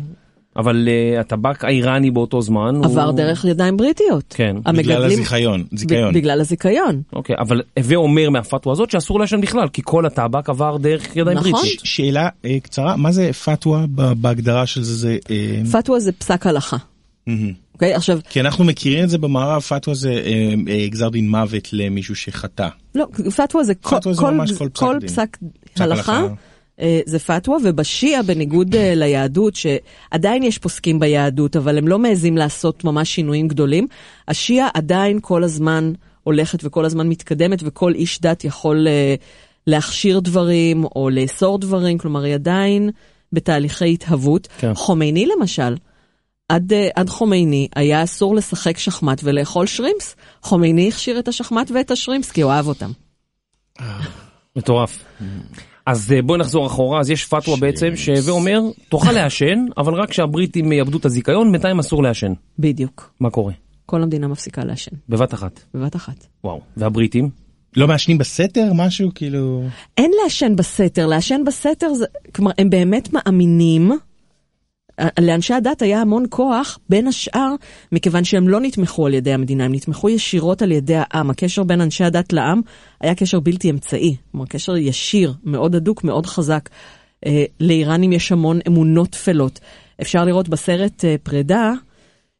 אבל 0.56 0.88
uh, 0.88 1.20
הטבק 1.20 1.66
האיראני 1.66 2.12
באותו 2.12 2.42
זמן 2.42 2.82
עבר 2.84 3.04
הוא... 3.04 3.16
דרך 3.16 3.46
ידיים 3.46 3.78
בריטיות. 3.78 4.34
כן. 4.38 4.56
בגלל 4.78 5.04
הזיכיון, 5.04 5.64
זיכיון. 5.72 6.14
ב- 6.14 6.18
בגלל 6.18 6.42
הזיכיון. 6.42 7.02
אוקיי, 7.14 7.36
אבל 7.40 7.62
הווה 7.78 7.96
אומר 7.96 8.30
מהפתווה 8.30 8.74
הזאת 8.74 8.92
שאסור 8.92 9.20
לעשן 9.20 9.42
בכלל, 9.42 9.68
כי 9.68 9.82
כל 9.86 10.06
הטבק 10.06 10.50
עבר 10.50 10.78
דרך 10.78 11.16
ידיים 11.16 11.38
נכון. 11.38 11.52
בריטית. 11.52 11.80
שאלה 11.84 12.30
אה, 12.46 12.60
קצרה, 12.64 12.96
מה 12.96 13.12
זה 13.12 13.34
פתווה 13.34 13.86
בהגדרה 14.18 14.66
של 14.66 14.84
זה? 14.84 14.96
זה 14.96 15.18
אה, 15.32 15.62
פתווה 15.72 16.00
זה 16.00 16.12
פסק 16.12 16.48
הלכה. 16.48 16.78
אוקיי, 17.74 17.94
עכשיו, 17.94 18.20
כי 18.30 18.40
אנחנו 18.40 18.64
מכירים 18.64 19.04
את 19.04 19.10
זה 19.10 19.18
במערב, 19.18 19.62
פתווה 19.62 19.96
זה 19.96 20.12
אה, 20.12 20.54
אה, 20.70 20.88
גזר 20.88 21.10
דין 21.10 21.30
מוות 21.30 21.74
למישהו 21.74 22.16
שחטא. 22.16 22.68
לא, 22.96 23.08
פתווה 23.36 23.64
זה 23.64 23.76
כל, 23.76 23.96
פתווה 23.96 24.14
זה 24.14 24.22
כל, 24.22 24.34
ממש 24.34 24.52
כל 24.52 24.70
פסק 24.70 24.80
כל. 24.80 24.98
פסק 25.02 25.38
פסק 25.74 25.82
הלכה. 25.82 26.18
הלכה. 26.18 26.34
אה, 26.80 27.00
זה 27.06 27.20
פתווה, 27.20 27.58
ובשיעה, 27.64 28.24
בניגוד 28.24 28.76
אה, 28.76 28.96
ליהדות, 28.96 29.56
שעדיין 29.56 30.44
יש 30.44 30.58
פוסקים 30.58 31.00
ביהדות, 31.00 31.56
אבל 31.56 31.78
הם 31.78 31.88
לא 31.88 32.00
מעזים 32.00 32.38
לעשות 32.38 32.84
ממש 32.84 33.16
שינויים 33.16 33.48
גדולים, 33.48 33.88
השיעה 34.28 34.70
עדיין 34.74 35.20
כל 35.22 35.44
הזמן 35.44 35.94
הולכת 36.24 36.60
וכל 36.64 36.86
הזמן 36.86 37.10
מתקדמת, 37.10 37.60
וכל 37.64 37.94
איש 37.94 38.22
דת 38.22 38.44
יכול 38.44 38.88
אה, 38.88 39.16
להכשיר 39.68 40.20
דברים 40.20 40.86
או 40.96 41.10
לאסור 41.10 41.60
דברים, 41.60 41.98
כלומר, 41.98 42.24
היא 42.24 42.34
עדיין 42.34 42.90
בתהליכי 43.34 43.94
התהוות. 43.94 44.48
כן. 44.58 44.74
חומייני 44.74 45.26
למשל, 45.26 45.76
עד, 46.50 46.74
עד 46.96 47.10
חומייני 47.10 47.68
היה 47.76 48.04
אסור 48.04 48.36
לשחק 48.36 48.78
שחמט 48.78 49.22
ולאכול 49.24 49.68
שרימפס. 49.68 50.16
חומייני 50.42 50.88
הכשיר 50.88 51.20
את 51.20 51.28
השחמט 51.28 51.72
ואת 51.72 51.92
השרימפס 51.92 52.32
כי 52.32 52.42
הוא 52.42 52.52
אהב 52.52 52.68
אותם. 52.68 52.92
מטורף. 54.56 55.04
אז 55.86 56.12
אה, 56.12 56.22
בואי 56.22 56.40
נחזור 56.40 56.68
אחורה, 56.68 57.00
אז 57.00 57.10
יש 57.10 57.26
פתווה 57.26 57.58
בעצם 57.58 57.96
שהווה 57.96 58.32
אומר, 58.32 58.60
תוכל 58.90 59.12
לעשן, 59.12 59.66
אבל 59.78 59.94
רק 59.94 60.10
כשהבריטים 60.10 60.72
יאבדו 60.72 60.98
את 60.98 61.06
הזיכיון, 61.06 61.52
בינתיים 61.52 61.80
אסור 61.80 62.04
לעשן. 62.04 62.34
בדיוק. 62.60 63.14
מה 63.20 63.30
קורה? 63.30 63.54
כל 63.86 64.04
המדינה 64.04 64.28
מפסיקה 64.28 64.64
לעשן, 64.64 64.92
בבת 65.10 65.34
אחת. 65.34 65.60
בבת 65.74 65.96
אחת. 65.96 66.28
וואו. 66.44 66.62
והבריטים? 66.78 67.30
לא 67.78 67.88
מעשנים 67.88 68.18
בסתר? 68.18 68.72
משהו 68.76 69.12
כאילו... 69.16 69.64
אין 69.98 70.12
לעשן 70.24 70.56
בסתר, 70.56 71.08
לעשן 71.08 71.42
בסתר 71.48 71.94
זה, 71.94 72.06
כלומר, 72.36 72.52
הם 72.58 72.70
באמת 72.70 73.10
מאמינים, 73.14 73.92
לאנשי 75.20 75.54
הדת 75.54 75.82
היה 75.82 76.02
המון 76.02 76.26
כוח, 76.30 76.80
בין 76.90 77.08
השאר, 77.08 77.56
מכיוון 77.92 78.24
שהם 78.24 78.48
לא 78.48 78.62
נתמכו 78.62 79.08
על 79.08 79.14
ידי 79.14 79.34
המדינה, 79.34 79.66
הם 79.66 79.74
נתמכו 79.76 80.10
ישירות 80.10 80.62
על 80.62 80.72
ידי 80.72 80.96
העם. 80.98 81.30
הקשר 81.30 81.64
בין 81.64 81.82
אנשי 81.82 82.04
הדת 82.04 82.34
לעם 82.34 82.62
היה 83.02 83.16
קשר 83.16 83.40
בלתי 83.40 83.70
אמצעי, 83.70 84.16
כלומר, 84.32 84.46
קשר 84.46 84.78
ישיר, 84.78 85.34
מאוד 85.44 85.76
הדוק, 85.76 86.04
מאוד 86.04 86.26
חזק. 86.26 86.70
אה, 87.26 87.46
לאיראנים 87.60 88.12
יש 88.12 88.32
המון 88.32 88.60
אמונות 88.68 89.10
טפלות. 89.10 89.60
אפשר 90.02 90.26
לראות 90.26 90.50
בסרט 90.50 91.06
אה, 91.06 91.16
פרידה, 91.24 91.74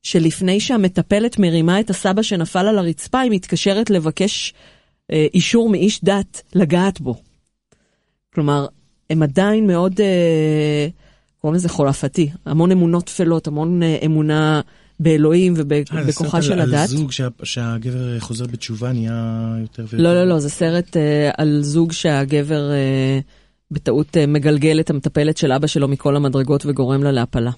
שלפני 0.04 0.60
שהמטפלת 0.60 1.40
מרימה 1.40 1.80
את 1.80 1.90
הסבא 1.90 2.22
שנפל 2.22 2.68
על 2.68 2.78
הרצפה, 2.78 3.20
היא 3.20 3.32
מתקשרת 3.32 3.90
לבקש 3.90 4.54
אה, 5.12 5.28
אישור 5.34 5.70
מאיש 5.70 6.04
דת 6.04 6.42
לגעת 6.56 7.02
בו. 7.02 7.16
כלומר, 8.34 8.68
הם 9.10 9.24
עדיין 9.24 9.68
מאוד, 9.68 10.02
אה, 10.02 10.88
קוראים 11.44 11.56
לזה 11.56 11.70
חולפתי, 11.70 12.30
המון 12.46 12.72
אמונות 12.72 13.06
טפלות, 13.06 13.48
המון 13.48 13.84
אה, 13.84 13.98
אמונה 14.06 14.62
באלוהים 15.00 15.54
אה, 15.54 15.58
זה 15.58 15.64
ובכוחה 16.04 16.32
סרט 16.32 16.44
של 16.44 16.54
על- 16.54 16.60
על 16.62 16.76
הדת. 16.76 16.90
זוג 16.90 17.12
שה- 17.12 17.28
שהגבר 17.44 18.20
חוזר 18.20 18.46
בתשובה 18.48 18.92
נהיה 18.94 19.38
יותר 19.62 19.86
ויותר. 19.90 19.98
לא, 20.04 20.14
לא, 20.14 20.24
לא, 20.24 20.40
זה 20.40 20.50
סרט 20.50 20.98
אה, 20.98 21.30
על 21.38 21.60
זוג 21.62 21.92
שהגבר 21.92 22.72
אה, 22.72 23.20
בטעות 23.72 24.18
אה, 24.18 24.26
מגלגל 24.28 24.80
את 24.80 24.90
המטפלת 24.90 25.38
של 25.38 25.52
אבא 25.52 25.68
שלו 25.68 25.88
מכל 25.88 26.16
המדרגות 26.16 26.66
וגורם 26.66 27.04
לה 27.04 27.12
להפלה. 27.12 27.52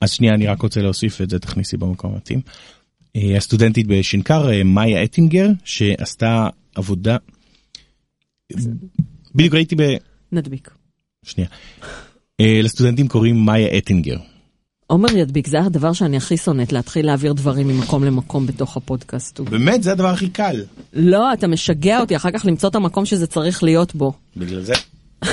אז 0.00 0.10
שנייה, 0.10 0.34
אני 0.34 0.46
רק 0.46 0.62
רוצה 0.62 0.82
להוסיף 0.82 1.20
את 1.20 1.30
זה, 1.30 1.38
תכניסי 1.38 1.76
במקום 1.76 2.12
המתאים. 2.14 2.40
אה, 3.16 3.36
הסטודנטית 3.36 3.86
בשנקר, 3.86 4.50
אה, 4.50 4.64
מאיה 4.64 5.04
אטינגר, 5.04 5.48
שעשתה 5.64 6.48
עבודה... 6.74 7.16
בדיוק 9.34 9.54
ראיתי 9.54 9.74
ב... 9.76 9.82
נדביק. 10.32 10.70
שנייה. 11.24 11.48
אה, 12.40 12.60
לסטודנטים 12.62 13.08
קוראים 13.08 13.44
מאיה 13.44 13.78
אטינגר. 13.78 14.16
עומר 14.86 15.16
ידביק, 15.16 15.46
זה 15.46 15.60
הדבר 15.60 15.92
שאני 15.92 16.16
הכי 16.16 16.36
שונאת, 16.36 16.72
להתחיל 16.72 17.06
להעביר 17.06 17.32
דברים 17.32 17.68
ממקום 17.68 18.04
למקום 18.04 18.46
בתוך 18.46 18.76
הפודקאסט. 18.76 19.40
באמת, 19.40 19.82
זה 19.82 19.92
הדבר 19.92 20.08
הכי 20.08 20.28
קל. 20.28 20.64
לא, 20.92 21.32
אתה 21.32 21.46
משגע 21.46 22.00
אותי, 22.00 22.16
אחר 22.16 22.30
כך 22.30 22.46
למצוא 22.46 22.68
את 22.68 22.74
המקום 22.74 23.04
שזה 23.04 23.26
צריך 23.26 23.62
להיות 23.62 23.94
בו. 23.94 24.12
בגלל 24.36 24.62
זה. 24.62 24.74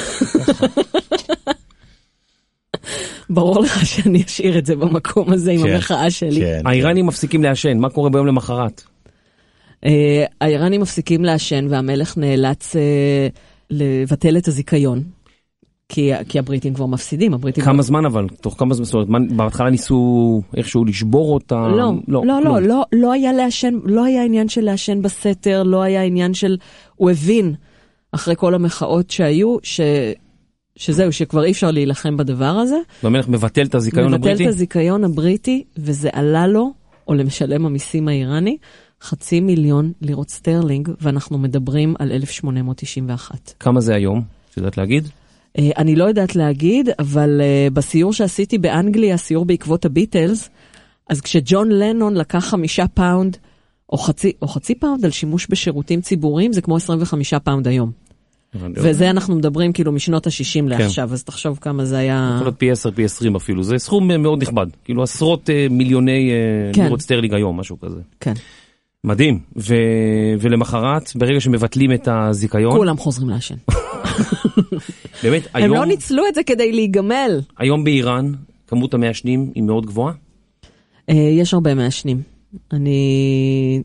ברור 3.30 3.62
לך 3.62 3.86
שאני 3.86 4.24
אשאיר 4.24 4.58
את 4.58 4.66
זה 4.66 4.76
במקום 4.76 5.34
הזה 5.34 5.52
עם 5.52 5.64
כן, 5.64 5.74
המחאה 5.74 6.12
שלי. 6.12 6.40
כן. 6.40 6.62
האיראנים 6.66 7.06
מפסיקים 7.06 7.44
לעשן, 7.44 7.78
מה 7.78 7.90
קורה 7.90 8.10
ביום 8.10 8.28
למחרת? 8.28 8.84
אה, 9.86 10.26
האיראנים 10.42 10.82
מפסיקים 10.82 11.26
לעשן 11.26 11.68
והמלך 11.70 12.18
נאלץ 12.18 12.76
אה, 12.76 13.28
לבטל 13.70 14.38
את 14.38 14.48
הזיכיון. 14.48 15.04
כי, 15.90 16.12
כי 16.30 16.40
הבריטים 16.40 16.74
כבר 16.74 16.86
מפסידים, 16.86 17.34
הבריטים... 17.34 17.64
כמה 17.64 17.82
זמן 17.82 18.06
אבל? 18.06 18.28
תוך 18.42 18.56
כמה 18.58 18.74
זמן? 18.74 18.86
זאת 18.86 18.94
אומרת, 18.94 19.32
בהתחלה 19.32 19.70
ניסו 19.70 20.42
איכשהו 20.58 20.86
לשבור 20.86 21.34
אותה? 21.34 21.56
לא, 21.56 21.94
לא, 22.08 22.26
לא, 22.26 22.40
כלום. 22.42 22.58
לא, 22.58 22.84
לא 22.94 23.12
היה 23.12 23.34
לעשן, 23.34 23.74
לא 23.84 24.06
היה 24.06 24.24
עניין 24.24 24.50
של 24.50 24.62
לעשן 24.62 25.02
בסתר, 25.02 25.64
לא 25.64 25.82
היה 25.82 26.04
עניין 26.04 26.34
של... 26.34 26.58
הוא 26.96 27.12
הבין, 27.12 27.56
אחרי 28.12 28.36
כל 28.38 28.56
המחאות 28.56 29.10
שהיו, 29.12 29.58
ש... 29.64 29.82
שזהו, 30.76 31.12
שכבר 31.12 31.44
אי 31.44 31.52
אפשר 31.52 31.72
להילחם 31.72 32.18
בדבר 32.18 32.46
הזה. 32.46 32.78
והמלך 33.04 33.28
מבטל 33.28 33.66
את 33.66 33.76
הזיכיון 33.76 34.08
מבטל 34.08 34.30
הבריטי? 34.30 34.44
את 34.44 34.50
הזיכיון 34.50 35.04
הבריטי, 35.04 35.64
וזה 35.78 36.10
עלה 36.14 36.48
לו, 36.48 36.74
או 37.08 37.14
למשלם 37.14 37.66
המיסים 37.66 38.08
האיראני, 38.08 38.58
חצי 39.02 39.40
מיליון 39.40 39.92
לירות 40.02 40.30
סטרלינג, 40.30 40.90
ואנחנו 41.02 41.38
מדברים 41.38 41.96
על 42.00 42.12
1891. 42.12 43.54
כמה 43.60 43.82
זה 43.82 43.96
היום? 43.96 44.22
את 44.52 44.58
יודעת 44.58 44.78
להגיד? 44.78 45.08
אה, 45.58 45.70
אני 45.78 45.96
לא 45.96 46.04
יודעת 46.04 46.36
להגיד, 46.36 46.90
אבל 47.00 47.42
אה, 47.42 47.68
בסיור 47.74 48.14
שעשיתי 48.14 48.58
באנגליה, 48.58 49.18
סיור 49.18 49.46
בעקבות 49.46 49.86
הביטלס, 49.86 50.50
אז 51.10 51.22
כשג'ון 51.22 51.70
לנון 51.70 52.16
לקח 52.16 52.46
חמישה 52.46 52.88
פאונד, 52.88 53.38
או 53.92 53.98
חצי, 53.98 54.32
או 54.42 54.48
חצי 54.48 54.76
פאונד 54.76 55.06
על 55.06 55.12
שימוש 55.12 55.48
בשירותים 55.50 56.02
ציבוריים, 56.02 56.54
זה 56.54 56.62
כמו 56.62 56.76
25 56.76 57.34
פאונד 57.34 57.68
היום. 57.68 57.92
וזה 58.56 59.10
אנחנו 59.10 59.36
מדברים 59.36 59.74
כאילו 59.74 59.92
משנות 59.92 60.28
ה-60 60.28 60.70
לעכשיו, 60.70 61.14
אז 61.14 61.24
תחשוב 61.24 61.58
כמה 61.62 61.86
זה 61.86 61.98
היה... 61.98 62.32
יכול 62.36 62.48
להיות 62.48 62.60
פי 62.60 62.72
10, 62.72 62.92
פי 62.92 63.06
20 63.06 63.36
אפילו, 63.36 63.64
זה 63.64 63.78
סכום 63.78 64.12
אה, 64.12 64.18
מאוד 64.18 64.42
נכבד, 64.42 64.68
כאילו 64.84 65.04
עשרות 65.04 65.50
אה, 65.50 65.68
מיליוני 65.70 66.32
אה, 66.32 66.74
כן. 66.74 66.84
לירות 66.84 67.02
סטרלינג 67.02 67.34
היום, 67.34 67.60
משהו 67.60 67.80
כזה. 67.80 68.00
כן, 68.20 68.34
מדהים, 69.04 69.40
ו... 69.58 69.76
ולמחרת, 70.40 71.12
ברגע 71.16 71.40
שמבטלים 71.40 71.94
את 71.94 72.08
הזיכיון, 72.12 72.72
כולם 72.72 72.98
חוזרים 72.98 73.30
לעשן. 73.30 73.56
באמת, 75.24 75.48
הם 75.54 75.64
היום, 75.64 75.76
לא 75.76 75.86
ניצלו 75.86 76.24
את 76.28 76.36
זה 76.36 76.44
כדי 76.44 76.72
להיגמל. 76.72 77.42
היום 77.58 77.84
באיראן, 77.84 78.32
כמות 78.68 78.94
המעשנים 78.94 79.52
היא 79.56 79.64
מאוד 79.64 79.86
גבוהה. 79.86 80.14
אה, 81.10 81.16
יש 81.16 81.54
הרבה 81.54 81.74
מעשנים. 81.74 82.22
אני, 82.74 83.82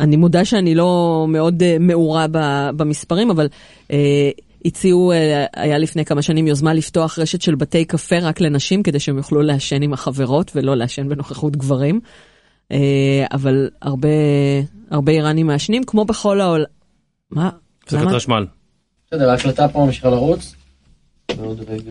אני 0.00 0.16
מודה 0.16 0.44
שאני 0.44 0.74
לא 0.74 1.24
מאוד 1.28 1.62
אה, 1.62 1.76
מעורה 1.80 2.26
ב- 2.30 2.70
במספרים, 2.76 3.30
אבל 3.30 3.48
אה, 3.90 4.30
הציעו, 4.64 5.12
אה, 5.12 5.46
היה 5.56 5.78
לפני 5.78 6.04
כמה 6.04 6.22
שנים 6.22 6.46
יוזמה 6.46 6.74
לפתוח 6.74 7.18
רשת 7.18 7.42
של 7.42 7.54
בתי 7.54 7.84
קפה 7.84 8.18
רק 8.18 8.40
לנשים, 8.40 8.82
כדי 8.82 9.00
שהם 9.00 9.16
יוכלו 9.16 9.42
לעשן 9.42 9.82
עם 9.82 9.92
החברות 9.92 10.52
ולא 10.54 10.76
לעשן 10.76 11.08
בנוכחות 11.08 11.56
גברים. 11.56 12.00
אה, 12.72 13.26
אבל 13.32 13.70
הרבה, 13.82 14.08
הרבה 14.90 15.12
איראנים 15.12 15.46
מעשנים, 15.46 15.84
כמו 15.84 16.04
בכל 16.04 16.40
העולם. 16.40 16.64
מה? 17.30 17.50
הפסקת? 17.82 18.06
חשמל. 18.08 18.46
בסדר, 19.14 19.30
ההקלטה 19.30 19.68
פה 19.68 19.84
ממשיכה 19.86 20.10
לרוץ. 20.10 20.54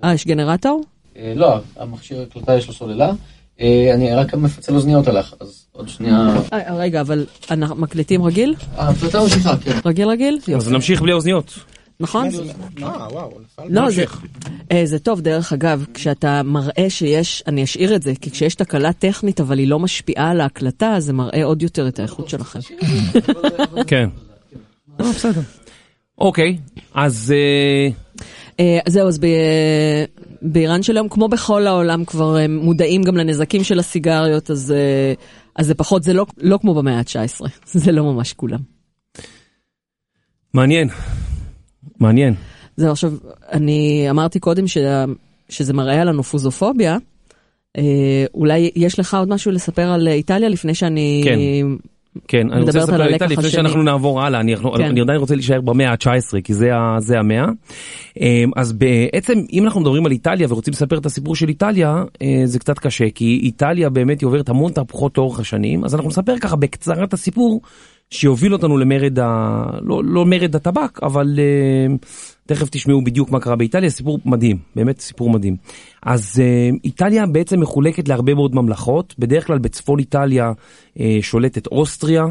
אה, 0.04 0.14
יש 0.14 0.28
גנרטור? 0.28 0.84
אה, 1.18 1.34
לא, 1.36 1.60
המכשיר 1.78 2.22
הקלטה 2.22 2.58
יש 2.58 2.68
לו 2.68 2.74
סוללה. 2.74 3.12
אה, 3.62 3.92
אני 3.94 4.16
רק 4.16 4.34
מפצל 4.34 4.76
אוזניות 4.76 5.08
עליך, 5.08 5.34
אז 5.40 5.66
עוד 5.72 5.90
שנייה. 5.90 6.28
אה, 6.54 6.76
רגע, 6.76 7.02
אבל 7.02 7.26
אנחנו 7.52 7.76
מקליטים 7.76 8.24
רגיל? 8.24 8.56
ההקלטה 8.76 9.22
ממשיכה, 9.24 9.58
כן. 9.58 9.80
רגיל 9.86 10.08
רגיל? 10.08 10.40
אז. 10.56 10.72
נמשיך 10.72 11.02
בלי 11.02 11.14
אוזניות. 11.14 11.60
נכון? 12.00 12.28
לא, 13.70 13.90
זה, 13.90 14.06
זה 14.84 15.00
טוב, 15.00 15.22
דרך 15.22 15.54
אגב, 15.54 15.86
כשאתה 15.94 16.44
מראה 16.44 16.90
שיש, 16.90 17.44
אני 17.48 17.64
אשאיר 17.64 17.96
את 17.96 18.02
זה, 18.02 18.14
כי 18.22 18.32
כשיש 18.32 18.56
תקלה 18.56 18.94
טכנית 18.94 19.40
אבל 19.40 19.60
היא 19.60 19.68
לא 19.68 19.80
משפיעה 19.80 20.30
על 20.30 20.42
ההקלטה, 20.42 20.96
זה 21.00 21.14
מראה 21.14 21.44
עוד 21.44 21.62
יותר 21.62 21.88
את 21.88 22.00
האיכות 22.00 22.30
שלכם. 22.30 22.60
כן. 23.88 24.10
בסדר. 25.00 25.42
אוקיי, 26.20 26.58
אז 26.94 27.34
אה, 27.36 27.90
אה, 28.60 28.80
זהו, 28.88 29.08
אז 29.08 29.20
ב... 29.20 29.26
באיראן 30.42 30.84
של 30.84 30.98
היום, 30.98 31.10
כמו 31.10 31.28
בכל 31.28 31.68
העולם, 31.68 32.06
כבר 32.06 32.38
מודעים 32.50 33.04
גם 33.04 33.18
לנזקים 33.18 33.64
של 33.64 33.80
הסיגריות, 33.80 34.52
אז, 34.52 34.72
אה, 34.72 35.14
אז 35.56 35.68
זה 35.68 35.76
פחות, 35.76 36.04
זה 36.04 36.14
לא, 36.14 36.26
לא 36.38 36.58
כמו 36.62 36.74
במאה 36.74 36.98
ה-19, 36.98 37.46
זה 37.66 37.92
לא 37.92 38.04
ממש 38.04 38.34
כולם. 38.34 38.60
מעניין, 40.54 40.90
מעניין. 42.00 42.34
זהו, 42.78 42.92
עכשיו, 42.92 43.14
אני 43.52 44.08
אמרתי 44.10 44.40
קודם 44.40 44.68
ש... 44.68 44.78
שזה 45.50 45.74
מראה 45.74 46.02
על 46.02 46.10
הנופוזופוביה. 46.10 46.98
אה, 47.78 48.26
אולי 48.34 48.72
יש 48.76 49.00
לך 49.00 49.14
עוד 49.14 49.30
משהו 49.30 49.52
לספר 49.52 49.92
על 49.92 50.08
איטליה 50.08 50.50
לפני 50.50 50.76
שאני... 50.76 51.22
כן. 51.26 51.40
כן, 52.28 52.52
אני 52.52 52.62
רוצה 52.62 52.80
לספר 52.80 53.08
איתה 53.08 53.26
לפני 53.26 53.38
השני. 53.38 53.52
שאנחנו 53.52 53.84
נעבור 53.84 54.22
הלאה, 54.22 54.40
אני, 54.40 54.56
כן. 54.56 54.84
אני 54.84 55.02
עדיין 55.02 55.20
רוצה 55.20 55.36
להישאר 55.36 55.62
במאה 55.62 55.92
ה-19 55.92 56.42
כי 56.44 56.54
זה, 56.54 56.70
זה 57.00 57.20
המאה. 57.20 57.46
אמ, 58.20 58.52
אז 58.56 58.74
בעצם 58.74 59.34
אם 59.54 59.64
אנחנו 59.64 59.82
מדברים 59.82 60.06
על 60.06 60.12
איטליה 60.12 60.48
ורוצים 60.50 60.74
לספר 60.74 60.98
את 60.98 61.06
הסיפור 61.06 61.36
של 61.36 61.50
איטליה, 61.50 62.04
אה, 62.22 62.42
זה 62.46 62.60
קצת 62.60 62.80
קשה, 62.80 63.10
כי 63.10 63.40
איטליה 63.44 63.90
באמת 63.90 64.22
היא 64.22 64.28
עוברת 64.28 64.50
המון 64.50 64.72
תהפוכות 64.72 65.18
לאורך 65.18 65.40
השנים, 65.40 65.86
אז 65.86 65.96
אנחנו 65.96 66.10
נספר 66.10 66.40
ככה 66.40 66.56
בקצרה 66.56 67.04
את 67.04 67.14
הסיפור 67.14 67.62
שיוביל 68.10 68.54
אותנו 68.54 68.78
למרד, 68.78 69.20
ה... 69.20 69.64
לא, 69.82 70.02
לא 70.06 70.26
מרד 70.26 70.56
הטבק, 70.56 71.04
אבל 71.04 71.40
אה, 71.40 71.96
תכף 72.50 72.70
תשמעו 72.70 73.02
בדיוק 73.02 73.32
מה 73.32 73.40
קרה 73.40 73.56
באיטליה, 73.56 73.90
סיפור 73.90 74.20
מדהים, 74.26 74.58
באמת 74.76 75.00
סיפור 75.00 75.30
מדהים. 75.30 75.56
אז 76.04 76.42
אה, 76.42 76.70
איטליה 76.84 77.26
בעצם 77.26 77.60
מחולקת 77.60 78.08
להרבה 78.08 78.34
מאוד 78.34 78.56
ממלכות, 78.56 79.16
בדרך 79.20 79.48
כלל 79.48 79.58
בצפון 79.58 80.00
איטליה 80.00 80.52
אה, 81.00 81.18
שולטת 81.22 81.68
אוסטריה. 81.68 82.24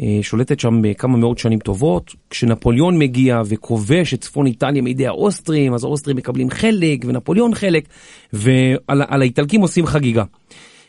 אה, 0.00 0.18
שולטת 0.22 0.60
שם 0.60 0.92
כמה 0.98 1.16
מאות 1.16 1.38
שנים 1.38 1.58
טובות. 1.58 2.14
כשנפוליאון 2.30 2.98
מגיע 2.98 3.42
וכובש 3.46 4.14
את 4.14 4.20
צפון 4.20 4.46
איטליה 4.46 4.82
מידי 4.82 5.06
האוסטרים, 5.06 5.74
אז 5.74 5.84
האוסטרים 5.84 6.16
מקבלים 6.16 6.50
חלק 6.50 7.04
ונפוליאון 7.06 7.54
חלק, 7.54 7.88
ועל 8.32 9.02
על 9.08 9.22
האיטלקים 9.22 9.60
עושים 9.60 9.86
חגיגה. 9.86 10.24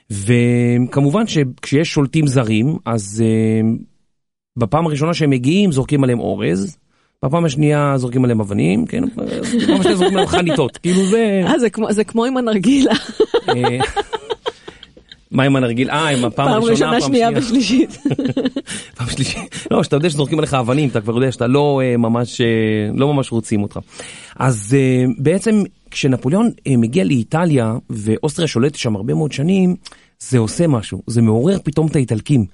וכמובן 0.09 1.27
שכשיש 1.27 1.89
שולטים 1.89 2.27
זרים, 2.27 2.77
אז 2.85 3.23
בפעם 4.57 4.85
הראשונה 4.85 5.13
שהם 5.13 5.29
מגיעים 5.29 5.71
זורקים 5.71 6.03
עליהם 6.03 6.19
אורז, 6.19 6.77
בפעם 7.23 7.45
השנייה 7.45 7.93
זורקים 7.97 8.23
עליהם 8.23 8.41
אבנים, 8.41 8.85
כן? 8.85 9.03
בפעם 9.05 9.79
השנייה 9.79 9.95
זורקים 9.95 10.17
עליהם 10.17 10.27
חניתות, 10.27 10.77
כאילו 10.77 11.05
זה... 11.05 11.41
אה, 11.45 11.93
זה 11.93 12.03
כמו, 12.03 12.25
עם 12.25 12.37
הנרגילה. 12.37 12.93
אה, 13.49 13.79
מה 15.33 15.43
עם 15.43 15.55
הנרגיל? 15.55 15.89
אה, 15.89 16.09
עם 16.09 16.25
הפעם 16.25 16.47
פעם 16.47 16.63
הראשונה, 16.63 16.91
ראשונה, 16.91 17.01
שנייה 17.01 17.29
ושלישית. 17.35 17.97
פעם 18.97 19.07
שלישית. 19.07 19.67
לא, 19.71 19.83
שאתה 19.83 19.95
יודע 19.95 20.09
שזורקים 20.09 20.39
עליך 20.39 20.53
אבנים, 20.53 20.89
אתה 20.89 21.01
כבר 21.01 21.15
יודע 21.15 21.31
שאתה 21.31 21.47
לא 21.47 21.81
אה, 21.83 21.97
ממש, 21.97 22.41
אה, 22.41 22.45
לא 22.95 23.13
ממש 23.13 23.31
רוצים 23.31 23.63
אותך. 23.63 23.79
אז 24.35 24.77
בעצם 25.17 25.63
כשנפוליאון 25.91 26.49
מגיע 26.67 27.03
לאיטליה, 27.03 27.75
ואוסטריה 27.89 28.47
שולטת 28.47 28.75
שם 28.75 28.95
הרבה 28.95 29.13
מאוד 29.13 29.31
שנים, 29.31 29.75
זה 30.19 30.37
עושה 30.37 30.67
משהו, 30.67 31.01
זה 31.07 31.21
מעורר 31.21 31.57
פתאום 31.63 31.87
את 31.87 31.95
האיטלקים. 31.95 32.45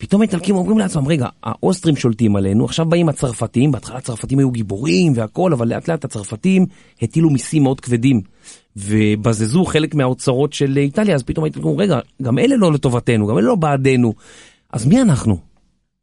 פתאום 0.00 0.20
האיטלקים 0.20 0.56
אומרים 0.56 0.78
לעצמם, 0.78 1.08
רגע, 1.08 1.28
האוסטרים 1.42 1.96
שולטים 1.96 2.36
עלינו, 2.36 2.64
עכשיו 2.64 2.86
באים 2.86 3.08
הצרפתים, 3.08 3.72
בהתחלה 3.72 3.98
הצרפתים 3.98 4.38
היו 4.38 4.50
גיבורים 4.50 5.12
והכל, 5.16 5.52
אבל 5.52 5.68
לאט 5.68 5.88
לאט 5.88 6.04
הצרפתים 6.04 6.66
הטילו 7.02 7.30
מיסים 7.30 7.62
מאוד 7.62 7.80
כבדים, 7.80 8.20
ובזזו 8.76 9.64
חלק 9.64 9.94
מהאוצרות 9.94 10.52
של 10.52 10.76
איטליה, 10.76 11.14
אז 11.14 11.22
פתאום 11.22 11.44
האיטלקים 11.44 11.68
אומרים, 11.68 11.90
רגע, 11.90 12.00
גם 12.22 12.38
אלה 12.38 12.56
לא 12.56 12.72
לטובתנו, 12.72 13.26
גם 13.26 13.38
אלה 13.38 13.46
לא 13.46 13.54
בעדנו, 13.54 14.12
אז 14.72 14.86
מי 14.86 15.02
אנחנו? 15.02 15.49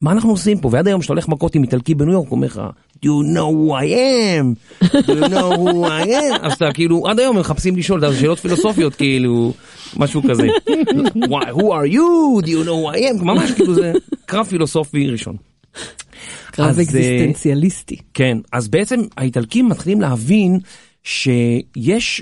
מה 0.02 0.12
אנחנו 0.12 0.30
עושים 0.30 0.60
פה? 0.60 0.70
ועד 0.72 0.88
היום 0.88 1.02
כשאתה 1.02 1.14
הולך 1.14 1.28
מכות 1.28 1.56
עם 1.56 1.64
איטלקי 1.64 1.96
בניו 1.96 2.14
יורק, 2.14 2.28
הוא 2.30 2.36
אומר 2.36 2.48
לך, 2.48 2.62
do 2.96 3.08
you 3.08 3.36
know 3.36 3.50
who 3.52 3.74
I 3.74 3.86
am? 3.86 4.56
do 4.84 5.10
you 5.10 5.30
know 5.30 5.58
who 5.58 5.86
I 5.86 6.08
am? 6.08 6.40
אז 6.42 6.54
אתה 6.54 6.66
כאילו, 6.74 7.08
עד 7.08 7.20
היום 7.20 7.36
הם 7.36 7.42
מחפשים 7.42 7.78
לשאול, 7.78 8.04
יודע, 8.04 8.20
שאלות 8.20 8.40
פילוסופיות, 8.40 8.96
כאילו, 8.96 9.54
משהו 9.98 10.22
כזה. 10.30 10.48
Why, 11.16 11.46
who 11.54 11.62
are 11.62 11.94
you? 11.94 12.42
do 12.42 12.48
you 12.48 12.66
know 12.66 12.94
who 12.94 12.96
I 12.96 13.20
am? 13.20 13.24
ממש 13.24 13.52
כאילו 13.52 13.74
זה 13.74 13.94
קרב 14.26 14.46
פילוסופי 14.46 15.08
ראשון. 15.08 15.36
קרב 16.52 16.78
אה, 16.78 16.84
אקזיסטנציאליסטי. 16.84 17.98
כן, 18.14 18.38
אז 18.52 18.68
בעצם 18.68 19.00
האיטלקים 19.18 19.70
מתחילים 19.70 20.02
להבין 20.02 20.60
שיש 21.04 22.22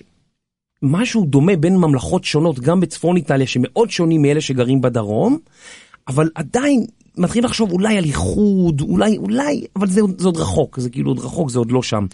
משהו 0.81 1.25
דומה 1.25 1.55
בין 1.55 1.77
ממלכות 1.77 2.23
שונות, 2.23 2.59
גם 2.59 2.79
בצפון 2.79 3.17
איטליה, 3.17 3.47
שמאוד 3.47 3.89
שונים 3.89 4.21
מאלה 4.21 4.41
שגרים 4.41 4.81
בדרום, 4.81 5.37
אבל 6.07 6.29
עדיין 6.35 6.85
מתחילים 7.17 7.45
לחשוב 7.45 7.71
אולי 7.71 7.97
על 7.97 8.03
איחוד, 8.03 8.81
אולי, 8.81 9.17
אולי, 9.17 9.63
אבל 9.75 9.87
זה, 9.87 10.01
זה 10.17 10.27
עוד 10.27 10.37
רחוק, 10.37 10.79
זה 10.79 10.89
כאילו 10.89 11.11
עוד 11.11 11.19
רחוק, 11.19 11.49
זה 11.49 11.59
עוד 11.59 11.71
לא 11.71 11.83
שם. 11.83 12.05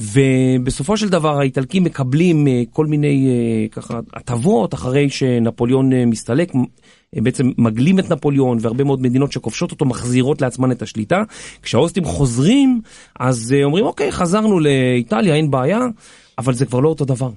ובסופו 0.00 0.96
של 0.96 1.08
דבר 1.08 1.38
האיטלקים 1.38 1.84
מקבלים 1.84 2.48
אה, 2.48 2.62
כל 2.70 2.86
מיני 2.86 3.28
אה, 3.28 3.68
ככה 3.68 4.00
הטבות 4.14 4.74
אחרי 4.74 5.10
שנפוליאון 5.10 5.92
אה, 5.92 6.06
מסתלק. 6.06 6.52
בעצם 7.14 7.50
מגלים 7.58 7.98
את 7.98 8.10
נפוליאון 8.10 8.58
והרבה 8.60 8.84
מאוד 8.84 9.02
מדינות 9.02 9.32
שכובשות 9.32 9.70
אותו 9.70 9.84
מחזירות 9.84 10.42
לעצמן 10.42 10.72
את 10.72 10.82
השליטה. 10.82 11.22
כשהאוסטים 11.62 12.04
חוזרים, 12.04 12.80
אז 13.20 13.54
אומרים 13.64 13.84
אוקיי, 13.84 14.12
חזרנו 14.12 14.60
לאיטליה, 14.60 15.34
אין 15.34 15.50
בעיה, 15.50 15.80
אבל 16.38 16.54
זה 16.54 16.66
כבר 16.66 16.80
לא 16.80 16.88
אותו 16.88 17.04
דבר. 17.04 17.30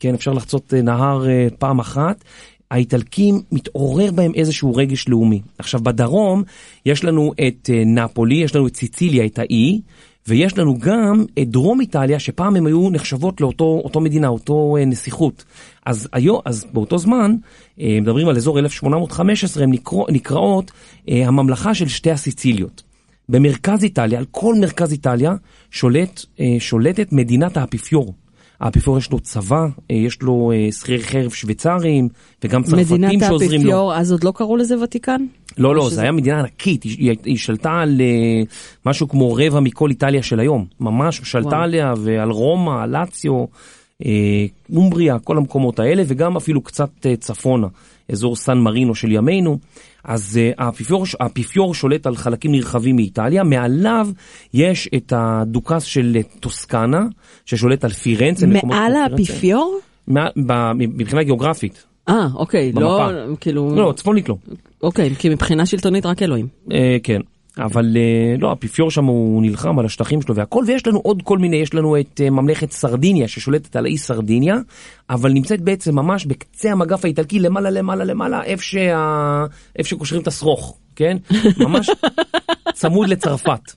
כן, 0.00 0.14
אפשר 0.14 0.32
לחצות 0.32 0.74
נהר 0.74 1.26
פעם 1.58 1.78
אחת. 1.78 2.24
האיטלקים 2.70 3.42
מתעורר 3.52 4.12
בהם 4.12 4.32
איזשהו 4.34 4.74
רגש 4.74 5.08
לאומי. 5.08 5.40
עכשיו 5.58 5.80
בדרום 5.80 6.42
יש 6.86 7.04
לנו 7.04 7.32
את 7.48 7.70
אה, 7.72 7.82
נפולי, 7.86 8.34
יש 8.34 8.56
לנו 8.56 8.66
את 8.66 8.76
סיציליה, 8.76 9.26
את 9.26 9.38
האי, 9.38 9.80
ויש 10.28 10.58
לנו 10.58 10.78
גם 10.78 11.24
את 11.38 11.48
דרום 11.48 11.80
איטליה, 11.80 12.18
שפעם 12.18 12.56
הם 12.56 12.66
היו 12.66 12.90
נחשבות 12.90 13.40
לאותו 13.40 13.80
אותו 13.84 14.00
מדינה, 14.00 14.28
אותו 14.28 14.76
אה, 14.78 14.84
נסיכות. 14.84 15.44
אז, 15.86 16.08
היו, 16.12 16.38
אז 16.44 16.66
באותו 16.72 16.98
זמן, 16.98 17.36
אה, 17.80 17.98
מדברים 18.00 18.28
על 18.28 18.36
אזור 18.36 18.58
1815, 18.58 19.62
הן 19.62 19.70
נקרא, 19.70 19.98
נקראות 20.08 20.70
הממלכה 21.08 21.74
של 21.74 21.88
שתי 21.88 22.10
הסיציליות. 22.10 22.82
במרכז 23.28 23.84
איטליה, 23.84 24.18
על 24.18 24.24
כל 24.30 24.54
מרכז 24.60 24.92
איטליה, 24.92 25.34
שולט, 25.70 26.24
שולטת 26.58 27.12
מדינת 27.12 27.56
האפיפיור. 27.56 28.14
האפיפיור 28.60 28.98
יש 28.98 29.10
לו 29.12 29.20
צבא, 29.20 29.66
אה, 29.90 29.96
יש 29.96 30.22
לו 30.22 30.52
אה, 30.54 30.72
שכירי 30.72 31.02
חרב 31.02 31.30
שוויצרים, 31.30 32.08
וגם 32.44 32.62
צרפתים 32.62 33.00
מדינת 33.02 33.24
שעוזרים 33.28 33.50
לו. 33.50 33.56
האפיפיור, 33.56 33.94
אז 33.94 34.12
עוד 34.12 34.24
לא 34.24 34.32
קראו 34.36 34.56
לזה 34.56 34.82
ותיקן? 34.82 35.24
לא, 35.58 35.74
לא, 35.74 35.86
שזה- 35.86 35.94
זה 35.94 36.02
היה 36.02 36.12
מדינה 36.12 36.38
ענקית, 36.40 36.82
היא, 36.82 37.14
היא, 37.24 37.36
שלטה 37.36 37.72
על 37.72 38.00
אה, 38.00 38.42
משהו 38.86 39.08
כמו 39.08 39.34
רבע 39.34 39.60
מכל 39.60 39.90
איטליה 39.90 40.22
של 40.22 40.40
היום. 40.40 40.66
ממש 40.80 41.20
שלטה 41.24 41.48
וואו. 41.48 41.60
עליה 41.62 41.94
ועל 41.98 42.30
רומא, 42.30 42.86
לאציו, 42.86 43.44
אה, 44.04 44.10
אומבריה, 44.76 45.18
כל 45.18 45.36
המקומות 45.36 45.78
האלה, 45.78 46.02
וגם 46.06 46.36
אפילו 46.36 46.60
קצת 46.60 46.90
צפונה, 47.20 47.66
אזור 48.12 48.36
סן 48.36 48.58
מרינו 48.58 48.94
של 48.94 49.12
ימינו. 49.12 49.58
אז 50.04 50.40
אה, 50.42 50.66
האפיפיור, 50.66 51.04
האפיפיור 51.20 51.74
שולט 51.74 52.06
על 52.06 52.16
חלקים 52.16 52.52
נרחבים 52.52 52.96
מאיטליה, 52.96 53.44
מעליו 53.44 54.08
יש 54.54 54.88
את 54.96 55.12
הדוכס 55.16 55.82
של 55.82 56.16
טוסקנה, 56.40 57.00
ששולט 57.46 57.84
על 57.84 57.90
פירנצה. 57.90 58.46
מעל. 58.46 58.94
האפיפיור? 58.96 59.78
מבחינה 60.78 61.22
גיאוגרפית. 61.22 61.84
אה, 62.08 62.26
אוקיי, 62.34 62.72
לא, 62.72 62.80
במפה. 62.80 63.36
כאילו, 63.40 63.74
לא, 63.76 63.92
צפונית 63.96 64.28
לא. 64.28 64.36
אוקיי, 64.82 65.14
כי 65.14 65.28
מבחינה 65.28 65.66
שלטונית 65.66 66.06
רק 66.06 66.22
אלוהים. 66.22 66.46
אה, 66.72 66.96
כן, 67.02 67.20
אבל 67.60 67.96
אה, 67.96 68.34
לא, 68.38 68.48
האפיפיור 68.48 68.90
שם 68.90 69.04
הוא 69.04 69.42
נלחם 69.42 69.78
על 69.78 69.86
השטחים 69.86 70.22
שלו 70.22 70.34
והכל, 70.34 70.64
ויש 70.66 70.86
לנו 70.86 70.98
עוד 70.98 71.22
כל 71.24 71.38
מיני, 71.38 71.56
יש 71.56 71.74
לנו 71.74 72.00
את 72.00 72.20
אה, 72.24 72.30
ממלכת 72.30 72.70
סרדיניה 72.70 73.28
ששולטת 73.28 73.76
על 73.76 73.86
האי 73.86 73.98
סרדיניה, 73.98 74.56
אבל 75.10 75.32
נמצאת 75.32 75.60
בעצם 75.60 75.94
ממש 75.94 76.26
בקצה 76.26 76.72
המגף 76.72 77.04
האיטלקי, 77.04 77.38
למעלה 77.38 77.70
למעלה 77.70 78.04
למעלה, 78.04 78.42
איפה, 78.42 78.62
שה... 78.62 79.44
איפה 79.78 79.88
שקושרים 79.88 80.22
את 80.22 80.26
השרוך, 80.26 80.78
כן? 80.96 81.16
ממש 81.66 81.90
צמוד 82.72 83.08
לצרפת. 83.08 83.72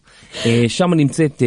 אה, 0.46 0.64
שם 0.68 0.94
נמצאת 0.94 1.44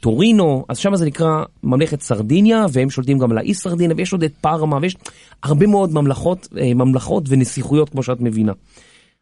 טורינו, 0.00 0.64
אז 0.68 0.78
שם 0.78 0.96
זה 0.96 1.06
נקרא 1.06 1.44
ממלכת 1.62 2.00
סרדיניה, 2.00 2.66
והם 2.72 2.90
שולטים 2.90 3.18
גם 3.18 3.30
על 3.30 3.38
האי 3.38 3.54
סרדיניה, 3.54 3.96
ויש 3.96 4.12
עוד 4.12 4.22
את 4.22 4.32
פארמה, 4.40 4.78
ויש 4.82 4.96
הרבה 5.42 5.66
מאוד 5.66 5.94
ממלכות, 5.94 6.48
ממלכות 6.74 7.24
ונסיכויות, 7.28 7.88
כמו 7.88 8.02
שאת 8.02 8.20
מבינה. 8.20 8.52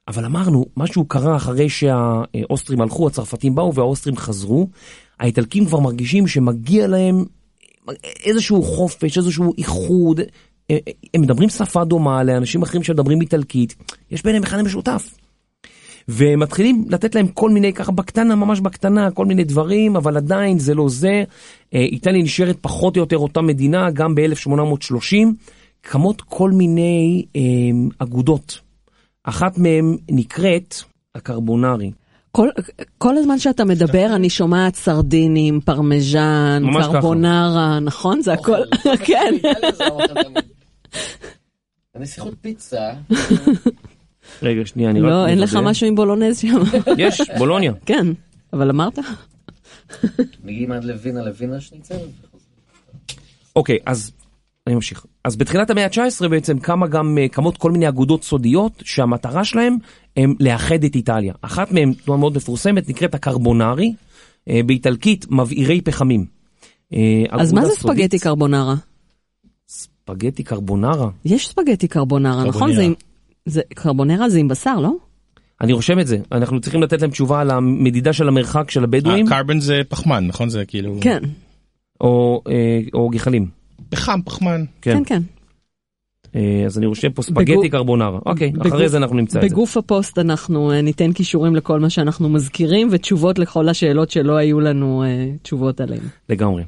אבל 0.09 0.25
אמרנו, 0.25 0.67
משהו 0.77 1.05
קרה 1.05 1.37
אחרי 1.37 1.69
שהאוסטרים 1.69 2.81
הלכו, 2.81 3.07
הצרפתים 3.07 3.55
באו 3.55 3.75
והאוסטרים 3.75 4.17
חזרו. 4.17 4.69
האיטלקים 5.21 5.67
כבר 5.67 5.81
מרגישים 5.81 6.27
שמגיע 6.27 6.87
להם 6.87 7.25
איזשהו 8.25 8.63
חופש, 8.63 9.19
איזשהו 9.19 9.53
איחוד. 9.59 10.21
הם 11.15 11.21
מדברים 11.21 11.49
שפה 11.49 11.85
דומה 11.85 12.23
לאנשים 12.23 12.63
אחרים 12.63 12.83
שמדברים 12.83 13.21
איטלקית, 13.21 13.75
יש 14.11 14.23
ביניהם 14.23 14.43
אחד 14.43 14.63
משותף. 14.63 15.15
ומתחילים 16.09 16.85
לתת 16.89 17.15
להם 17.15 17.29
כל 17.29 17.51
מיני, 17.51 17.73
ככה 17.73 17.93
בקטנה, 17.93 18.35
ממש 18.35 18.61
בקטנה, 18.61 19.11
כל 19.11 19.27
מיני 19.27 19.45
דברים, 19.45 19.97
אבל 19.97 20.17
עדיין 20.17 20.59
זה 20.59 20.75
לא 20.75 20.89
זה. 20.89 21.25
אה, 21.75 21.81
איטליה 21.81 22.23
נשארת 22.23 22.57
פחות 22.61 22.97
או 22.97 23.01
יותר 23.01 23.19
אותה 23.19 23.41
מדינה, 23.41 23.91
גם 23.91 24.15
ב-1830, 24.15 25.17
קמות 25.81 26.23
כל 26.23 26.51
מיני 26.51 27.25
אה, 27.37 27.43
אגודות. 27.99 28.66
אחת 29.27 29.59
מהן 29.59 29.97
נקראת 30.11 30.75
הקרבונרי. 31.15 31.91
כל, 32.33 32.49
כל 32.99 33.17
הזמן 33.17 33.39
שאתה 33.39 33.65
מדבר 33.65 34.07
אני 34.15 34.31
שומעת 34.31 34.75
סרדינים, 34.75 35.61
פרמיז'ן, 35.61 36.63
ממש 36.63 36.85
ככה. 36.85 36.93
קרבונרה, 36.93 37.81
נכון? 37.81 38.23
זה 38.23 38.33
הכל, 38.33 38.59
כן. 39.07 39.35
האוכל 39.81 40.07
תמיד. 40.07 40.45
הנסיכות 41.95 42.35
פיצה, 42.41 42.91
רגע, 44.43 44.67
שנייה, 44.67 44.91
אני 44.91 45.01
רק... 45.01 45.11
לא, 45.11 45.27
אין 45.27 45.39
לך. 45.39 45.57
משהו 45.63 45.87
עם 45.87 45.95
בולונז 45.95 46.39
שם. 46.39 46.63
יש, 46.99 47.21
בולוניה. 47.39 47.73
כן, 47.87 48.07
אבל 48.53 48.71
אמרת? 48.71 48.99
מגיעים 50.45 50.73
עד 50.73 50.85
לווינה 50.85 51.25
לווינה 51.25 51.61
שניצל. 51.61 51.97
אוקיי, 53.57 53.79
אז 53.87 54.13
אני 54.67 54.75
ממשיך. 54.75 55.07
אז 55.27 55.37
בתחילת 55.37 55.71
המאה 55.71 55.85
ה-19 55.85 56.29
בעצם 56.29 56.59
קמה 56.59 56.87
גם, 56.87 57.19
אה, 57.21 57.29
קמות 57.29 57.57
כל 57.57 57.71
מיני 57.71 57.89
אגודות 57.89 58.25
סודיות 58.25 58.83
שהמטרה 58.85 59.45
שלהם 59.45 59.77
הם 60.17 60.35
לאחד 60.41 60.85
את 60.85 60.95
איטליה. 60.95 61.35
אחת 61.43 61.73
מהן, 61.73 61.93
תנועה 61.93 62.21
מאוד 62.21 62.37
מפורסמת, 62.37 62.89
נקראת 62.89 63.15
הקרבונרי, 63.15 63.95
אה, 64.49 64.61
באיטלקית 64.67 65.27
מבעירי 65.31 65.81
פחמים. 65.81 66.27
אה, 66.93 67.25
אז 67.31 67.53
מה 67.53 67.67
זה 67.67 67.73
סודית- 67.75 67.97
ספגטי 68.01 68.19
קרבונרה? 68.19 68.75
ספגטי 69.69 70.43
קרבונרה? 70.43 71.09
יש 71.25 71.49
ספגטי 71.49 71.89
קרבונרה, 71.89 72.41
נכון? 72.45 72.53
קרבונרה. 72.53 72.77
זה 72.77 72.83
עם... 72.83 72.95
זה, 73.47 73.61
קרבונרה 73.75 74.29
זה 74.31 74.39
עם 74.39 74.49
בשר, 74.49 74.81
לא? 74.81 74.93
אני 75.61 75.73
רושם 75.73 76.01
את 76.01 76.07
זה. 76.07 76.19
אנחנו 76.33 76.61
צריכים 76.61 76.83
לתת 76.83 77.03
להם 77.03 77.11
תשובה 77.11 77.41
על 77.41 77.51
המדידה 77.51 78.13
של 78.13 78.29
המרחק 78.29 78.71
של 78.71 78.85
הבדואים, 78.85 79.27
קרבן 79.27 79.61
זה 79.61 79.81
פחמן, 79.89 80.27
נכון? 80.27 80.49
זה 80.49 80.65
כאילו... 80.65 80.99
כן, 81.01 81.19
או, 82.01 82.43
או 82.95 83.09
גחלים. 83.09 83.66
פחם, 83.91 84.21
פחמן. 84.25 84.65
כן. 84.81 84.95
כן, 84.95 85.05
כן. 85.05 85.23
אה, 86.37 86.63
אז 86.67 86.79
אני 86.79 86.87
רושם 86.87 87.11
פה 87.11 87.23
ספגטי 87.23 87.69
קרבונרה. 87.69 88.19
אוקיי, 88.27 88.53
אחרי 88.61 88.89
זה 88.89 88.97
אנחנו 88.97 89.17
נמצא 89.17 89.39
את 89.39 89.43
זה. 89.43 89.49
בגוף 89.49 89.77
הפוסט 89.77 90.19
אנחנו 90.19 90.73
אה, 90.73 90.83
ניתן 90.83 91.13
כישורים 91.13 91.57
לכל 91.57 91.81
מה 91.81 91.91
שאנחנו 91.91 92.29
מזכירים 92.29 92.89
ותשובות 92.91 93.39
לכל 93.39 93.69
השאלות 93.69 94.11
שלא 94.11 94.37
היו 94.37 94.61
לנו 94.61 95.03
אה, 95.03 95.29
תשובות 95.43 95.81
עליהן. 95.81 96.03
לגמרי. 96.29 96.65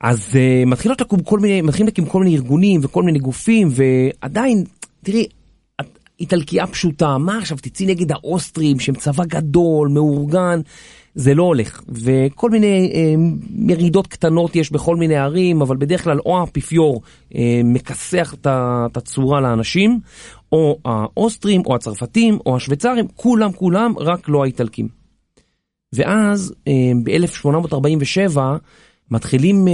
אז 0.00 0.38
מתחילות 0.66 1.00
לקום 1.00 1.20
כל 1.22 1.38
מיני, 1.38 1.62
מתחילים 1.62 1.86
להקים 1.86 2.06
כל 2.06 2.18
מיני 2.18 2.36
ארגונים 2.36 2.80
וכל 2.84 3.02
מיני 3.02 3.18
גופים, 3.18 3.68
ועדיין, 3.70 4.64
תראי, 5.02 5.26
איטלקייה 6.20 6.66
פשוטה, 6.66 7.18
מה 7.18 7.38
עכשיו 7.38 7.58
תצאי 7.60 7.86
נגד 7.86 8.12
האוסטרים 8.12 8.80
שהם 8.80 8.94
צבא 8.94 9.24
גדול, 9.24 9.88
מאורגן, 9.88 10.60
זה 11.14 11.34
לא 11.34 11.42
הולך. 11.42 11.82
וכל 11.88 12.50
מיני 12.50 12.92
אה, 12.94 13.14
ירידות 13.68 14.06
קטנות 14.06 14.56
יש 14.56 14.72
בכל 14.72 14.96
מיני 14.96 15.16
ערים, 15.16 15.62
אבל 15.62 15.76
בדרך 15.76 16.04
כלל 16.04 16.18
או 16.26 16.38
האפיפיור 16.40 17.02
אה, 17.34 17.60
מכסח 17.64 18.34
את 18.40 18.96
הצורה 18.96 19.40
לאנשים, 19.40 20.00
או 20.52 20.78
האוסטרים, 20.84 21.62
או 21.66 21.74
הצרפתים, 21.74 22.38
או 22.46 22.56
השוויצרים, 22.56 23.06
כולם 23.14 23.52
כולם, 23.52 23.94
רק 23.98 24.28
לא 24.28 24.42
האיטלקים. 24.42 24.88
ואז 25.92 26.54
ב-1847 27.04 28.38
מתחילים 29.10 29.68
אה, 29.68 29.72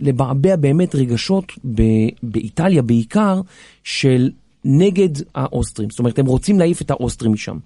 לבעבע 0.00 0.56
באמת 0.56 0.94
רגשות 0.94 1.52
ב- 1.74 2.08
באיטליה 2.22 2.82
בעיקר 2.82 3.40
של 3.84 4.30
נגד 4.64 5.08
האוסטרים. 5.34 5.90
זאת 5.90 5.98
אומרת, 5.98 6.18
הם 6.18 6.26
רוצים 6.26 6.58
להעיף 6.58 6.82
את 6.82 6.90
האוסטרים 6.90 7.32
משם. 7.32 7.58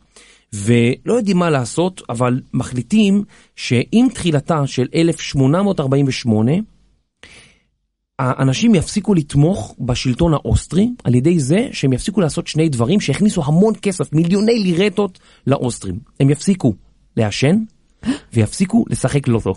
ולא 0.53 1.15
יודעים 1.15 1.37
מה 1.37 1.51
לעשות, 1.51 2.03
אבל 2.09 2.41
מחליטים 2.55 3.25
שעם 3.57 4.09
תחילתה 4.15 4.67
של 4.67 4.87
1848, 4.95 6.53
האנשים 8.19 8.75
יפסיקו 8.75 9.15
לתמוך 9.15 9.75
בשלטון 9.79 10.35
האוסטרי 10.35 10.91
על 11.05 11.15
ידי 11.15 11.41
זה 11.41 11.69
שהם 11.73 11.93
יפסיקו 11.93 12.21
לעשות 12.21 12.47
שני 12.47 12.69
דברים 12.69 13.01
שהכניסו 13.01 13.43
המון 13.45 13.75
כסף, 13.83 14.13
מיליוני 14.13 14.59
לירטות 14.59 15.19
לאוסטרים. 15.47 15.99
הם 16.21 16.31
יפסיקו 16.31 16.75
לעשן 17.17 17.57
ויפסיקו 18.33 18.85
לשחק 18.89 19.29
לוטו. 19.29 19.55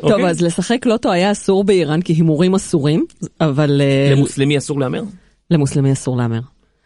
טוב, 0.00 0.10
אוקיי? 0.12 0.30
אז 0.30 0.40
לשחק 0.40 0.86
לוטו 0.86 1.12
היה 1.12 1.32
אסור 1.32 1.64
באיראן 1.64 2.02
כי 2.02 2.12
הימורים 2.12 2.54
אסורים, 2.54 3.06
אבל 3.40 3.80
אה, 3.80 4.12
למוסלמי 4.12 4.58
אסור 4.58 4.80
להמר? 4.80 5.02
למוסלמי 5.50 5.92
אסור 5.92 6.16
להמר. 6.16 6.40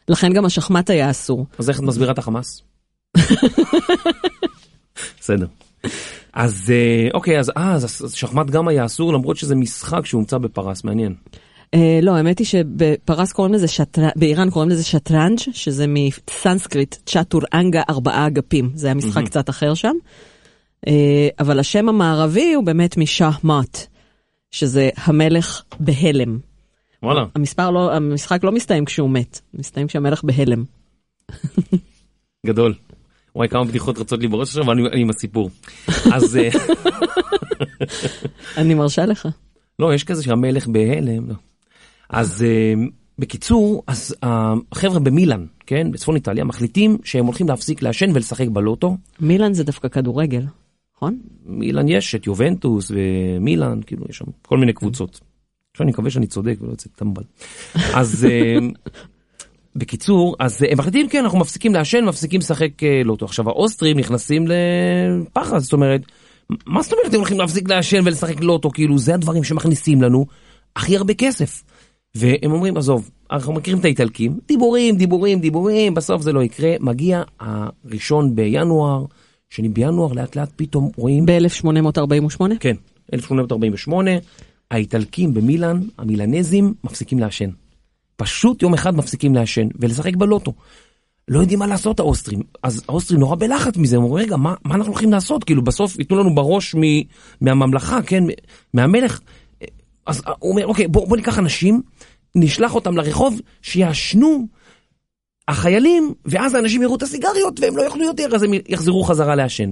לכן 0.09 0.33
גם 0.33 0.45
השחמט 0.45 0.91
היה 0.91 1.11
אסור. 1.11 1.47
אז 1.59 1.69
איך 1.69 1.79
את 1.79 1.85
מסבירה 1.85 2.13
את 2.13 2.19
החמאס? 2.19 2.63
בסדר. 5.21 5.47
אז 6.33 6.71
אה, 6.71 7.09
אוקיי, 7.15 7.39
אז 7.39 7.51
אה, 7.57 7.75
אז 7.75 8.15
שחמט 8.15 8.51
גם 8.51 8.69
היה 8.69 8.85
אסור 8.85 9.13
למרות 9.13 9.37
שזה 9.37 9.55
משחק 9.55 10.07
שהומצא 10.07 10.39
בפרס, 10.39 10.85
מעניין. 10.85 11.15
אה, 11.75 11.99
לא, 12.03 12.17
האמת 12.17 12.39
היא 12.39 12.47
שבפרס 12.47 13.33
קוראים 13.33 13.55
לזה 13.55 13.69
שטרנג', 13.69 14.11
באיראן 14.17 14.51
קוראים 14.51 14.71
לזה 14.71 14.85
שטרנג', 14.85 15.39
שזה 15.39 15.85
מסנסקריט 15.89 16.97
צ'אטור 17.07 17.41
אנגה 17.55 17.83
ארבעה 17.91 18.27
אגפים, 18.27 18.71
זה 18.75 18.87
היה 18.87 18.95
משחק 18.95 19.25
קצת 19.25 19.51
אחר 19.51 19.75
שם. 19.75 19.97
אה, 20.87 21.29
אבל 21.39 21.59
השם 21.59 21.89
המערבי 21.89 22.55
הוא 22.55 22.65
באמת 22.65 22.97
משאה 22.97 23.31
מאט, 23.45 23.87
שזה 24.51 24.89
המלך 24.97 25.63
בהלם. 25.81 26.39
וואלה. 27.03 27.25
המספר 27.35 27.71
לא, 27.71 27.95
המשחק 27.95 28.45
לא 28.45 28.53
מסתיים 28.53 28.85
כשהוא 28.85 29.11
מת, 29.11 29.41
מסתיים 29.55 29.87
כשהמלך 29.87 30.25
בהלם. 30.25 30.65
גדול. 32.47 32.75
וואי, 33.37 33.49
כמה 33.49 33.65
בדיחות 33.65 33.99
רצות 33.99 34.21
לי 34.21 34.29
בראש 34.29 34.49
עכשיו, 34.49 34.73
אני 34.73 34.83
עם 34.95 35.11
הסיפור. 35.11 35.51
אז 36.13 36.37
אה, 36.37 36.49
אני 38.57 38.75
מרשה 38.75 39.07
לך. 39.07 39.29
לא, 39.79 39.95
יש 39.95 40.05
כזה 40.05 40.23
שהמלך 40.23 40.67
בהלם, 40.67 41.29
לא. 41.29 41.35
אז 42.11 42.43
אה, 42.43 42.75
בקיצור, 43.19 43.83
אז 43.87 44.15
החבר'ה 44.23 44.99
במילאן, 44.99 45.47
כן, 45.67 45.93
בצפון 45.93 46.15
איטליה, 46.15 46.45
מחליטים 46.45 46.99
שהם 47.05 47.27
הולכים 47.27 47.49
להפסיק 47.49 47.83
לעשן 47.83 48.11
ולשחק 48.15 48.49
בלוטו. 48.49 48.97
מילאן 49.21 49.55
זה 49.55 49.65
דווקא 49.65 49.89
כדורגל, 49.89 50.43
נכון? 50.99 51.19
מילאן 51.47 51.89
יש 51.89 52.15
את 52.15 52.27
יובנטוס 52.27 52.93
ומילאן, 52.95 53.81
כאילו 53.87 54.05
יש 54.09 54.17
שם 54.17 54.25
כל 54.43 54.59
מיני 54.59 54.73
קבוצות. 54.73 55.21
עכשיו 55.73 55.85
אני 55.85 55.93
מקווה 55.93 56.11
שאני 56.11 56.27
צודק 56.27 56.57
ולא 56.61 56.71
יוצא 56.71 56.89
טמבל. 56.97 57.23
אז 57.95 58.27
אה, 58.31 58.57
בקיצור, 59.77 60.37
אז 60.39 60.63
אה, 60.63 60.69
הם 60.73 60.79
מחליטים, 60.79 61.09
כן, 61.09 61.25
אנחנו 61.25 61.39
מפסיקים 61.39 61.75
לעשן, 61.75 62.05
מפסיקים 62.05 62.41
לשחק 62.41 62.83
אה, 62.83 63.03
לוטו. 63.05 63.25
עכשיו 63.25 63.49
האוסטרים 63.49 63.99
נכנסים 63.99 64.45
לפחד, 64.49 65.59
זאת 65.59 65.73
אומרת, 65.73 66.01
מה 66.67 66.83
זאת 66.83 66.93
אומרת 66.93 67.07
אתם 67.07 67.17
הולכים 67.17 67.39
להפסיק 67.39 67.69
לעשן 67.69 68.01
ולשחק 68.05 68.41
לוטו, 68.41 68.71
כאילו 68.71 68.99
זה 68.99 69.15
הדברים 69.15 69.45
שמכניסים 69.45 70.03
לנו 70.03 70.27
הכי 70.77 70.97
הרבה 70.97 71.15
כסף. 71.15 71.63
והם 72.15 72.53
אומרים, 72.53 72.77
עזוב, 72.77 73.11
אנחנו 73.31 73.53
מכירים 73.53 73.81
את 73.81 73.85
האיטלקים, 73.85 74.39
דיבורים, 74.49 74.97
דיבורים, 74.97 75.41
דיבורים, 75.41 75.95
בסוף 75.95 76.23
זה 76.23 76.33
לא 76.33 76.43
יקרה. 76.43 76.71
מגיע 76.81 77.23
הראשון 77.41 78.35
בינואר, 78.35 79.05
שני 79.51 79.69
בינואר, 79.69 80.13
לאט 80.13 80.37
לאט 80.37 80.51
פתאום 80.57 80.91
רואים 80.97 81.27
ב-1848? 81.27 82.43
כן, 82.61 82.77
1848, 83.13 84.11
האיטלקים 84.71 85.35
במילאן, 85.35 85.81
המילנזים, 85.99 86.75
מפסיקים 86.85 87.19
לעשן. 87.19 87.51
פשוט 88.17 88.63
יום 88.63 88.75
אחד 88.75 88.97
מפסיקים 88.97 89.35
לעשן 89.35 89.69
ולשחק 89.79 90.17
בלוטו. 90.17 90.53
לא 91.29 91.41
יודעים 91.41 91.59
מה 91.59 91.67
לעשות 91.67 92.01
האוסטרים, 92.01 92.43
אז 92.63 92.83
האוסטרים 92.89 93.21
נורא 93.21 93.37
בלחץ 93.37 93.77
מזה, 93.77 93.97
הם 93.97 94.03
אומרים, 94.03 94.27
רגע, 94.27 94.37
מה, 94.37 94.55
מה 94.65 94.75
אנחנו 94.75 94.93
הולכים 94.93 95.13
לעשות? 95.13 95.45
כאילו, 95.45 95.63
בסוף 95.63 95.99
ייתנו 95.99 96.19
לנו 96.19 96.35
בראש 96.35 96.75
מ, 96.75 96.81
מהממלכה, 97.41 98.03
כן, 98.03 98.25
מהמלך. 98.75 99.21
אז 100.07 100.23
הוא 100.39 100.51
אומר, 100.51 100.67
אוקיי, 100.67 100.89
בוא, 100.89 101.09
בוא 101.09 101.17
ניקח 101.17 101.39
אנשים, 101.39 101.83
נשלח 102.35 102.75
אותם 102.75 102.97
לרחוב, 102.97 103.41
שיעשנו 103.63 104.47
החיילים, 105.49 106.15
ואז 106.27 106.55
האנשים 106.55 106.83
יראו 106.83 106.97
את 106.97 107.03
הסיגריות 107.03 107.61
והם 107.61 107.77
לא 107.77 107.83
יאכלו 107.83 108.05
יותר, 108.05 108.35
אז 108.35 108.43
הם 108.43 108.51
יחזרו 108.69 109.03
חזרה 109.05 109.35
לעשן. 109.35 109.71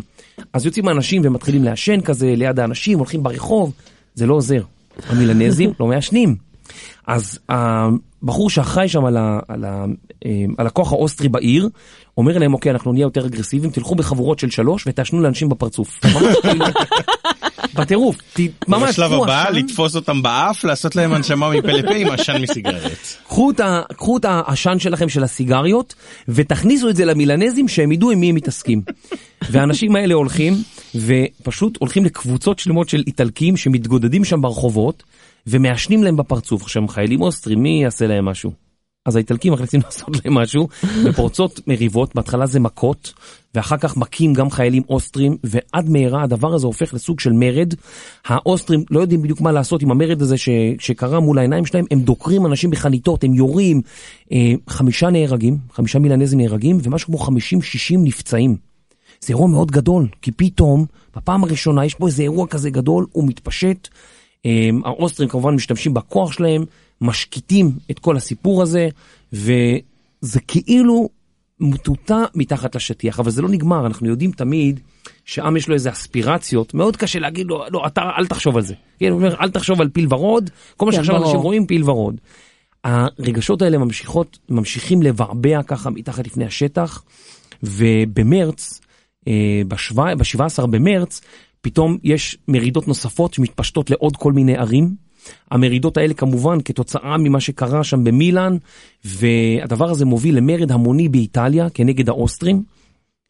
אז 0.52 0.66
יוצאים 0.66 0.88
האנשים 0.88 1.22
ומתחילים 1.24 1.64
לעשן 1.64 2.00
כזה 2.00 2.34
ליד 2.36 2.60
האנשים, 2.60 2.98
הולכים 2.98 3.22
ברחוב, 3.22 3.72
זה 4.14 4.26
לא 4.26 4.34
עוזר. 4.34 4.62
המילנזים 5.08 5.72
לא 5.80 5.86
מעשנים. 5.86 6.36
אז 7.06 7.38
הבחור 7.48 8.50
שאחראי 8.50 8.88
שם 8.88 9.04
על, 9.04 9.16
ה, 9.16 9.38
על, 9.48 9.64
אה, 9.64 9.84
על 10.58 10.66
הכוח 10.66 10.92
האוסטרי 10.92 11.28
בעיר, 11.28 11.68
אומר 12.16 12.38
להם, 12.38 12.54
אוקיי, 12.54 12.72
אנחנו 12.72 12.92
נהיה 12.92 13.02
יותר 13.04 13.26
אגרסיביים, 13.26 13.72
תלכו 13.72 13.94
בחבורות 13.94 14.38
של 14.38 14.50
שלוש 14.50 14.86
ותעשנו 14.86 15.20
לאנשים 15.20 15.48
בפרצוף. 15.48 16.00
בטירוף, 17.74 18.16
ממש, 18.68 18.90
בשלב 18.90 19.12
הבא, 19.12 19.50
לתפוס 19.50 19.96
אותם 19.96 20.22
באף, 20.22 20.64
לעשות 20.64 20.96
להם 20.96 21.12
הנשמה 21.12 21.50
מפה 21.50 21.68
לפה 21.72 21.94
עם 21.94 22.10
עשן 22.10 22.42
מסיגריות. 22.42 23.16
קחו 23.28 23.50
את 23.50 23.60
ה- 23.60 23.82
קחו 23.96 24.16
את 24.16 24.24
העשן 24.24 24.78
שלכם 24.78 25.08
של 25.08 25.22
הסיגריות 25.22 25.94
ותכניסו 26.28 26.88
את 26.88 26.96
זה 26.96 27.04
למילנזים 27.04 27.68
שהם 27.68 27.92
ידעו 27.92 28.10
עם 28.10 28.20
מי 28.20 28.28
הם 28.28 28.34
מתעסקים. 28.34 28.82
והאנשים 29.50 29.96
האלה 29.96 30.14
הולכים 30.14 30.54
ופשוט 30.94 31.78
הולכים 31.80 32.04
לקבוצות 32.04 32.58
שלמות 32.58 32.88
של 32.88 33.02
איטלקים 33.06 33.56
שמתגודדים 33.56 34.24
שם 34.24 34.40
ברחובות 34.40 35.02
ומעשנים 35.46 36.02
להם 36.02 36.16
בפרצוף. 36.16 36.62
עכשיו 36.62 36.82
הם 36.82 36.88
חיילים 36.88 37.20
אוסטרים, 37.22 37.62
מי 37.62 37.82
יעשה 37.82 38.06
להם 38.06 38.24
משהו? 38.24 38.65
אז 39.06 39.16
האיטלקים 39.16 39.52
מחליטים 39.52 39.80
לעשות 39.84 40.24
להם 40.24 40.34
משהו, 40.34 40.68
ופורצות 41.04 41.60
מריבות, 41.66 42.14
בהתחלה 42.14 42.46
זה 42.46 42.60
מכות, 42.60 43.12
ואחר 43.54 43.76
כך 43.76 43.96
מכים 43.96 44.34
גם 44.34 44.50
חיילים 44.50 44.82
אוסטרים, 44.88 45.36
ועד 45.44 45.90
מהרה 45.90 46.22
הדבר 46.22 46.54
הזה 46.54 46.66
הופך 46.66 46.94
לסוג 46.94 47.20
של 47.20 47.32
מרד. 47.32 47.74
האוסטרים 48.26 48.84
לא 48.90 49.00
יודעים 49.00 49.22
בדיוק 49.22 49.40
מה 49.40 49.52
לעשות 49.52 49.82
עם 49.82 49.90
המרד 49.90 50.22
הזה 50.22 50.36
ש, 50.36 50.48
שקרה 50.78 51.20
מול 51.20 51.38
העיניים 51.38 51.66
שלהם, 51.66 51.84
הם 51.90 52.00
דוקרים 52.00 52.46
אנשים 52.46 52.70
בחניתות, 52.70 53.24
הם 53.24 53.34
יורים, 53.34 53.80
אה, 54.32 54.52
חמישה 54.68 55.10
נהרגים, 55.10 55.58
חמישה 55.72 55.98
מילנזים 55.98 56.40
נהרגים, 56.40 56.78
ומשהו 56.82 57.08
כמו 57.08 57.18
50-60 57.18 58.04
נפצעים. 58.04 58.56
זה 59.20 59.28
אירוע 59.28 59.48
מאוד 59.48 59.70
גדול, 59.70 60.08
כי 60.22 60.32
פתאום, 60.32 60.86
בפעם 61.16 61.44
הראשונה 61.44 61.84
יש 61.84 61.94
פה 61.94 62.06
איזה 62.06 62.22
אירוע 62.22 62.46
כזה 62.46 62.70
גדול, 62.70 63.06
הוא 63.12 63.28
מתפשט. 63.28 63.88
אה, 64.46 64.70
האוסטרים 64.84 65.28
כמובן 65.28 65.54
משתמשים 65.54 65.94
בכוח 65.94 66.32
שלהם, 66.32 66.64
משקיטים 67.00 67.70
את 67.90 67.98
כל 67.98 68.16
הסיפור 68.16 68.62
הזה, 68.62 68.88
וזה 69.32 70.40
כאילו 70.48 71.08
מטוטה 71.60 72.24
מתחת 72.34 72.76
לשטיח, 72.76 73.20
אבל 73.20 73.30
זה 73.30 73.42
לא 73.42 73.48
נגמר, 73.48 73.86
אנחנו 73.86 74.08
יודעים 74.08 74.32
תמיד 74.32 74.80
שעם 75.24 75.56
יש 75.56 75.68
לו 75.68 75.74
איזה 75.74 75.90
אספירציות, 75.90 76.74
מאוד 76.74 76.96
קשה 76.96 77.18
להגיד 77.18 77.46
לו, 77.46 77.64
לא, 77.70 77.86
אתה 77.86 78.00
אל 78.18 78.26
תחשוב 78.26 78.56
על 78.56 78.62
זה. 78.62 78.74
כן, 78.98 79.10
הוא 79.10 79.18
אומר, 79.18 79.36
אל 79.40 79.50
תחשוב 79.50 79.80
על 79.80 79.88
פיל 79.88 80.06
ורוד, 80.14 80.50
כל 80.76 80.86
מה 80.86 80.92
כן, 80.92 80.96
שעכשיו. 80.96 81.16
אנשים 81.16 81.40
רואים 81.40 81.66
פיל 81.66 81.90
ורוד. 81.90 82.20
הרגשות 82.84 83.62
האלה 83.62 83.78
ממשיכות, 83.78 84.38
ממשיכים 84.48 85.02
לבעבע 85.02 85.62
ככה 85.62 85.90
מתחת 85.90 86.26
לפני 86.26 86.44
השטח, 86.44 87.02
ובמרץ, 87.62 88.80
אה, 89.28 89.62
ב-17 89.68 90.66
במרץ, 90.66 91.20
פתאום 91.60 91.98
יש 92.02 92.38
מרידות 92.48 92.88
נוספות 92.88 93.34
שמתפשטות 93.34 93.90
לעוד 93.90 94.16
כל 94.16 94.32
מיני 94.32 94.56
ערים. 94.56 95.05
המרידות 95.50 95.96
האלה 95.96 96.14
כמובן 96.14 96.58
כתוצאה 96.64 97.16
ממה 97.18 97.40
שקרה 97.40 97.84
שם 97.84 98.04
במילאן, 98.04 98.56
והדבר 99.04 99.90
הזה 99.90 100.04
מוביל 100.04 100.36
למרד 100.36 100.72
המוני 100.72 101.08
באיטליה 101.08 101.70
כנגד 101.70 102.08
האוסטרים. 102.08 102.62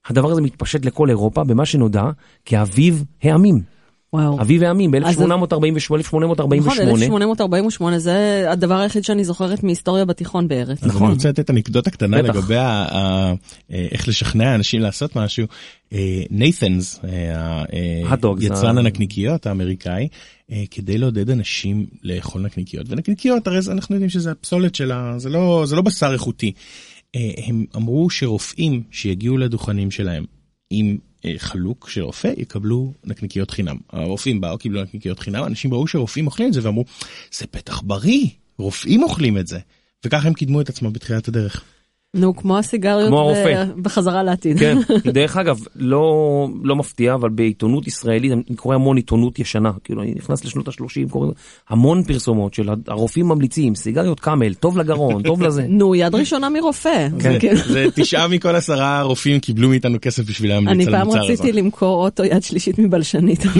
הדבר 0.06 0.30
הזה 0.30 0.42
מתפשט 0.42 0.84
לכל 0.84 1.10
אירופה 1.10 1.44
במה 1.44 1.66
שנודע 1.66 2.04
כאביב 2.44 3.04
העמים. 3.22 3.75
וואו. 4.12 4.40
אביב 4.40 4.62
העמים 4.62 4.94
אז- 4.94 5.16
ב-1848, 5.16 5.26
נכון, 5.98 6.22
1848. 6.22 7.24
1848 7.24 7.98
זה 7.98 8.46
הדבר 8.50 8.74
היחיד 8.78 9.04
שאני 9.04 9.24
זוכרת 9.24 9.62
מהיסטוריה 9.62 10.04
בתיכון 10.04 10.48
בארץ. 10.48 10.82
אז 10.84 10.96
אני 10.96 11.10
רוצה 11.10 11.28
לתת 11.28 11.50
אנקדוטה 11.50 11.90
קטנה. 11.90 12.22
לגבי 12.22 12.56
ה- 12.56 12.62
ה- 12.90 13.34
אה, 13.72 13.86
איך 13.90 14.08
לשכנע 14.08 14.54
אנשים 14.54 14.80
לעשות 14.80 15.16
משהו. 15.16 15.46
ניית'נס, 16.30 17.00
Hot 18.10 18.22
dogs, 18.24 18.44
יצרן 18.44 18.76
ה- 18.76 18.80
הנקניקיות 18.80 19.46
האמריקאי, 19.46 20.08
אה, 20.52 20.64
כדי 20.70 20.98
לעודד 20.98 21.30
אנשים 21.30 21.86
לאכול 22.02 22.42
נקניקיות. 22.42 22.86
ונקניקיות, 22.88 23.46
הרי 23.46 23.58
אנחנו 23.70 23.94
יודעים 23.94 24.10
שזה 24.10 24.30
הפסולת 24.30 24.74
שלה, 24.74 25.14
זה 25.18 25.28
לא 25.28 25.62
זה 25.66 25.76
לא 25.76 25.82
בשר 25.82 26.12
איכותי. 26.12 26.52
אה, 27.16 27.30
הם 27.46 27.64
אמרו 27.76 28.10
שרופאים 28.10 28.82
שיגיעו 28.90 29.36
לדוכנים 29.38 29.90
שלהם 29.90 30.24
עם 30.70 30.86
אה, 30.86 30.96
חלוק 31.36 31.88
של 31.88 32.02
רופא 32.02 32.32
יקבלו 32.36 32.92
נקניקיות 33.04 33.50
חינם. 33.50 33.76
הרופאים 33.90 34.40
באו, 34.40 34.58
קיבלו 34.58 34.82
נקניקיות 34.82 35.18
חינם, 35.18 35.44
אנשים 35.44 35.74
ראו 35.74 35.86
שרופאים 35.86 36.26
אוכלים 36.26 36.48
את 36.48 36.54
זה 36.54 36.60
ואמרו, 36.62 36.84
זה 37.32 37.46
בטח 37.52 37.82
בריא, 37.82 38.26
רופאים 38.58 39.02
אוכלים 39.02 39.38
את 39.38 39.46
זה. 39.46 39.58
וככה 40.04 40.28
הם 40.28 40.34
קידמו 40.34 40.60
את 40.60 40.68
עצמם 40.68 40.92
בתחילת 40.92 41.28
הדרך. 41.28 41.64
נו, 42.16 42.36
כמו 42.36 42.58
הסיגריות 42.58 43.08
כמו 43.08 43.18
הרופא. 43.20 43.64
בחזרה 43.82 44.22
לעתיד. 44.22 44.58
כן, 44.58 44.78
דרך 45.12 45.36
אגב, 45.36 45.58
לא, 45.76 46.08
לא 46.62 46.76
מפתיע, 46.76 47.14
אבל 47.14 47.28
בעיתונות 47.28 47.86
ישראלית, 47.86 48.32
אני 48.32 48.56
קורא 48.56 48.74
המון 48.74 48.96
עיתונות 48.96 49.38
ישנה, 49.38 49.70
כאילו 49.84 50.02
אני 50.02 50.12
נכנס 50.16 50.44
לשנות 50.44 50.68
ה-30, 50.68 51.10
קורא 51.10 51.28
המון 51.68 52.02
פרסומות 52.02 52.54
של 52.54 52.68
הרופאים 52.88 53.28
ממליצים, 53.28 53.74
סיגריות 53.74 54.20
קאמל, 54.20 54.54
טוב 54.54 54.78
לגרון, 54.78 55.22
טוב 55.22 55.42
לזה. 55.42 55.66
נו, 55.78 55.94
יד 55.94 56.14
ראשונה 56.14 56.48
מרופא. 56.50 57.08
כן. 57.20 57.32
זה 57.32 57.38
כאילו- 57.40 57.56
זה 57.56 57.86
תשעה 57.94 58.28
מכל 58.28 58.54
עשרה 58.56 59.02
רופאים 59.02 59.40
קיבלו 59.40 59.68
מאיתנו 59.68 59.98
כסף 60.02 60.22
בשביל 60.28 60.52
אני 60.52 60.64
להמליץ 60.64 60.86
על 60.86 60.92
פעם 60.92 61.02
המוצר 61.02 61.24
הזה. 61.24 61.32
רציתי 61.32 61.52
למכור 61.52 62.04
אוטו 62.04 62.24
יד 62.24 62.42
שלישית 62.42 62.78
מבלשנית. 62.78 63.42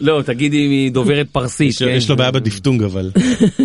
לא, 0.00 0.22
תגידי 0.26 0.66
אם 0.66 0.70
היא 0.70 0.92
דוברת 0.92 1.26
פרסית. 1.32 1.68
יש 1.70 1.82
לו- 1.82 1.88
כן? 1.88 1.94
יש 1.94 2.10
לו 2.10 2.16
בעיה 2.16 2.30
בדיפטונג 2.30 2.82
אבל. 2.82 3.10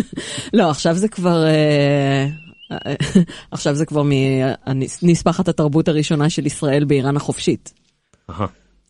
לא, 0.54 0.70
עכשיו 0.70 0.94
זה 0.94 1.08
כבר... 1.08 1.44
אה, 1.46 2.26
עכשיו 3.50 3.74
זה 3.74 3.86
כבר 3.86 4.02
מנספחת 5.02 5.48
התרבות 5.48 5.88
הראשונה 5.88 6.30
של 6.30 6.46
ישראל 6.46 6.84
באיראן 6.84 7.16
החופשית. 7.16 7.72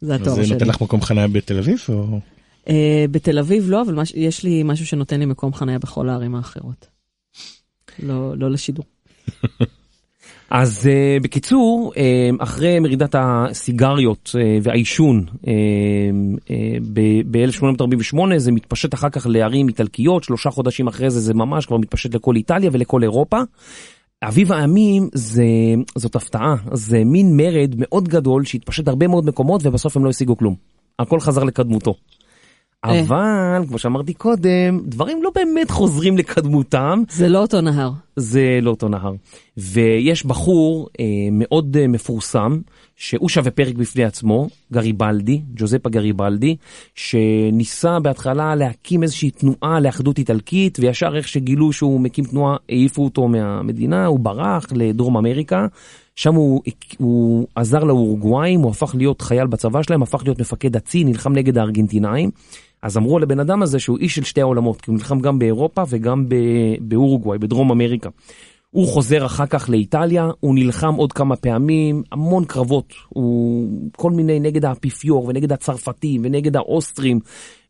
זה 0.00 0.14
אז 0.14 0.20
התואר 0.20 0.34
זה 0.34 0.44
שלי. 0.44 0.52
נותן 0.52 0.66
לך 0.66 0.80
מקום 0.80 1.00
חניה 1.02 1.28
בתל 1.28 1.58
אביב 1.58 1.78
או? 1.88 2.20
אה, 2.68 3.04
בתל 3.10 3.38
אביב 3.38 3.70
לא, 3.70 3.82
אבל 3.82 3.94
מש- 3.94 4.12
יש 4.16 4.42
לי 4.42 4.62
משהו 4.62 4.86
שנותן 4.86 5.20
לי 5.20 5.26
מקום 5.26 5.54
חניה 5.54 5.78
בכל 5.78 6.08
הערים 6.08 6.34
האחרות. 6.34 6.86
לא 8.02 8.34
לא 8.38 8.50
לשידור. 8.50 8.84
אז 10.56 10.86
uh, 10.86 11.22
בקיצור, 11.22 11.92
uh, 11.94 11.98
אחרי 12.42 12.80
מרידת 12.80 13.14
הסיגריות 13.18 14.30
uh, 14.34 14.38
והעישון 14.62 15.24
uh, 15.28 15.44
uh, 16.46 16.50
ב-1848 17.30 18.18
זה 18.36 18.52
מתפשט 18.52 18.94
אחר 18.94 19.08
כך 19.10 19.26
לערים 19.30 19.68
איטלקיות, 19.68 20.24
שלושה 20.24 20.50
חודשים 20.50 20.86
אחרי 20.86 21.10
זה 21.10 21.20
זה 21.20 21.34
ממש 21.34 21.66
כבר 21.66 21.76
מתפשט 21.76 22.14
לכל 22.14 22.36
איטליה 22.36 22.70
ולכל 22.72 23.02
אירופה. 23.02 23.40
אביב 24.22 24.52
העמים 24.52 25.08
זה, 25.14 25.44
זאת 25.94 26.16
הפתעה, 26.16 26.54
זה 26.72 27.04
מין 27.04 27.36
מרד 27.36 27.74
מאוד 27.78 28.08
גדול 28.08 28.44
שהתפשט 28.44 28.88
הרבה 28.88 29.08
מאוד 29.08 29.26
מקומות 29.26 29.60
ובסוף 29.64 29.96
הם 29.96 30.04
לא 30.04 30.10
השיגו 30.10 30.36
כלום. 30.36 30.54
הכל 30.98 31.20
חזר 31.20 31.44
לקדמותו. 31.44 31.94
אה. 32.84 33.00
אבל, 33.00 33.64
כמו 33.68 33.78
שאמרתי 33.78 34.14
קודם, 34.14 34.80
דברים 34.84 35.22
לא 35.22 35.30
באמת 35.34 35.70
חוזרים 35.70 36.18
לקדמותם. 36.18 37.02
זה 37.10 37.28
לא 37.28 37.38
אותו 37.38 37.60
נהר. 37.60 37.90
זה 38.16 38.58
לא 38.62 38.70
אותו 38.70 38.88
נהר. 38.88 39.12
ויש 39.56 40.26
בחור 40.26 40.88
אה, 41.00 41.04
מאוד 41.32 41.76
אה, 41.76 41.86
מפורסם, 41.88 42.58
שהוא 42.96 43.28
שווה 43.28 43.50
פרק 43.50 43.74
בפני 43.74 44.04
עצמו, 44.04 44.48
גריבלדי, 44.72 45.40
ג'וזפה 45.54 45.88
גריבלדי, 45.88 46.56
שניסה 46.94 47.98
בהתחלה 48.00 48.54
להקים 48.54 49.02
איזושהי 49.02 49.30
תנועה 49.30 49.80
לאחדות 49.80 50.18
איטלקית, 50.18 50.78
וישר 50.80 51.16
איך 51.16 51.28
שגילו 51.28 51.72
שהוא 51.72 52.00
מקים 52.00 52.24
תנועה, 52.24 52.56
העיפו 52.68 53.04
אותו 53.04 53.28
מהמדינה, 53.28 54.06
הוא 54.06 54.20
ברח 54.20 54.66
לדרום 54.72 55.16
אמריקה. 55.16 55.66
שם 56.16 56.34
הוא, 56.34 56.62
הוא 56.98 57.46
עזר 57.54 57.84
לאורוגוואים, 57.84 58.60
הוא 58.60 58.70
הפך 58.70 58.94
להיות 58.94 59.22
חייל 59.22 59.46
בצבא 59.46 59.82
שלהם, 59.82 60.02
הפך 60.02 60.22
להיות 60.24 60.40
מפקד 60.40 60.76
הצי, 60.76 61.04
נלחם 61.04 61.32
נגד 61.32 61.58
הארגנטינאים. 61.58 62.30
אז 62.84 62.96
אמרו 62.96 63.18
לבן 63.18 63.40
אדם 63.40 63.62
הזה 63.62 63.78
שהוא 63.78 63.98
איש 63.98 64.14
של 64.14 64.24
שתי 64.24 64.40
העולמות, 64.40 64.80
כי 64.80 64.90
הוא 64.90 64.96
נלחם 64.96 65.20
גם 65.20 65.38
באירופה 65.38 65.82
וגם 65.88 66.26
באורוגוואי, 66.80 67.38
בדרום 67.38 67.70
אמריקה. 67.70 68.08
הוא 68.70 68.88
חוזר 68.88 69.26
אחר 69.26 69.46
כך 69.46 69.70
לאיטליה, 69.70 70.30
הוא 70.40 70.54
נלחם 70.54 70.94
עוד 70.94 71.12
כמה 71.12 71.36
פעמים, 71.36 72.02
המון 72.12 72.44
קרבות, 72.44 72.92
הוא 73.08 73.68
כל 73.96 74.10
מיני 74.10 74.40
נגד 74.40 74.64
האפיפיור 74.64 75.24
ונגד 75.28 75.52
הצרפתים 75.52 76.20
ונגד 76.24 76.56
האוסטרים, 76.56 77.20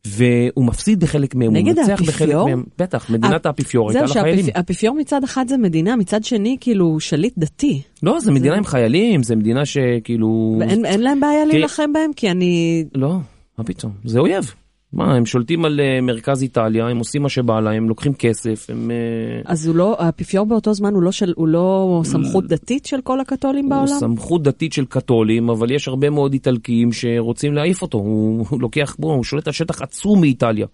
והוא 0.07 0.65
מפסיד 0.65 0.99
בחלק 0.99 1.35
מהם, 1.35 1.55
הוא 1.55 1.63
מנצח 1.63 2.01
בחלק 2.01 2.09
האפיפיור? 2.09 2.49
מהם, 2.49 2.63
בטח, 2.77 3.09
מדינת 3.09 3.45
אה, 3.45 3.49
האפיפיור 3.49 3.89
הייתה 3.89 4.01
לה 4.01 4.07
זהו. 4.07 4.23
שהאפיפיור 4.45 4.95
מצד 4.95 5.23
אחד 5.23 5.47
זה 5.47 5.57
מדינה, 5.57 5.95
מצד 5.95 6.23
שני 6.23 6.57
כאילו 6.59 6.99
שליט 6.99 7.33
דתי. 7.37 7.81
לא, 8.03 8.19
זה 8.19 8.31
מדינה 8.31 8.55
עם 8.55 8.65
חיילים, 8.65 9.23
זה 9.23 9.35
מדינה 9.35 9.65
שכאילו... 9.65 10.57
ואין 10.59 10.85
אין 10.85 11.01
להם 11.01 11.19
בעיה 11.19 11.45
להילחם 11.45 11.93
בהם? 11.93 12.13
כי 12.15 12.31
אני... 12.31 12.85
לא, 12.95 13.17
מה 13.57 13.63
פתאום, 13.63 13.91
זה 14.05 14.19
אויב. 14.19 14.53
מה, 14.95 15.15
הם 15.15 15.25
שולטים 15.25 15.65
על 15.65 15.79
אה, 15.79 16.01
מרכז 16.01 16.43
איטליה, 16.43 16.87
הם 16.87 16.97
עושים 16.97 17.21
מה 17.21 17.29
שבא 17.29 17.59
להם, 17.59 17.89
לוקחים 17.89 18.13
כסף, 18.13 18.69
הם... 18.69 18.91
אה, 18.91 19.41
אז 19.45 19.67
הוא 19.67 19.75
לא, 19.75 19.95
האפיפיור 19.99 20.45
באותו 20.45 20.73
זמן 20.73 20.93
הוא 20.93 21.03
לא, 21.03 21.11
של, 21.11 21.33
הוא 21.35 21.47
לא 21.47 22.01
סמכות 22.03 22.47
דתית 22.47 22.85
של 22.85 23.01
כל 23.03 23.19
הקתולים 23.19 23.65
הוא 23.65 23.69
בעולם? 23.69 23.99
סמכות 23.99 24.43
דתית 24.43 24.73
של 24.73 24.85
קתולים, 24.85 25.49
אבל 25.49 25.71
יש 25.71 25.87
הרבה 25.87 26.09
מאוד 26.09 26.33
איטלקים 26.33 26.91
שרוצים 26.91 27.53
להעיף 27.53 27.81
אותו. 27.81 27.97
הוא, 27.97 28.45
הוא 28.49 28.61
לוקח, 28.61 28.95
בוא, 28.99 29.13
הוא 29.13 29.23
שולט 29.23 29.47
על 29.47 29.53
שטח 29.53 29.81
עצום 29.81 30.21
מאיטליה. 30.21 30.67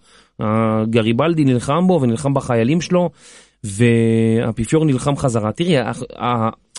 גריבלדי 0.90 1.44
נלחם 1.44 1.86
בו 1.86 1.98
ונלחם 2.02 2.34
בחיילים 2.34 2.80
שלו, 2.80 3.10
והאפיפיור 3.64 4.84
נלחם 4.84 5.16
חזרה. 5.16 5.52
תראי, 5.52 5.74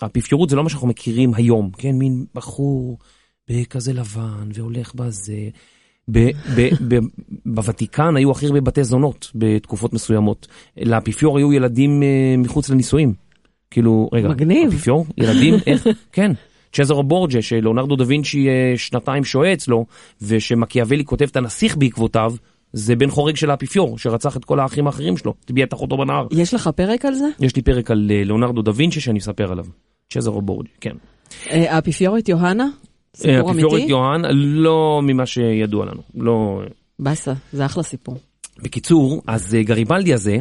האפיפיורות 0.01 0.49
זה 0.49 0.55
לא 0.55 0.63
מה 0.63 0.69
שאנחנו 0.69 0.87
מכירים 0.87 1.33
היום, 1.33 1.69
כן? 1.77 1.91
מין 1.91 2.25
בחור 2.35 2.97
בכזה 3.49 3.93
לבן 3.93 4.49
והולך 4.53 4.95
בזה. 4.95 5.49
בוותיקן 7.45 8.15
היו 8.15 8.31
הכי 8.31 8.45
הרבה 8.45 8.61
בתי 8.61 8.83
זונות 8.83 9.31
בתקופות 9.35 9.93
מסוימות. 9.93 10.47
לאפיפיור 10.77 11.37
היו 11.37 11.53
ילדים 11.53 12.03
אה, 12.03 12.35
מחוץ 12.37 12.69
לנישואים. 12.69 13.13
כאילו, 13.71 14.09
רגע, 14.13 14.29
מגניב. 14.29 14.67
אפיפיור? 14.67 15.05
ילדים? 15.17 15.53
איך? 15.67 15.87
כן. 16.11 16.31
צ'זרו 16.73 17.03
בורג'ה, 17.03 17.41
שלאונרדו 17.41 17.95
דה 17.95 18.03
וינצ'י 18.07 18.47
אה, 18.49 18.73
שנתיים 18.77 19.23
שוהה 19.23 19.53
אצלו, 19.53 19.85
ושמקיאוולי 20.21 21.05
כותב 21.05 21.25
את 21.31 21.35
הנסיך 21.35 21.77
בעקבותיו, 21.77 22.33
זה 22.73 22.95
בן 22.95 23.09
חורג 23.09 23.35
של 23.35 23.51
האפיפיור, 23.51 23.97
שרצח 23.97 24.37
את 24.37 24.45
כל 24.45 24.59
האחים 24.59 24.87
האחרים 24.87 25.17
שלו, 25.17 25.33
טביע 25.45 25.65
את 25.65 25.73
אחותו 25.73 25.97
בנהר. 25.97 26.27
יש 26.31 26.53
לך 26.53 26.69
פרק 26.75 27.05
על 27.05 27.13
זה? 27.13 27.27
יש 27.39 27.55
לי 27.55 27.61
פרק 27.61 27.91
על 27.91 28.11
אה, 28.13 28.23
לאונרדו 28.23 28.61
דה 28.61 28.71
וינצ'י 28.75 29.01
שאני 29.01 29.19
אספר 29.19 29.51
עליו. 29.51 29.65
צ'זרו 30.13 30.41
בורג'ה, 30.41 30.69
כן. 30.81 30.95
האפיפיורית 31.49 32.29
יוהנה? 32.29 32.67
סיפור 33.15 33.49
האפיפיורית 33.49 33.73
אמיתי? 33.73 33.91
יוהן, 33.91 34.25
לא 34.35 35.01
ממה 35.03 35.25
שידוע 35.25 35.85
לנו. 35.85 36.01
לא... 36.15 36.61
באסה, 36.99 37.33
זה 37.53 37.65
אחלה 37.65 37.83
סיפור. 37.83 38.17
בקיצור, 38.61 39.21
אז 39.27 39.55
אה, 39.55 39.63
גריבלדי 39.63 40.13
הזה, 40.13 40.37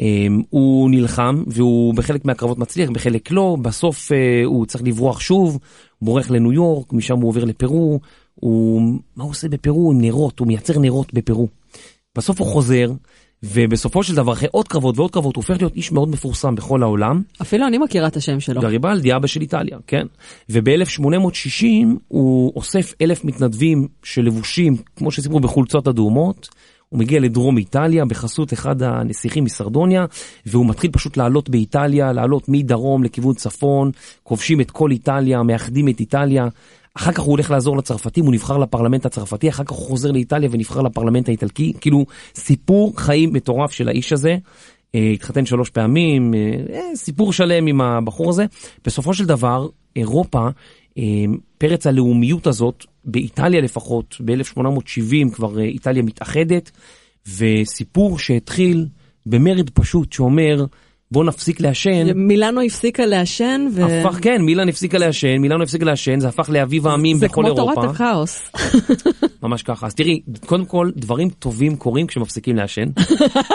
אה, 0.00 0.26
הוא 0.50 0.90
נלחם 0.90 1.42
והוא 1.46 1.94
בחלק 1.94 2.24
מהקרבות 2.24 2.58
מצליח, 2.58 2.90
בחלק 2.90 3.30
לא, 3.30 3.56
בסוף 3.62 4.12
אה, 4.12 4.42
הוא 4.44 4.66
צריך 4.66 4.84
לברוח 4.84 5.20
שוב, 5.20 5.58
הוא 5.98 6.06
בורח 6.06 6.30
לניו 6.30 6.52
יורק, 6.52 6.92
משם 6.92 7.16
הוא 7.16 7.28
עובר 7.28 7.44
לפרו, 7.44 8.00
הוא... 8.34 8.82
מה 9.16 9.24
הוא 9.24 9.30
עושה 9.30 9.48
בפרו? 9.48 9.92
עם 9.92 10.00
נרות, 10.00 10.38
הוא 10.38 10.48
מייצר 10.48 10.78
נרות 10.78 11.14
בפרו. 11.14 11.48
בסוף 12.16 12.40
הוא 12.40 12.48
חוזר, 12.48 12.92
ובסופו 13.42 14.02
של 14.02 14.14
דבר, 14.14 14.32
אחרי 14.32 14.48
עוד 14.50 14.68
קרבות 14.68 14.98
ועוד 14.98 15.10
קרבות, 15.10 15.36
הוא 15.36 15.42
הופך 15.42 15.56
להיות 15.60 15.76
איש 15.76 15.92
מאוד 15.92 16.08
מפורסם 16.08 16.54
בכל 16.54 16.82
העולם. 16.82 17.22
אפילו 17.42 17.66
אני 17.66 17.78
מכירה 17.78 18.08
את 18.08 18.16
השם 18.16 18.40
שלו. 18.40 18.60
גריבלדי, 18.60 19.16
אבא 19.16 19.26
של 19.26 19.40
איטליה, 19.40 19.78
כן. 19.86 20.06
וב-1860 20.50 21.64
הוא 22.08 22.52
אוסף 22.56 22.94
אלף 23.00 23.24
מתנדבים 23.24 23.88
שלבושים, 24.02 24.76
כמו 24.96 25.10
שסיפרו, 25.10 25.40
בחולצות 25.40 25.88
אדומות. 25.88 26.48
הוא 26.88 26.98
מגיע 26.98 27.20
לדרום 27.20 27.58
איטליה 27.58 28.04
בחסות 28.04 28.52
אחד 28.52 28.82
הנסיכים 28.82 29.44
מסרדוניה, 29.44 30.04
והוא 30.46 30.66
מתחיל 30.66 30.90
פשוט 30.90 31.16
לעלות 31.16 31.50
באיטליה, 31.50 32.12
לעלות 32.12 32.48
מדרום 32.48 33.04
לכיוון 33.04 33.34
צפון, 33.34 33.90
כובשים 34.22 34.60
את 34.60 34.70
כל 34.70 34.90
איטליה, 34.90 35.42
מאחדים 35.42 35.88
את 35.88 36.00
איטליה. 36.00 36.44
אחר 36.94 37.12
כך 37.12 37.20
הוא 37.20 37.30
הולך 37.30 37.50
לעזור 37.50 37.76
לצרפתים, 37.76 38.24
הוא 38.24 38.32
נבחר 38.32 38.58
לפרלמנט 38.58 39.06
הצרפתי, 39.06 39.48
אחר 39.48 39.64
כך 39.64 39.70
הוא 39.70 39.86
חוזר 39.86 40.10
לאיטליה 40.10 40.48
ונבחר 40.52 40.82
לפרלמנט 40.82 41.28
האיטלקי. 41.28 41.72
כאילו, 41.80 42.06
סיפור 42.34 42.92
חיים 42.96 43.32
מטורף 43.32 43.72
של 43.72 43.88
האיש 43.88 44.12
הזה. 44.12 44.36
אה, 44.94 45.10
התחתן 45.14 45.46
שלוש 45.46 45.70
פעמים, 45.70 46.34
אה, 46.34 46.38
אה, 46.74 46.96
סיפור 46.96 47.32
שלם 47.32 47.66
עם 47.66 47.80
הבחור 47.80 48.30
הזה. 48.30 48.44
בסופו 48.84 49.14
של 49.14 49.24
דבר, 49.24 49.68
אירופה, 49.96 50.48
אה, 50.98 51.02
פרץ 51.58 51.86
הלאומיות 51.86 52.46
הזאת, 52.46 52.84
באיטליה 53.04 53.60
לפחות, 53.60 54.16
ב-1870 54.24 55.34
כבר 55.34 55.58
אה, 55.58 55.64
איטליה 55.64 56.02
מתאחדת, 56.02 56.70
וסיפור 57.36 58.18
שהתחיל 58.18 58.86
במרד 59.26 59.70
פשוט 59.70 60.12
שאומר, 60.12 60.64
בוא 61.12 61.24
נפסיק 61.24 61.60
לעשן. 61.60 62.12
מילאנו 62.14 62.62
הפסיקה 62.62 63.06
לעשן, 63.06 63.66
ו... 63.74 63.84
הפך, 63.84 64.18
כן, 64.22 64.42
מילאן 64.42 64.68
הפסיקה 64.68 64.98
לעשן, 64.98 65.36
מילאן 65.36 65.62
הפסיקה 65.62 65.84
לעשן, 65.84 66.20
זה 66.20 66.28
הפך 66.28 66.50
לאביב 66.50 66.86
העמים 66.86 67.16
זה 67.16 67.26
בכל 67.26 67.34
כמו 67.34 67.46
אירופה. 67.46 67.74
תורת 67.74 67.90
הכאוס. 67.94 68.50
ממש 69.42 69.62
ככה. 69.62 69.86
אז 69.86 69.94
תראי, 69.94 70.20
קודם 70.46 70.64
כל, 70.64 70.90
דברים 70.96 71.30
טובים 71.30 71.76
קורים 71.76 72.06
כשמפסיקים 72.06 72.56
לעשן. 72.56 72.84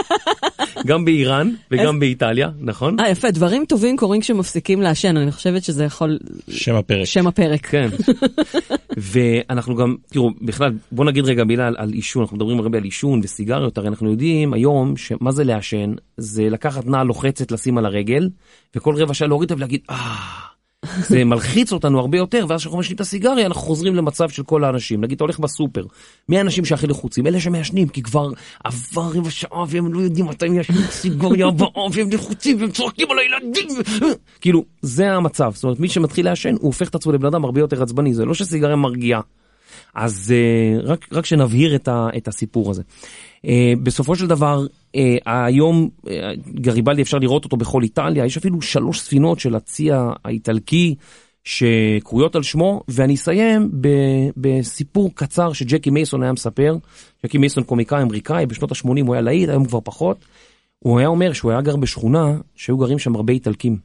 גם 0.87 1.05
באיראן 1.05 1.51
וגם 1.71 1.99
באיטליה, 1.99 2.49
נכון? 2.59 2.99
אה, 2.99 3.09
יפה, 3.09 3.31
דברים 3.31 3.65
טובים 3.65 3.97
קורים 3.97 4.21
כשמפסיקים 4.21 4.81
לעשן, 4.81 5.17
אני 5.17 5.31
חושבת 5.31 5.63
שזה 5.63 5.83
יכול... 5.83 6.19
שם 6.49 6.75
הפרק. 6.75 7.05
שם 7.05 7.27
הפרק. 7.27 7.65
כן. 7.65 7.89
ואנחנו 8.97 9.75
גם, 9.75 9.95
תראו, 10.07 10.29
בכלל, 10.41 10.71
בוא 10.91 11.05
נגיד 11.05 11.25
רגע 11.25 11.43
מילה 11.43 11.67
על, 11.67 11.75
על 11.77 11.89
עישון, 11.89 12.21
אנחנו 12.21 12.37
מדברים 12.37 12.59
הרבה 12.59 12.77
על 12.77 12.83
עישון 12.83 13.19
וסיגריות, 13.23 13.77
הרי 13.77 13.87
אנחנו 13.87 14.11
יודעים 14.11 14.53
היום 14.53 14.97
שמה 14.97 15.31
זה 15.31 15.43
לעשן, 15.43 15.93
זה 16.17 16.49
לקחת 16.49 16.85
נעל 16.85 17.07
לוחצת 17.07 17.51
לשים 17.51 17.77
על 17.77 17.85
הרגל, 17.85 18.29
וכל 18.75 18.95
רבע 18.95 19.13
שעה 19.13 19.27
להוריד 19.27 19.51
אותה 19.51 19.57
ולהגיד, 19.57 19.81
אה... 19.89 20.47
זה 21.09 21.23
מלחיץ 21.23 21.71
אותנו 21.71 21.99
הרבה 21.99 22.17
יותר, 22.17 22.45
ואז 22.49 22.59
כשאנחנו 22.59 22.79
משנים 22.79 22.95
את 22.95 23.01
הסיגריה, 23.01 23.45
אנחנו 23.45 23.61
חוזרים 23.61 23.95
למצב 23.95 24.29
של 24.29 24.43
כל 24.43 24.63
האנשים. 24.63 25.01
נגיד, 25.01 25.15
אתה 25.15 25.23
הולך 25.23 25.39
בסופר, 25.39 25.85
מי 26.29 26.37
האנשים 26.37 26.65
שהכי 26.65 26.87
לחוצים? 26.87 27.27
אלה 27.27 27.39
שמעשנים, 27.39 27.87
כי 27.87 28.01
כבר 28.01 28.29
עבר 28.63 29.11
רבע 29.13 29.29
שעה 29.29 29.63
והם 29.67 29.93
לא 29.93 29.99
יודעים 29.99 30.25
מתי 30.25 30.45
הם 30.45 30.59
ישנים 30.59 30.81
את 30.83 30.89
הסיגריה 30.89 31.47
הבאה, 31.47 31.87
והם 31.91 32.09
לחוצים 32.11 32.61
והם 32.61 32.71
צוחקים 32.71 33.07
על 33.11 33.17
הילדים. 33.19 33.67
כאילו, 34.41 34.63
זה 34.81 35.11
המצב. 35.11 35.51
זאת 35.55 35.63
אומרת, 35.63 35.79
מי 35.79 35.89
שמתחיל 35.89 36.25
לעשן, 36.25 36.53
הוא 36.53 36.61
הופך 36.61 36.89
את 36.89 36.95
עצמו 36.95 37.11
לבן 37.11 37.27
אדם 37.27 37.45
הרבה 37.45 37.59
יותר 37.59 37.83
עצבני. 37.83 38.13
זה 38.13 38.25
לא 38.25 38.33
שסיגריה 38.33 38.75
מרגיעה. 38.75 39.21
אז 39.95 40.33
uh, 40.33 40.87
רק, 40.87 41.07
רק 41.11 41.25
שנבהיר 41.25 41.75
את, 41.75 41.87
ה, 41.87 42.07
את 42.17 42.27
הסיפור 42.27 42.71
הזה. 42.71 42.81
Uh, 43.45 43.49
בסופו 43.83 44.15
של 44.15 44.27
דבר, 44.27 44.65
היום 45.25 45.89
uh, 46.05 46.09
גריבלדי 46.47 47.01
אפשר 47.01 47.17
לראות 47.17 47.43
אותו 47.43 47.57
בכל 47.57 47.83
איטליה, 47.83 48.25
יש 48.25 48.37
אפילו 48.37 48.61
שלוש 48.61 48.99
ספינות 48.99 49.39
של 49.39 49.55
הצי 49.55 49.89
האיטלקי 50.23 50.95
שקרויות 51.43 52.35
על 52.35 52.43
שמו, 52.43 52.81
ואני 52.87 53.15
אסיים 53.15 53.71
בסיפור 54.37 55.11
קצר 55.15 55.53
שג'קי 55.53 55.89
מייסון 55.89 56.23
היה 56.23 56.31
מספר. 56.31 56.77
ג'קי 57.25 57.37
מייסון 57.37 57.63
קומיקאי 57.63 58.01
אמריקאי, 58.01 58.45
בשנות 58.45 58.71
ה-80 58.71 59.05
הוא 59.05 59.13
היה 59.15 59.21
להיט, 59.21 59.49
היום 59.49 59.65
כבר 59.65 59.79
פחות. 59.83 60.25
הוא 60.79 60.99
היה 60.99 61.07
אומר 61.07 61.33
שהוא 61.33 61.51
היה 61.51 61.61
גר 61.61 61.75
בשכונה 61.75 62.37
שהיו 62.55 62.77
גרים 62.77 62.99
שם 62.99 63.15
הרבה 63.15 63.33
איטלקים. 63.33 63.77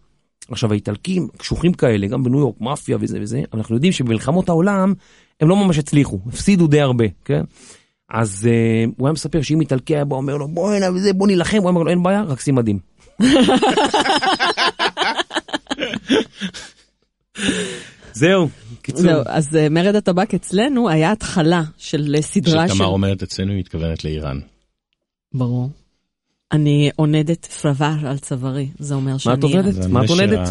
עכשיו 0.48 0.72
האיטלקים 0.72 1.28
קשוחים 1.36 1.72
כאלה, 1.72 2.06
גם 2.06 2.24
בניו 2.24 2.38
יורק, 2.38 2.60
מאפיה 2.60 2.96
וזה 3.00 3.18
וזה, 3.20 3.42
אנחנו 3.54 3.74
יודעים 3.74 3.92
שבמלחמות 3.92 4.48
העולם 4.48 4.94
הם 5.40 5.48
לא 5.48 5.56
ממש 5.56 5.78
הצליחו, 5.78 6.18
הפסידו 6.26 6.66
די 6.66 6.80
הרבה, 6.80 7.04
כן? 7.24 7.44
אז 8.12 8.48
uh, 8.48 8.48
הוא 8.98 9.06
היה 9.08 9.12
מספר 9.12 9.42
שאם 9.42 9.60
איטלקי 9.60 9.94
היה 9.94 10.04
בא 10.04 10.16
אומר 10.16 10.36
לו 10.36 10.48
בוא 10.48 10.72
הנה 10.72 10.90
וזה 10.90 11.12
בוא 11.12 11.26
נילחם, 11.26 11.58
הוא 11.58 11.68
אומר 11.68 11.82
לו 11.82 11.90
אין 11.90 12.02
בעיה, 12.02 12.22
רק 12.22 12.40
שים 12.40 12.54
מדים. 12.54 12.78
זהו, 18.12 18.48
קיצור. 18.82 19.02
זהו, 19.02 19.22
אז 19.26 19.56
אה, 19.56 19.68
מרד 19.68 19.94
הטבק 19.94 20.34
אצלנו 20.34 20.88
היה 20.88 21.12
התחלה 21.12 21.62
של 21.78 22.14
אה, 22.16 22.22
סדרה 22.22 22.68
של... 22.68 22.74
כשתמר 22.74 22.86
אומרת 22.86 23.22
אצלנו 23.22 23.50
היא 23.50 23.58
מתכוונת 23.58 24.04
לאיראן. 24.04 24.38
ברור. 25.34 25.70
אני 26.52 26.90
עונדת 26.96 27.46
פרוור 27.46 28.06
על 28.06 28.18
צווארי, 28.18 28.68
זה 28.78 28.94
אומר 28.94 29.18
שאני... 29.18 29.34
מה 29.34 29.38
את 29.38 29.42
עובדת? 29.44 29.86
מה 29.86 30.04
את 30.04 30.10
עונדת? 30.10 30.48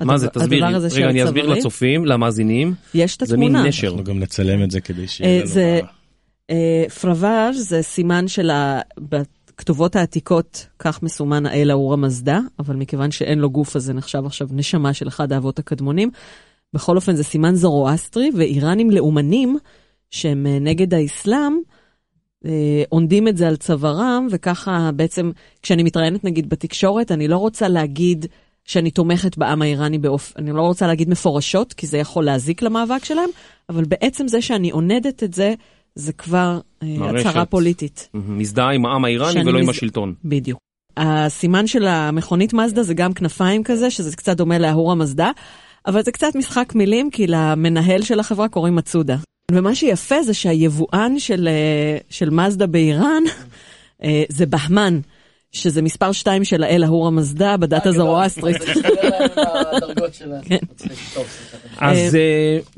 מה 0.00 0.18
זה? 0.18 0.28
תסבירי. 0.28 0.56
הדבר 0.56 0.76
הזה 0.76 0.86
רגע, 0.86 0.94
שעל 0.96 1.08
אני 1.08 1.24
אסביר 1.24 1.42
צווארי. 1.42 1.60
לצופים, 1.60 2.06
למאזינים. 2.06 2.74
יש 2.94 3.16
את 3.16 3.26
זה 3.26 3.36
מין 3.36 3.48
התמונה. 3.48 3.68
נשר. 3.68 3.88
אנחנו 3.88 4.04
גם 4.04 4.18
נצלם 4.18 4.62
את 4.62 4.70
זה 4.70 4.80
כדי 4.80 5.08
שיהיה 5.08 5.44
לנו... 5.44 5.50
אה, 6.50 6.84
פרוור 7.00 7.50
זה 7.52 7.82
סימן 7.82 8.28
של 8.28 8.50
ה... 8.50 8.80
בכתובות 8.98 9.96
העתיקות, 9.96 10.66
כך 10.78 11.02
מסומן 11.02 11.46
האל 11.46 11.70
האור 11.70 11.92
המזדה, 11.92 12.40
אבל 12.58 12.76
מכיוון 12.76 13.10
שאין 13.10 13.38
לו 13.38 13.50
גוף 13.50 13.76
אז 13.76 13.84
זה 13.84 13.92
נחשב 13.92 14.22
עכשיו 14.26 14.48
נשמה 14.50 14.94
של 14.94 15.08
אחד 15.08 15.32
האבות 15.32 15.58
הקדמונים. 15.58 16.10
בכל 16.74 16.96
אופן 16.96 17.16
זה 17.16 17.24
סימן 17.24 17.54
זורואסטרי, 17.54 18.30
ואיראנים 18.36 18.90
לאומנים 18.90 19.58
שהם 20.10 20.46
אה, 20.46 20.58
נגד 20.58 20.94
האסלאם, 20.94 21.52
אה, 22.44 22.82
עונדים 22.88 23.28
את 23.28 23.36
זה 23.36 23.48
על 23.48 23.56
צווארם, 23.56 24.26
וככה 24.30 24.90
בעצם 24.96 25.30
כשאני 25.62 25.82
מתראיינת 25.82 26.24
נגיד 26.24 26.48
בתקשורת, 26.48 27.12
אני 27.12 27.28
לא 27.28 27.36
רוצה 27.36 27.68
להגיד 27.68 28.26
שאני 28.64 28.90
תומכת 28.90 29.38
בעם 29.38 29.62
האיראני 29.62 29.98
באופן, 29.98 30.42
אני 30.42 30.52
לא 30.52 30.62
רוצה 30.62 30.86
להגיד 30.86 31.08
מפורשות, 31.08 31.72
כי 31.72 31.86
זה 31.86 31.98
יכול 31.98 32.24
להזיק 32.24 32.62
למאבק 32.62 33.04
שלהם, 33.04 33.30
אבל 33.68 33.84
בעצם 33.84 34.28
זה 34.28 34.42
שאני 34.42 34.70
עונדת 34.70 35.22
את 35.22 35.34
זה, 35.34 35.54
זה 35.96 36.12
כבר 36.12 36.60
אה, 36.82 36.88
מראה 36.98 37.20
הצהרה 37.20 37.44
פוליטית. 37.44 38.08
מזדהה 38.14 38.70
עם 38.72 38.86
העם 38.86 39.04
האיראני 39.04 39.40
ולא 39.40 39.58
עם 39.58 39.64
מז- 39.64 39.68
השלטון. 39.70 40.14
בדיוק. 40.24 40.58
הסימן 40.96 41.66
של 41.66 41.86
המכונית 41.86 42.52
מזדה 42.54 42.82
זה 42.82 42.94
גם 42.94 43.12
כנפיים 43.12 43.64
כזה, 43.64 43.90
שזה 43.90 44.16
קצת 44.16 44.36
דומה 44.36 44.58
לאהור 44.58 44.92
המזדה, 44.92 45.30
אבל 45.86 46.02
זה 46.02 46.12
קצת 46.12 46.34
משחק 46.34 46.72
מילים, 46.74 47.10
כי 47.10 47.26
למנהל 47.26 48.02
של 48.02 48.20
החברה 48.20 48.48
קוראים 48.48 48.74
מצודה. 48.76 49.16
ומה 49.50 49.74
שיפה 49.74 50.22
זה 50.22 50.34
שהיבואן 50.34 51.18
של, 51.18 51.48
אה, 51.48 51.98
של 52.10 52.30
מזדה 52.30 52.66
באיראן 52.66 53.22
אה, 54.02 54.22
זה 54.28 54.46
בהמן, 54.46 54.98
שזה 55.52 55.82
מספר 55.82 56.12
2 56.12 56.44
של 56.44 56.62
האל 56.62 56.84
אהור 56.84 57.06
המזדה 57.06 57.56
בדת 57.56 57.86
הזרואסטרית. 57.86 58.56
עם. 58.60 60.40
כן. 60.48 60.58
אז 61.80 62.16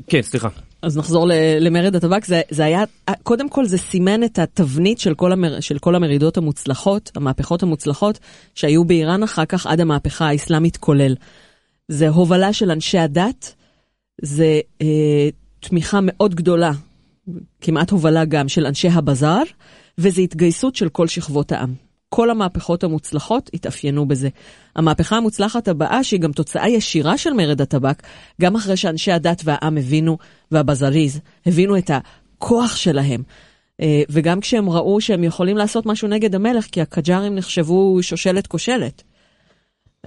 כן, 0.07 0.21
סליחה. 0.21 0.49
אז 0.81 0.97
נחזור 0.97 1.27
למרד 1.59 1.95
הטבק, 1.95 2.25
זה, 2.25 2.41
זה 2.49 2.65
היה, 2.65 2.83
קודם 3.23 3.49
כל 3.49 3.65
זה 3.65 3.77
סימן 3.77 4.23
את 4.23 4.39
התבנית 4.39 4.99
של 4.99 5.13
כל, 5.13 5.31
המר, 5.31 5.59
של 5.59 5.79
כל 5.79 5.95
המרידות 5.95 6.37
המוצלחות, 6.37 7.11
המהפכות 7.15 7.63
המוצלחות, 7.63 8.19
שהיו 8.55 8.85
באיראן 8.85 9.23
אחר 9.23 9.45
כך 9.45 9.67
עד 9.67 9.81
המהפכה 9.81 10.27
האסלאמית 10.27 10.77
כולל. 10.77 11.15
זה 11.87 12.09
הובלה 12.09 12.53
של 12.53 12.71
אנשי 12.71 12.97
הדת, 12.97 13.53
זה 14.21 14.59
אה, 14.81 15.29
תמיכה 15.59 15.99
מאוד 16.01 16.35
גדולה, 16.35 16.71
כמעט 17.61 17.89
הובלה 17.89 18.25
גם 18.25 18.49
של 18.49 18.65
אנשי 18.65 18.87
הבזאר, 18.87 19.43
וזה 19.97 20.21
התגייסות 20.21 20.75
של 20.75 20.89
כל 20.89 21.07
שכבות 21.07 21.51
העם. 21.51 21.88
כל 22.09 22.29
המהפכות 22.29 22.83
המוצלחות 22.83 23.49
התאפיינו 23.53 24.07
בזה. 24.07 24.29
המהפכה 24.75 25.17
המוצלחת 25.17 25.67
הבאה, 25.67 26.03
שהיא 26.03 26.19
גם 26.19 26.31
תוצאה 26.31 26.69
ישירה 26.69 27.17
של 27.17 27.33
מרד 27.33 27.61
הטבק, 27.61 28.03
גם 28.41 28.55
אחרי 28.55 28.77
שאנשי 28.77 29.11
הדת 29.11 29.41
והעם 29.45 29.77
הבינו, 29.77 30.17
והבזריז, 30.51 31.19
הבינו 31.45 31.77
את 31.77 31.91
הכוח 31.93 32.75
שלהם. 32.75 33.23
אה, 33.81 34.01
וגם 34.09 34.39
כשהם 34.39 34.69
ראו 34.69 35.01
שהם 35.01 35.23
יכולים 35.23 35.57
לעשות 35.57 35.85
משהו 35.85 36.07
נגד 36.07 36.35
המלך, 36.35 36.65
כי 36.65 36.81
הקג'ארים 36.81 37.35
נחשבו 37.35 37.97
שושלת 38.01 38.47
כושלת. 38.47 39.03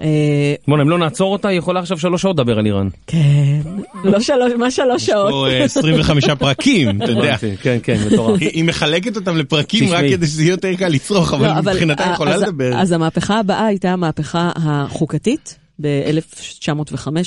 אה, 0.00 0.54
בוא'נה, 0.68 0.82
אם 0.82 0.88
לא 0.90 0.98
נעצור 0.98 1.32
אותה, 1.32 1.48
היא 1.48 1.58
יכולה 1.58 1.80
עכשיו 1.80 1.98
שלוש 1.98 2.22
שעות 2.22 2.36
לדבר 2.38 2.58
על 2.58 2.66
איראן. 2.66 2.88
כן, 3.06 3.60
לא 4.04 4.20
שלוש, 4.20 4.52
מה 4.58 4.70
שלוש 4.70 5.06
שעות? 5.06 5.30
פה 5.30 5.46
אה, 5.48 5.64
25 5.64 6.24
פרקים, 6.38 7.02
אתה 7.02 7.10
יודע. 7.10 7.36
כן, 7.62 7.78
כן, 7.82 7.96
מטורף. 8.12 8.40
היא- 8.40 8.50
היא 8.52 8.64
מחלקת 8.64 9.16
אותם 9.16 9.36
לפרקים 9.36 9.88
רק. 9.92 10.04
כדי 10.10 10.26
שזה 10.26 10.42
יהיה 10.42 10.50
יותר 10.50 10.74
קל 10.74 10.88
לצרוך, 10.88 11.34
אבל 11.34 11.46
לא, 11.46 11.54
מבחינתה 11.72 12.04
אה, 12.08 12.12
יכולה 12.12 12.34
אז- 12.34 12.42
לדבר. 12.42 12.70
אז 12.76 12.92
המהפכה 12.92 13.38
הבאה 13.38 13.66
הייתה 13.66 13.90
המהפכה 13.92 14.50
החוקתית 14.56 15.58
ב-1905 15.82 16.72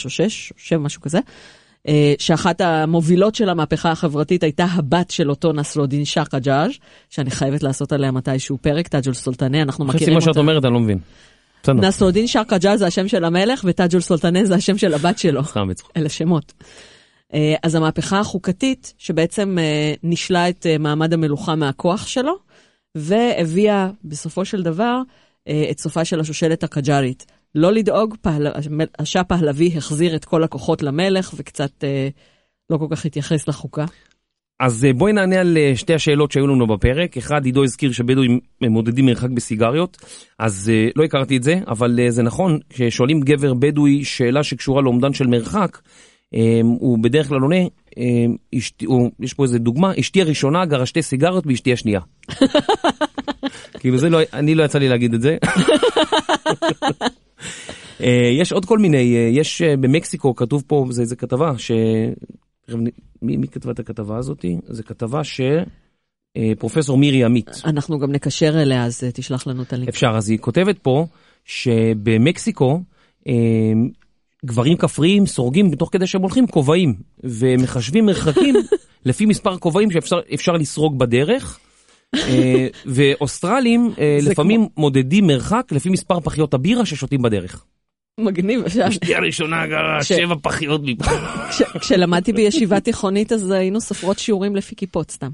או 0.06 0.10
6 0.10 0.52
או 0.52 0.56
7, 0.58 0.80
משהו 0.80 1.02
כזה. 1.02 1.20
אה, 1.88 2.14
שאחת 2.20 2.62
המובילות 2.62 3.36
של 3.36 3.50
המהפכה 3.50 3.92
החברתית 3.92 4.44
הייתה 4.44 4.66
הבת 4.72 5.12
של 5.12 5.30
אותו 5.30 5.54
נסלודין 5.54 6.06
שאה 6.06 6.26
קג'אז', 6.26 6.72
שאני 7.10 7.32
חייבת 7.32 7.64
לעשות 7.64 7.92
עליה 7.94 8.12
מתישהו 8.12 8.58
פרק, 8.62 8.88
טאג'ול 8.88 9.14
סולטנה, 9.14 9.62
אנחנו 9.62 9.86
חצי 9.88 9.96
מכירים 9.96 10.14
מה 10.14 10.20
אותה. 10.20 10.32
שאת 10.34 10.38
אומרת, 10.38 10.66
אני 10.66 10.74
לא 10.74 10.80
מבין. 10.80 10.98
שאה 12.28 12.44
קג'אז' 12.44 12.80
זה 12.80 12.88
השם 12.88 13.08
של 13.08 13.26
המלך, 13.26 13.62
וטאג'ול 13.68 14.02
סולטנה 14.02 14.46
זה 14.46 14.56
השם 14.56 14.78
של 14.78 14.94
הבת 14.94 15.18
שלו. 15.18 15.44
סתם 15.44 15.68
בצחוק. 15.68 15.92
אלה 15.98 16.10
שמות. 16.10 16.54
אה, 17.34 17.56
אז 17.64 17.76
המהפכה 17.76 18.20
החוקתית, 18.20 18.94
שבעצם 18.98 19.58
אה, 19.60 19.94
נישלה 20.04 20.50
את 20.50 20.66
אה, 20.66 20.78
מעמד 20.78 21.14
המלוכה 21.14 21.56
מהכוח 21.56 22.08
שלו, 22.08 22.36
והביאה 22.96 23.90
בסופו 24.04 24.46
של 24.46 24.64
דבר 24.64 25.02
את 25.72 25.80
סופה 25.80 26.06
של 26.06 26.20
השושלת 26.20 26.64
הקג'ארית. 26.64 27.26
לא 27.56 27.74
לדאוג, 27.74 28.16
פהל... 28.22 28.48
השאה 29.00 29.24
פהלוי 29.24 29.74
החזיר 29.78 30.16
את 30.16 30.26
כל 30.26 30.44
הכוחות 30.44 30.84
למלך, 30.84 31.34
וקצת 31.36 31.84
לא 32.70 32.78
כל 32.78 32.88
כך 32.92 33.06
התייחס 33.06 33.48
לחוקה. 33.48 33.86
אז 34.60 34.86
אה, 34.86 34.94
בואי 34.94 35.14
נענה 35.14 35.40
על 35.40 35.58
אה, 35.58 35.72
שתי 35.76 35.94
השאלות 35.94 36.32
שהיו 36.32 36.48
לנו 36.48 36.68
בפרק. 36.68 37.18
אחד, 37.18 37.46
עידו 37.46 37.64
הזכיר 37.64 37.92
שבדואים 37.92 38.40
אה, 38.64 38.70
מודדים 38.70 39.06
מרחק 39.06 39.30
בסיגריות, 39.30 39.98
אז 40.40 40.72
לא 40.96 41.04
הכרתי 41.04 41.38
את 41.38 41.44
זה, 41.44 41.60
אבל 41.68 42.00
זה 42.10 42.24
נכון, 42.24 42.60
כששואלים 42.70 43.22
גבר 43.22 43.54
בדואי 43.54 44.04
שאלה 44.04 44.44
שקשורה 44.44 44.82
לאומדן 44.82 45.14
של 45.14 45.28
מרחק, 45.28 45.80
הוא 46.80 47.00
בדרך 47.00 47.28
כלל 47.28 47.42
עונה, 47.42 47.56
יש 49.20 49.34
פה 49.36 49.44
איזה 49.44 49.60
דוגמה, 49.60 49.92
אשתי 50.00 50.22
הראשונה 50.22 50.66
גרה 50.66 50.86
שתי 50.86 51.02
סיגריות 51.02 51.44
ואשתי 51.48 51.74
השנייה. 51.74 52.00
כאילו 53.80 53.98
זה 53.98 54.10
לא, 54.10 54.20
אני 54.34 54.56
לא 54.56 54.64
יצא 54.64 54.80
לי 54.80 54.90
להגיד 54.90 55.14
את 55.14 55.22
זה. 55.22 55.38
יש 58.40 58.52
עוד 58.52 58.66
כל 58.66 58.80
מיני, 58.80 59.30
יש 59.32 59.62
במקסיקו, 59.62 60.36
כתוב 60.36 60.64
פה, 60.68 60.86
זה 60.90 61.02
איזה 61.02 61.16
כתבה, 61.16 61.52
ש... 61.58 61.72
מי, 63.22 63.38
מי 63.38 63.48
כתבה 63.48 63.72
את 63.72 63.80
הכתבה 63.80 64.18
הזאתי? 64.18 64.58
זו 64.68 64.84
כתבה 64.84 65.22
שפרופסור 65.24 66.98
מירי 66.98 67.24
עמית. 67.24 67.50
אנחנו 67.66 68.00
גם 68.00 68.12
נקשר 68.12 68.62
אליה, 68.62 68.86
אז 68.86 69.04
אה, 69.04 69.12
תשלח 69.12 69.48
לנו 69.48 69.64
את 69.64 69.74
הלינק. 69.74 69.90
אפשר, 69.90 70.14
אז 70.18 70.30
היא 70.30 70.40
כותבת 70.40 70.80
פה 70.80 71.06
שבמקסיקו 71.46 72.82
אה, 73.28 73.34
גברים 74.46 74.78
כפריים 74.78 75.26
סורגים 75.26 75.76
תוך 75.76 75.90
כדי 75.92 76.08
שהם 76.08 76.22
הולכים 76.22 76.48
כובעים 76.48 76.94
ומחשבים 77.24 78.06
מרחקים 78.06 78.56
לפי 79.06 79.26
מספר 79.26 79.58
כובעים 79.58 79.92
שאפשר 79.92 80.20
אפשר 80.34 80.52
לסרוג 80.52 81.00
בדרך. 81.00 81.60
אה, 82.16 82.68
ואוסטרלים 82.86 83.92
אה, 84.00 84.18
לפעמים 84.22 84.68
מודדים 84.78 85.28
מרחק 85.28 85.72
לפי 85.72 85.90
מספר 85.90 86.20
פחיות 86.20 86.54
הבירה 86.54 86.86
ששותים 86.86 87.22
בדרך. 87.22 87.66
מגניב. 88.20 88.62
אשתי 88.88 89.16
הראשונה 89.16 89.68
גרה 89.68 90.04
שבע 90.04 90.36
פחיות 90.42 90.82
מפה. 90.84 91.12
כש- 91.52 91.62
כשלמדתי 91.82 92.34
בישיבה 92.34 92.80
תיכונית, 92.80 93.32
אז 93.32 93.52
היינו 93.52 93.82
סופרות 93.82 94.20
שיעורים 94.20 94.56
לפי 94.56 94.76
כיפות 94.76 95.12
סתם. 95.12 95.30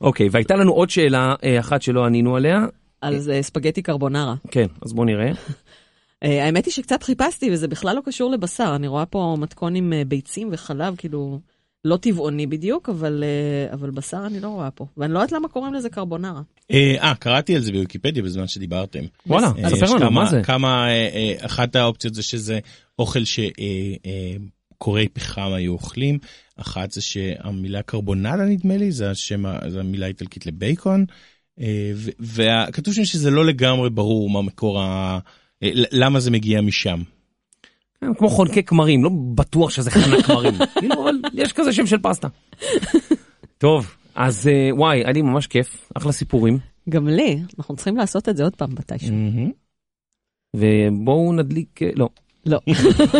אוקיי, 0.00 0.28
והייתה 0.32 0.54
לנו 0.56 0.72
עוד 0.72 0.90
שאלה 0.90 1.34
אה, 1.44 1.60
אחת 1.60 1.82
שלא 1.82 2.04
ענינו 2.04 2.36
עליה. 2.36 2.66
על 3.00 3.18
זה 3.18 3.38
ספגטי 3.42 3.82
קרבונרה. 3.82 4.34
כן, 4.50 4.66
אז 4.82 4.92
בואו 4.92 5.06
נראה. 5.06 5.30
אה, 6.24 6.44
האמת 6.44 6.64
היא 6.66 6.72
שקצת 6.72 7.02
חיפשתי, 7.02 7.50
וזה 7.52 7.68
בכלל 7.68 7.96
לא 7.96 8.00
קשור 8.04 8.30
לבשר. 8.30 8.72
אני 8.76 8.86
רואה 8.88 9.06
פה 9.06 9.36
מתכון 9.38 9.74
עם 9.74 9.92
אה, 9.92 10.02
ביצים 10.04 10.48
וחלב, 10.52 10.94
כאילו, 10.98 11.40
לא 11.84 11.96
טבעוני 11.96 12.46
בדיוק, 12.46 12.88
אבל, 12.88 13.24
אה, 13.24 13.74
אבל 13.74 13.90
בשר 13.90 14.26
אני 14.26 14.40
לא 14.40 14.48
רואה 14.48 14.70
פה. 14.70 14.86
ואני 14.96 15.12
לא 15.12 15.18
יודעת 15.18 15.32
למה 15.32 15.48
קוראים 15.48 15.74
לזה 15.74 15.90
קרבונרה. 15.90 16.40
אה, 16.70 16.94
אה, 17.00 17.14
קראתי 17.14 17.56
על 17.56 17.62
זה 17.62 17.72
בוויקיפדיה 17.72 18.22
בזמן 18.22 18.46
שדיברתם. 18.46 19.04
וואלה, 19.26 19.52
אה, 19.64 19.70
ספר 19.70 19.94
לנו, 19.94 20.10
מה 20.10 20.26
זה? 20.26 20.42
כמה, 20.42 20.88
אה, 20.88 21.08
אה, 21.14 21.34
אחת 21.46 21.76
האופציות 21.76 22.14
זה 22.14 22.22
שזה 22.22 22.58
אוכל 22.98 23.22
שקורי 23.24 25.08
פחם 25.08 25.52
היו 25.54 25.72
אוכלים, 25.72 26.18
אחת 26.56 26.92
זה 26.92 27.00
שהמילה 27.00 27.82
קרבונדה 27.82 28.36
נדמה 28.36 28.76
לי, 28.76 28.92
זה 28.92 29.10
השם, 29.10 29.44
זה 29.68 29.80
המילה 29.80 30.06
האיטלקית 30.06 30.46
לבייקון, 30.46 31.04
אה, 31.60 31.92
וכתוב 32.20 32.94
שם 32.94 33.04
שזה 33.04 33.30
לא 33.30 33.46
לגמרי 33.46 33.90
ברור 33.90 34.30
מה 34.30 34.42
מקור 34.42 34.80
ה... 34.80 35.18
אה, 35.62 35.70
למה 35.72 36.20
זה 36.20 36.30
מגיע 36.30 36.60
משם. 36.60 37.02
כן, 38.00 38.14
כמו 38.14 38.28
חונקי 38.28 38.62
כמרים, 38.62 39.04
לא 39.04 39.10
בטוח 39.34 39.70
שזה 39.70 39.90
חנק 39.90 40.24
כמרים. 40.24 40.54
כאילו, 40.80 41.02
אבל 41.02 41.14
יש 41.32 41.52
כזה 41.52 41.72
שם 41.72 41.86
של 41.86 41.98
פסטה. 42.02 42.28
טוב, 43.58 43.96
אז 44.14 44.48
אה, 44.48 44.70
וואי, 44.72 44.98
היה 44.98 45.12
לי 45.12 45.22
ממש 45.22 45.46
כיף, 45.46 45.90
אחלה 45.94 46.12
סיפורים. 46.12 46.58
גם 46.88 47.08
לי, 47.08 47.42
אנחנו 47.58 47.76
צריכים 47.76 47.96
לעשות 47.96 48.28
את 48.28 48.36
זה 48.36 48.44
עוד 48.44 48.56
פעם 48.56 48.70
מתישהו. 48.78 49.14
ובואו 50.56 51.32
נדליק, 51.32 51.82
אה, 51.82 51.90
לא. 51.96 52.08
לא. 52.46 52.58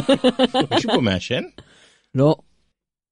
מישהו 0.75 0.91
פה 0.95 1.01
מעשן? 1.01 1.43
לא. 2.15 2.35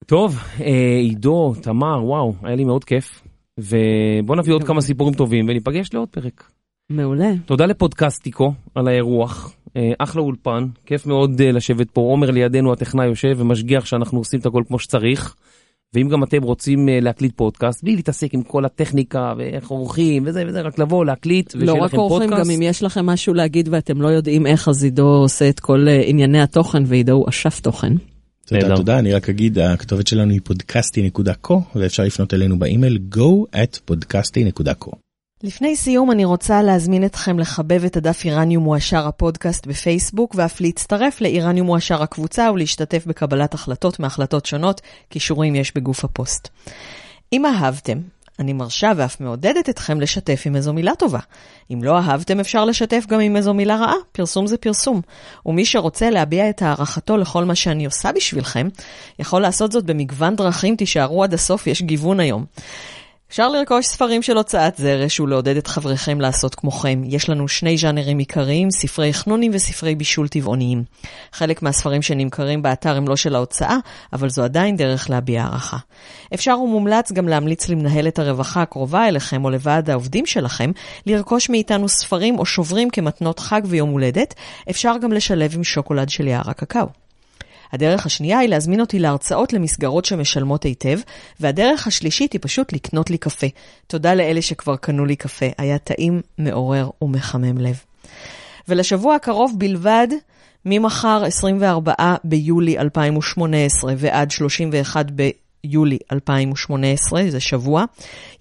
טוב, 0.07 0.39
אה, 0.61 0.99
עידו, 0.99 1.55
תמר, 1.63 2.05
וואו, 2.05 2.35
היה 2.43 2.57
לי 2.57 2.65
מאוד 2.65 2.85
כיף. 2.85 3.23
ובואו 3.59 4.39
נביא 4.39 4.55
עוד 4.55 4.65
כמה 4.65 4.81
סיפורים 4.81 5.15
טובים 5.15 5.49
וניפגש 5.49 5.89
לעוד 5.95 6.09
פרק. 6.09 6.51
מעולה. 6.91 7.33
תודה 7.47 7.67
לפודקאסטיקו 7.67 8.53
על 8.75 8.89
האירוח, 8.89 9.53
אה, 9.77 9.93
אחלה 9.99 10.23
אולפן, 10.23 10.67
כיף 10.87 11.07
מאוד 11.07 11.41
אה, 11.41 11.53
לשבת 11.53 11.91
פה, 11.91 12.01
עומר 12.01 12.31
לידינו 12.31 12.73
הטכנאי 12.73 13.07
יושב 13.07 13.37
ומשגיח 13.39 13.87
שאנחנו 13.87 14.19
עושים 14.19 14.41
את 14.41 14.47
הכל 14.47 14.63
כמו 14.69 14.79
שצריך. 14.79 15.35
ואם 15.95 16.09
גם 16.09 16.25
אתם 16.25 16.43
רוצים 16.43 16.89
אה, 16.89 17.01
להקליט 17.01 17.33
פודקאסט, 17.37 17.85
בלי 17.85 17.97
להתעסק 17.97 18.35
עם 18.35 18.43
כל 18.43 18.65
הטכניקה 18.65 19.33
ואיך 19.37 19.69
עורכים 19.69 20.23
וזה 20.27 20.45
וזה, 20.47 20.61
רק 20.61 20.79
לבוא, 20.79 21.05
להקליט, 21.05 21.55
לא 21.55 21.63
ושיהיה 21.63 21.83
רק 21.83 21.95
לכם 21.95 21.97
פודקאסט. 21.97 22.45
גם 22.45 22.51
אם 22.51 22.63
יש 22.63 22.83
לכם 22.83 23.07
משהו 23.07 23.35
להגיד 23.35 23.69
ואתם 23.73 24.03
לא 24.03 24.09
יודעים 24.09 24.47
איך, 24.47 24.69
אז 24.69 24.85
עידו 24.85 25.07
עושה 25.07 25.49
את 25.49 25.61
כל 25.61 25.87
ענייני 26.05 26.41
התוכן, 26.41 26.83
ועידו 26.87 27.13
הוא 27.13 27.29
אשף 27.29 27.61
תוכן. 27.61 27.93
תודה. 28.47 28.77
תודה, 28.77 28.99
אני 28.99 29.13
רק 29.13 29.29
אגיד, 29.29 29.59
הכתובת 29.59 30.07
שלנו 30.07 30.31
היא 30.31 30.41
podcasty.co 30.49 31.55
ואפשר 31.75 32.03
לפנות 32.03 32.35
אלינו 32.35 32.59
באימייל 32.59 32.99
go 33.15 33.57
at 33.57 33.91
podcasty.co. 33.91 35.06
לפני 35.43 35.77
סיום 35.77 36.11
אני 36.11 36.25
רוצה 36.25 36.63
להזמין 36.63 37.05
אתכם 37.05 37.39
לחבב 37.39 37.85
את 37.85 37.97
הדף 37.97 38.25
איראניום 38.25 38.65
מועשר 38.65 39.07
הפודקאסט 39.07 39.67
בפייסבוק 39.67 40.35
ואף 40.35 40.61
להצטרף 40.61 41.21
לאיראניום 41.21 41.67
מועשר 41.67 42.03
הקבוצה 42.03 42.51
ולהשתתף 42.53 43.07
בקבלת 43.07 43.55
החלטות 43.55 44.01
מהחלטות 44.01 44.47
שונות, 44.47 44.81
כישורים 45.11 45.55
יש 45.55 45.75
בגוף 45.75 46.05
הפוסט. 46.05 46.49
אם 47.33 47.47
אהבתם, 47.47 47.99
אני 48.39 48.53
מרשה 48.53 48.93
ואף 48.97 49.21
מעודדת 49.21 49.69
אתכם 49.69 50.01
לשתף 50.01 50.43
עם 50.47 50.57
איזו 50.57 50.73
מילה 50.73 50.95
טובה. 50.95 51.19
אם 51.73 51.85
לא 51.85 51.99
אהבתם 51.99 52.41
אפשר 52.41 52.65
לשתף 52.65 53.05
גם 53.09 53.21
עם 53.21 53.37
איזו 53.37 53.55
מילה 53.55 53.77
רעה, 53.77 53.95
פרסום 54.13 54.47
זה 54.47 54.57
פרסום. 54.57 55.01
ומי 55.47 55.65
שרוצה 55.65 56.11
להביע 56.11 56.51
את 56.51 56.63
הערכתו 56.63 57.17
לכל 57.17 57.45
מה 57.45 57.55
שאני 57.55 57.85
עושה 57.85 58.13
בשבילכם, 58.13 58.69
יכול 59.19 59.43
לעשות 59.43 59.73
זאת 59.73 59.85
במגוון 59.85 60.37
דרכים, 60.37 60.77
תישארו 60.77 61.25
עד 61.25 61.35
הסוף, 61.35 61.67
יש 61.67 61.83
גיוון 61.83 62.21
היום. 62.21 62.45
אפשר 63.31 63.49
לרכוש 63.49 63.87
ספרים 63.87 64.23
של 64.23 64.37
הוצאת 64.37 64.77
זרש 64.77 65.21
ולעודד 65.21 65.57
את 65.57 65.67
חבריכם 65.67 66.21
לעשות 66.21 66.55
כמוכם. 66.55 67.03
יש 67.05 67.29
לנו 67.29 67.49
שני 67.49 67.77
ז'אנרים 67.77 68.19
עיקריים, 68.19 68.71
ספרי 68.71 69.13
חנונים 69.13 69.51
וספרי 69.55 69.95
בישול 69.95 70.29
טבעוניים. 70.29 70.85
חלק 71.33 71.63
מהספרים 71.63 72.03
שנמכרים 72.03 72.63
באתר 72.63 72.97
הם 72.97 73.09
לא 73.09 73.17
של 73.17 73.35
ההוצאה, 73.35 73.77
אבל 74.13 74.29
זו 74.29 74.45
עדיין 74.45 74.77
דרך 74.77 75.11
להביע 75.11 75.43
הערכה. 75.43 75.77
אפשר 76.35 76.59
ומומלץ 76.59 77.13
גם 77.13 77.29
להמליץ 77.29 77.69
למנהלת 77.69 78.19
הרווחה 78.19 78.63
הקרובה 78.63 79.09
אליכם 79.09 79.45
או 79.45 79.51
לוועד 79.51 79.91
העובדים 79.91 80.27
שלכם, 80.27 80.71
לרכוש 81.07 81.51
מאיתנו 81.51 81.89
ספרים 81.89 82.39
או 82.39 82.47
שוברים 82.47 82.91
כמתנות 82.91 83.39
חג 83.39 83.61
ויום 83.65 83.91
הולדת. 83.91 84.35
אפשר 84.71 84.95
גם 85.03 85.13
לשלב 85.13 85.55
עם 85.55 85.65
שוקולד 85.65 86.09
של 86.09 86.27
יער 86.27 86.51
הקקאו. 86.51 87.06
הדרך 87.73 88.07
השנייה 88.07 88.39
היא 88.39 88.49
להזמין 88.49 88.81
אותי 88.81 88.99
להרצאות 88.99 89.53
למסגרות 89.53 90.05
שמשלמות 90.05 90.63
היטב, 90.63 90.99
והדרך 91.41 91.87
השלישית 91.87 92.33
היא 92.33 92.41
פשוט 92.43 92.73
לקנות 92.73 93.11
לי 93.11 93.19
קפה. 93.19 93.47
תודה 93.87 94.15
לאלה 94.15 94.43
שכבר 94.43 94.77
קנו 94.77 95.05
לי 95.05 95.17
קפה, 95.17 95.47
היה 95.59 95.79
טעים, 95.79 96.21
מעורר 96.39 96.91
ומחמם 97.03 97.59
לב. 97.59 97.81
ולשבוע 98.69 99.15
הקרוב 99.15 99.55
בלבד, 99.59 100.09
ממחר 100.65 101.25
24 101.25 101.93
ביולי 102.25 102.79
2018 102.79 103.95
ועד 103.97 104.31
31 104.31 105.07
ביולי 105.65 105.99
2018, 106.13 107.23
זה 107.29 107.41
שבוע, 107.41 107.85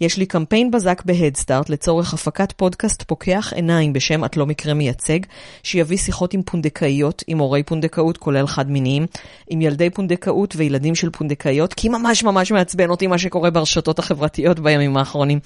יש 0.02 0.18
לי 0.18 0.26
קמפיין 0.26 0.72
בזק 0.72 1.02
בהדסטארט 1.06 1.70
לצורך 1.70 2.14
הפקת 2.14 2.52
פודקאסט 2.52 3.04
פוקח 3.04 3.54
עיניים 3.56 3.94
בשם 3.94 4.26
את 4.26 4.38
לא 4.38 4.46
מקרה 4.46 4.74
מייצג, 4.74 5.20
שיביא 5.64 5.98
שיחות 5.98 6.34
עם 6.34 6.42
פונדקאיות, 6.44 7.24
עם 7.28 7.38
הורי 7.38 7.64
פונדקאות 7.64 8.18
כולל 8.18 8.48
חד 8.48 8.72
מיניים, 8.72 9.06
עם 9.50 9.62
ילדי 9.62 9.90
פונדקאות 9.90 10.54
וילדים 10.58 10.96
של 10.96 11.10
פונדקאיות, 11.10 11.74
כי 11.74 11.90
ממש 11.90 12.24
ממש 12.24 12.52
מעצבן 12.52 12.90
אותי 12.90 13.08
מה 13.08 13.18
שקורה 13.18 13.50
ברשתות 13.50 14.00
החברתיות 14.00 14.60
בימים 14.60 14.98
האחרונים, 14.98 15.40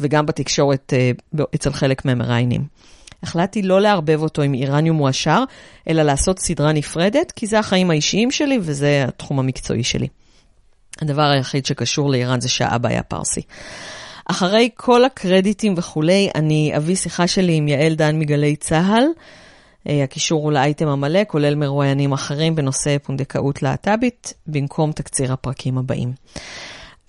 וגם 0.00 0.26
בתקשורת 0.26 0.92
אה, 0.92 1.44
אצל 1.54 1.72
חלק 1.72 2.04
מהמראיינים. 2.04 2.64
החלטתי 3.22 3.62
לא 3.62 3.80
לערבב 3.80 4.22
אותו 4.22 4.42
עם 4.42 4.54
איראניום 4.54 4.96
מועשר, 4.96 5.44
אלא 5.88 6.02
לעשות 6.02 6.38
סדרה 6.38 6.72
נפרדת, 6.72 7.32
כי 7.36 7.46
זה 7.46 7.58
החיים 7.58 7.90
האישיים 7.90 8.30
שלי 8.30 8.58
וזה 8.60 9.04
התחום 9.08 9.38
המקצועי 9.38 9.84
שלי. 9.84 10.08
הדבר 11.02 11.22
היחיד 11.22 11.66
שקשור 11.66 12.10
לאיראן 12.10 12.40
זה 12.40 12.48
שהאבא 12.48 12.88
היה 12.88 13.02
פרסי. 13.02 13.42
אחרי 14.30 14.68
כל 14.76 15.04
הקרדיטים 15.04 15.74
וכולי, 15.76 16.30
אני 16.34 16.72
אביא 16.76 16.96
שיחה 16.96 17.26
שלי 17.26 17.54
עם 17.54 17.68
יעל 17.68 17.94
דן 17.94 18.18
מגלי 18.18 18.56
צה"ל, 18.56 19.04
אה, 19.88 20.04
הקישור 20.04 20.42
הוא 20.42 20.52
לאייטם 20.52 20.88
המלא, 20.88 21.20
כולל 21.28 21.54
מרואיינים 21.54 22.12
אחרים 22.12 22.54
בנושא 22.54 22.96
פונדקאות 22.98 23.62
להט"בית, 23.62 24.34
במקום 24.46 24.92
תקציר 24.92 25.32
הפרקים 25.32 25.78
הבאים. 25.78 26.12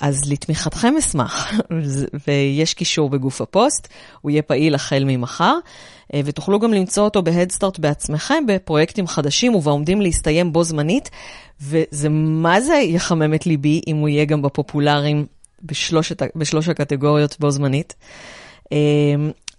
אז 0.02 0.32
לתמיכתכם 0.32 0.93
אשמח, 1.00 1.54
ויש 2.28 2.74
קישור 2.74 3.10
בגוף 3.10 3.41
הפוסט, 3.41 3.88
הוא 4.22 4.32
יהיה 4.32 4.41
פעיל 4.41 4.76
החל 4.76 5.04
ממחר, 5.06 5.58
אה, 6.14 6.22
ותוכלו 6.26 6.60
גם 6.60 6.74
למצוא 6.74 7.04
אותו 7.04 7.24
בהדסטארט 7.24 7.80
בעצמכם 7.80 8.43
בפרויקטים 8.48 9.08
חדשים 9.08 9.56
ובעומדים 9.56 10.02
להסתיים 10.02 10.54
בו 10.54 10.64
זמנית, 10.64 11.10
וזה 11.62 12.10
מה 12.10 12.62
זה 12.62 12.76
יחמם 12.76 13.34
את 13.34 13.46
ליבי 13.46 13.82
אם 13.88 13.96
הוא 13.96 14.10
יהיה 14.10 14.26
גם 14.26 14.41
בפופולריים 14.41 15.26
בשלושת, 15.64 16.22
בשלוש 16.36 16.70
הקטגוריות 16.70 17.36
בו 17.39 17.52
זמנית. 17.52 17.93
אה, 18.72 18.78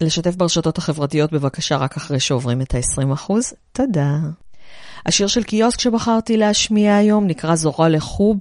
לשתף 0.00 0.34
ברשתות 0.34 0.78
החברתיות 0.78 1.32
בבקשה 1.32 1.76
רק 1.76 1.96
אחרי 1.96 2.20
שעוברים 2.20 2.60
את 2.60 2.74
ה-20%. 2.74 3.32
תודה. 3.72 4.16
השיר 5.06 5.26
של 5.26 5.42
קיוסק 5.42 5.80
שבחרתי 5.80 6.36
להשמיע 6.36 6.96
היום 6.96 7.26
נקרא 7.26 7.54
זורה 7.54 7.88
לחוב. 7.88 8.36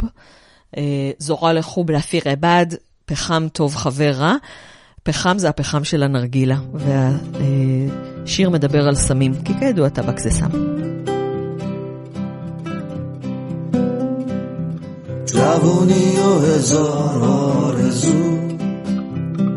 אה, 0.76 1.10
זורה 1.18 1.52
לחוב 1.52 1.90
לאפיר 1.90 2.22
עבד, 2.24 2.66
פחם 3.04 3.46
טוב 3.52 3.74
חבר 3.74 4.10
רע. 4.10 4.34
פחם 5.02 5.38
זה 5.38 5.48
הפחם 5.48 5.84
של 5.84 6.02
הנרגילה, 6.02 6.56
והשיר 6.74 8.50
מדבר 8.50 8.88
על 8.88 8.94
סמים, 8.94 9.32
כי 9.44 9.52
כידוע 9.58 9.88
טבק 9.88 10.18
זה 10.18 10.30
סם. 10.30 10.50
جوونی 15.26 16.18
و 16.18 16.38
هزار 16.38 17.22
آرزو 17.24 18.38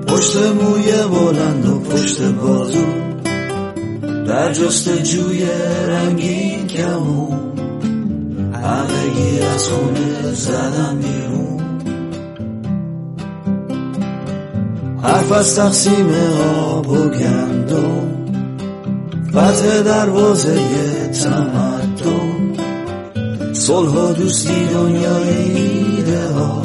پشت 0.07 0.35
موی 0.35 0.91
بلند 1.07 1.65
و 1.65 1.79
پشت 1.79 2.21
بازو 2.21 2.85
در 4.27 4.53
جستجوی 4.53 5.45
رنگین 5.87 6.67
کمون 6.67 7.46
همگی 8.68 9.40
از 9.54 9.68
خونه 9.68 10.32
زدم 10.32 10.98
بیرون. 10.98 11.60
حرف 15.02 15.32
از 15.32 15.56
تقسیم 15.56 16.06
آب 16.66 16.88
و 16.88 17.08
گندم 17.08 18.08
فتح 19.30 19.82
دروازه 19.82 20.58
تمدن. 21.08 22.54
صلح 23.52 23.88
و 23.88 24.12
دوستی 24.12 24.66
دنیای 24.66 25.28
ایده 25.28 26.28
ها 26.28 26.62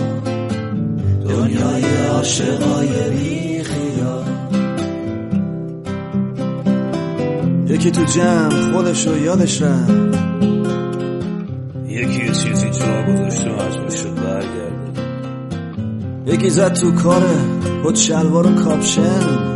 دنیای 1.30 1.84
عاشقای 2.14 3.10
بی 3.10 3.64
خیال. 3.64 4.26
یکی 7.68 7.91
تو 7.91 8.04
جمع 8.04 8.72
خودشو 8.72 9.18
یادش 9.18 9.62
رفت. 9.62 10.53
نابودش 12.86 13.46
رو 13.46 13.56
مجبور 13.56 13.90
شد 13.90 14.16
برگرده. 14.16 15.02
یکی 16.26 16.50
زد 16.50 16.74
تو 16.74 16.92
کاره 16.92 17.36
خود 17.84 17.96
شلوار 17.96 18.48
و 18.48 18.56
کاپشن. 18.56 19.53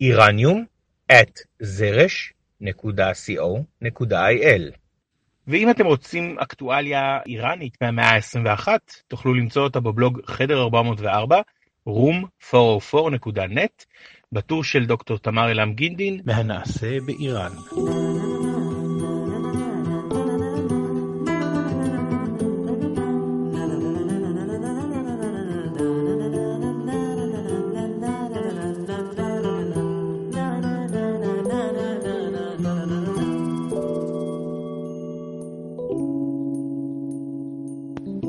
איראניום 0.00 0.64
at 1.12 1.44
זרש.co.il 1.62 2.24
ואם 5.46 5.70
אתם 5.70 5.86
רוצים 5.86 6.38
אקטואליה 6.38 7.18
איראנית 7.26 7.76
מהמאה 7.82 8.10
ה-21 8.10 8.68
תוכלו 9.08 9.34
למצוא 9.34 9.62
אותה 9.62 9.80
בבלוג 9.80 10.20
חדר 10.26 10.62
404 10.62 11.40
room404.net 11.88 13.84
בטור 14.32 14.64
של 14.64 14.86
דוקטור 14.86 15.18
תמר 15.18 15.50
אלעם 15.50 15.74
גינדין 15.74 16.20
מהנעשה 16.24 17.00
באיראן. 17.06 17.52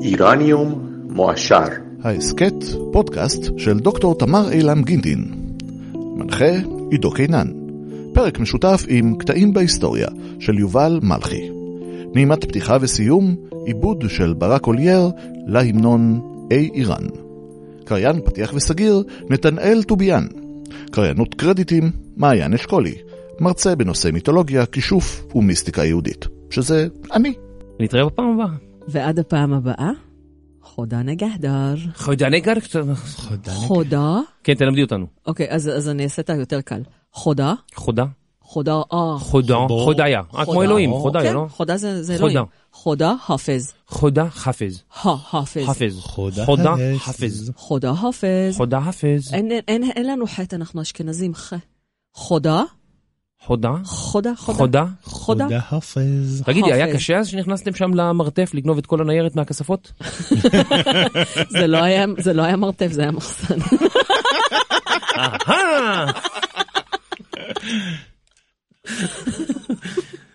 איראניום 0.06 0.86
מועשר. 1.10 1.64
ההסכת, 2.02 2.54
פודקאסט 2.92 3.58
של 3.58 3.78
דוקטור 3.78 4.18
תמר 4.18 4.52
אילם 4.52 4.82
גינדין. 4.82 5.24
מנחה, 5.94 6.52
עידו 6.90 7.10
קינן. 7.10 7.46
פרק 8.12 8.38
משותף 8.38 8.84
עם 8.88 9.16
קטעים 9.18 9.52
בהיסטוריה 9.52 10.08
של 10.40 10.58
יובל 10.58 11.00
מלכי. 11.02 11.50
נעימת 12.14 12.44
פתיחה 12.44 12.76
וסיום, 12.80 13.36
עיבוד 13.66 14.04
של 14.08 14.32
ברק 14.32 14.66
אולייר 14.66 15.10
להמנון 15.46 16.20
אי 16.50 16.70
איראן. 16.74 17.04
קריין 17.84 18.20
פתיח 18.24 18.52
וסגיר, 18.54 19.02
נתנאל 19.30 19.82
טוביאן. 19.82 20.26
קריינות 20.90 21.34
קרדיטים, 21.34 21.90
מעיין 22.16 22.54
אשכולי. 22.54 22.94
מרצה 23.40 23.74
בנושא 23.76 24.08
מיתולוגיה, 24.12 24.66
כישוף 24.66 25.24
ומיסטיקה 25.34 25.84
יהודית. 25.84 26.26
שזה 26.50 26.88
אני. 27.12 27.32
נתראה 27.80 28.06
בפעם 28.06 28.26
הבאה. 28.34 28.65
ועד 28.88 29.18
הפעם 29.18 29.52
הבאה, 29.52 29.90
חודה 30.62 31.02
נגהדר. 31.02 31.74
חודה 31.96 32.28
נגר? 32.28 32.52
חודה? 33.46 34.18
כן, 34.44 34.54
תלמדי 34.54 34.82
אותנו. 34.82 35.06
אוקיי, 35.26 35.46
אז 35.50 35.68
אז 35.68 35.88
אני 35.88 36.04
אעשה 36.04 36.22
את 36.22 36.30
היותר 36.30 36.60
קל. 36.60 36.82
חודה? 37.12 37.54
חודה? 37.74 38.04
חודה, 38.40 38.72
אה. 38.92 39.18
חודה, 39.18 39.56
חודיה. 39.84 40.20
אה, 40.36 40.44
כמו 40.44 40.62
אלוהים, 40.62 40.92
חודיה, 40.92 41.22
כן, 41.22 41.34
לא? 41.34 41.46
חודה 41.50 41.76
זה 41.76 42.02
זה 42.02 42.12
חודה. 42.18 42.30
אלוהים. 42.30 42.46
חודה 42.72 43.14
חפז. 43.26 43.72
חודה 43.88 44.30
חפז. 44.30 44.82
חפז. 44.92 45.66
חפז. 45.66 46.00
חודה 46.00 46.44
חודה 46.44 46.74
חפז. 46.98 47.52
חודה 47.56 47.94
חפז. 47.94 48.56
חודה 48.56 48.80
חפז. 48.80 49.34
אין- 49.34 50.06
לנו 50.06 50.26
חטא, 50.26 50.56
אנחנו 50.56 50.82
אשכנזים. 50.82 51.34
ח. 51.34 51.52
חודה? 53.46 53.70
חודה? 53.84 54.30
חודה? 54.36 54.58
חודה? 54.58 54.84
חודה? 55.04 55.44
חודה 55.44 55.60
חפז. 55.60 56.42
תגידי, 56.46 56.72
היה. 56.72 56.94
קשה 56.94 57.18
אז 57.18 57.28
שנכנסתם 57.28 57.74
שם 57.74 57.94
למרתף 57.94 58.50
לגנוב 58.54 58.78
את 58.78 58.86
כל 58.86 59.00
הניירת 59.00 59.36
מהכספות? 59.36 59.92
זה 61.58 61.66
לא 61.66 61.78
היה- 61.82 62.06
זה 62.18 62.32
לא 62.32 62.42
היה 62.42 62.56
מרתף, 62.56 62.88
זה 62.92 63.02
היה 63.02 63.10
מחסן. 63.10 63.54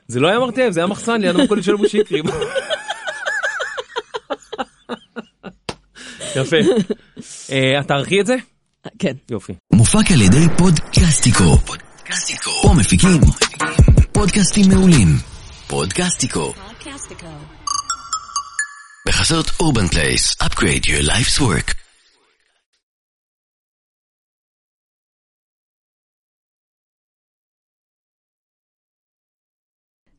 זה 0.07 0.20
לא 0.20 0.28
היה 0.28 0.39
מרתף, 0.39 0.68
זה 0.70 0.80
היה 0.80 0.88
מחסן 0.88 1.22
ליד 1.22 1.36
המכולת 1.36 1.64
של 1.64 1.74
אבו 1.74 1.88
שיקרי. 1.89 2.22
יפה. 6.36 6.57
אה, 7.51 7.80
את 7.80 7.88
תערכי 7.88 8.22
את 8.22 8.26
זה? 8.26 8.36
כן. 8.99 9.14
יופי. 9.32 9.53
מופק 9.74 10.12
על 10.14 10.22
ידי 10.22 10.45
פודקאסטיקו. 10.57 11.57
פודקאסטיקו. 12.12 12.51
פה 12.62 12.74
מפיקים 12.74 13.22
פודקאסטים 14.12 14.66
מעולים. 14.70 15.07
פודקאסטיקו. 15.68 16.53
בחסות 19.07 19.51
Urban 19.60 19.88
Place. 19.88 20.36
upgrade 20.43 20.86
your 20.86 21.07
life's 21.07 21.39
work. 21.39 21.81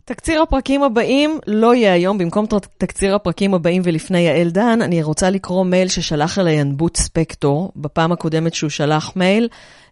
תקציר 0.05 0.43
הפרקים 0.43 0.83
הבאים 0.83 1.39
לא 1.47 1.75
יהיה 1.75 1.93
היום, 1.93 2.19
במקום 2.19 2.47
תקציר 2.79 3.15
הפרקים 3.15 3.55
הבאים 3.55 3.83
ולפני 3.85 4.21
יעל 4.21 4.51
דן, 4.51 4.83
אני 4.83 5.03
רוצה 5.03 5.31
לקרוא 5.31 5.65
מייל 5.65 5.89
ששלח 5.89 6.39
אליי 6.39 6.55
ינבוט 6.55 6.97
ספקטור, 6.97 7.73
בפעם 7.77 8.13
הקודמת 8.13 8.55
שהוא 8.55 8.71
שלח 8.71 9.13
מייל, 9.17 9.49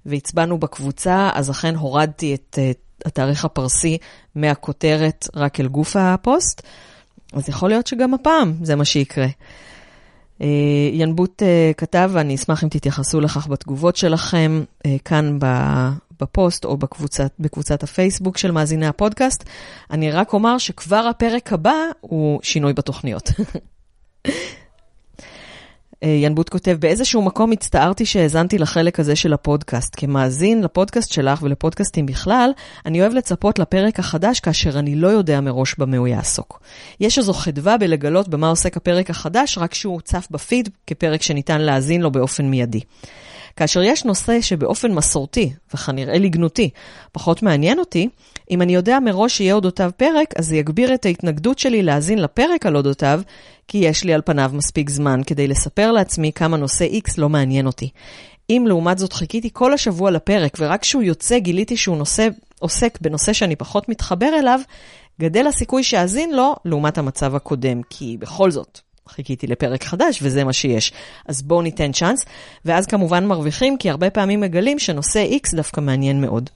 והצבענו 0.06 0.58
בקבוצה, 0.58 1.30
אז 1.34 1.50
אכן 1.50 1.74
הורדתי 1.74 2.34
את 2.34 2.58
אה, 2.58 3.06
התאריך 3.06 3.44
הפרסי 3.44 3.98
מהכותרת 4.34 5.28
רק 5.36 5.60
אל 5.60 5.68
גוף 5.68 5.96
הפוסט, 5.96 6.62
אז 7.32 7.48
יכול 7.48 7.68
להיות 7.68 7.86
שגם 7.86 8.14
הפעם 8.14 8.54
זה 8.62 8.76
מה 8.76 8.84
שיקרה. 8.84 9.26
אה, 10.38 10.42
ינבוט 10.92 11.42
אה, 11.42 11.74
כתב, 11.76 12.10
ואני 12.12 12.34
אשמח 12.34 12.64
אם 12.64 12.68
תתייחסו 12.68 13.20
לכך 13.20 13.46
בתגובות 13.46 13.96
שלכם, 13.96 14.62
אה, 14.78 14.90
כאן 15.04 15.38
ב- 15.40 15.90
בפוסט 16.20 16.64
או 16.64 16.76
בקבוצת, 16.76 17.32
בקבוצת 17.38 17.82
הפייסבוק 17.82 18.38
של 18.38 18.50
מאזיני 18.50 18.86
הפודקאסט. 18.86 19.44
אני 19.90 20.10
רק 20.10 20.32
אומר 20.32 20.58
שכבר 20.58 21.06
הפרק 21.10 21.52
הבא 21.52 21.74
הוא 22.00 22.40
שינוי 22.42 22.72
בתוכניות. 22.72 23.30
אה, 26.02 26.08
ינבוט 26.08 26.48
כותב, 26.48 26.76
באיזשהו 26.80 27.22
מקום 27.22 27.52
הצטערתי 27.52 28.06
שהאזנתי 28.06 28.58
לחלק 28.58 29.00
הזה 29.00 29.16
של 29.16 29.32
הפודקאסט. 29.32 29.94
כמאזין 29.96 30.62
לפודקאסט 30.62 31.12
שלך 31.12 31.42
ולפודקאסטים 31.42 32.06
בכלל, 32.06 32.50
אני 32.86 33.00
אוהב 33.00 33.14
לצפות 33.14 33.58
לפרק 33.58 33.98
החדש 33.98 34.40
כאשר 34.40 34.78
אני 34.78 34.94
לא 34.94 35.08
יודע 35.08 35.40
מראש 35.40 35.74
במה 35.78 35.96
הוא 35.96 36.08
יעסוק. 36.08 36.60
יש 37.00 37.18
איזו 37.18 37.32
חדווה 37.32 37.78
בלגלות 37.78 38.28
במה 38.28 38.48
עוסק 38.48 38.76
הפרק 38.76 39.10
החדש, 39.10 39.58
רק 39.58 39.74
שהוא 39.74 40.00
צף 40.00 40.28
בפיד 40.30 40.68
כפרק 40.86 41.22
שניתן 41.22 41.60
להאזין 41.60 42.02
לו 42.02 42.10
באופן 42.10 42.44
מיידי. 42.44 42.80
כאשר 43.56 43.82
יש 43.82 44.04
נושא 44.04 44.40
שבאופן 44.40 44.92
מסורתי, 44.92 45.52
וכנראה 45.74 46.18
לגנותי, 46.18 46.70
פחות 47.12 47.42
מעניין 47.42 47.78
אותי, 47.78 48.08
אם 48.50 48.62
אני 48.62 48.74
יודע 48.74 48.98
מראש 49.00 49.36
שיהיה 49.36 49.54
אודותיו 49.54 49.90
פרק, 49.96 50.34
אז 50.38 50.46
זה 50.46 50.56
יגביר 50.56 50.94
את 50.94 51.06
ההתנגדות 51.06 51.58
שלי 51.58 51.82
להאזין 51.82 52.18
לפרק 52.18 52.66
על 52.66 52.76
אודותיו, 52.76 53.20
כי 53.68 53.78
יש 53.78 54.04
לי 54.04 54.14
על 54.14 54.22
פניו 54.24 54.50
מספיק 54.54 54.90
זמן 54.90 55.20
כדי 55.26 55.48
לספר 55.48 55.92
לעצמי 55.92 56.32
כמה 56.32 56.56
נושא 56.56 56.86
X 56.86 57.10
לא 57.18 57.28
מעניין 57.28 57.66
אותי. 57.66 57.90
אם 58.50 58.64
לעומת 58.68 58.98
זאת 58.98 59.12
חיכיתי 59.12 59.50
כל 59.52 59.72
השבוע 59.72 60.10
לפרק, 60.10 60.56
ורק 60.60 60.80
כשהוא 60.80 61.02
יוצא 61.02 61.38
גיליתי 61.38 61.76
שהוא 61.76 61.96
נושא, 61.96 62.28
עוסק 62.58 62.98
בנושא 63.00 63.32
שאני 63.32 63.56
פחות 63.56 63.88
מתחבר 63.88 64.30
אליו, 64.38 64.60
גדל 65.20 65.46
הסיכוי 65.46 65.82
שאזין 65.82 66.36
לו 66.36 66.54
לעומת 66.64 66.98
המצב 66.98 67.34
הקודם, 67.34 67.80
כי 67.90 68.16
בכל 68.20 68.50
זאת, 68.50 68.80
חיכיתי 69.10 69.46
לפרק 69.46 69.84
חדש 69.84 70.18
וזה 70.22 70.44
מה 70.44 70.52
שיש. 70.52 70.92
אז 71.26 71.42
בואו 71.42 71.62
ניתן 71.62 71.92
צ'אנס, 71.92 72.24
ואז 72.64 72.86
כמובן 72.86 73.26
מרוויחים, 73.26 73.76
כי 73.78 73.90
הרבה 73.90 74.10
פעמים 74.10 74.40
מגלים 74.40 74.78
שנושא 74.78 75.26
X 75.44 75.56
דווקא 75.56 75.80
מעניין 75.80 76.20
מאוד. 76.20 76.50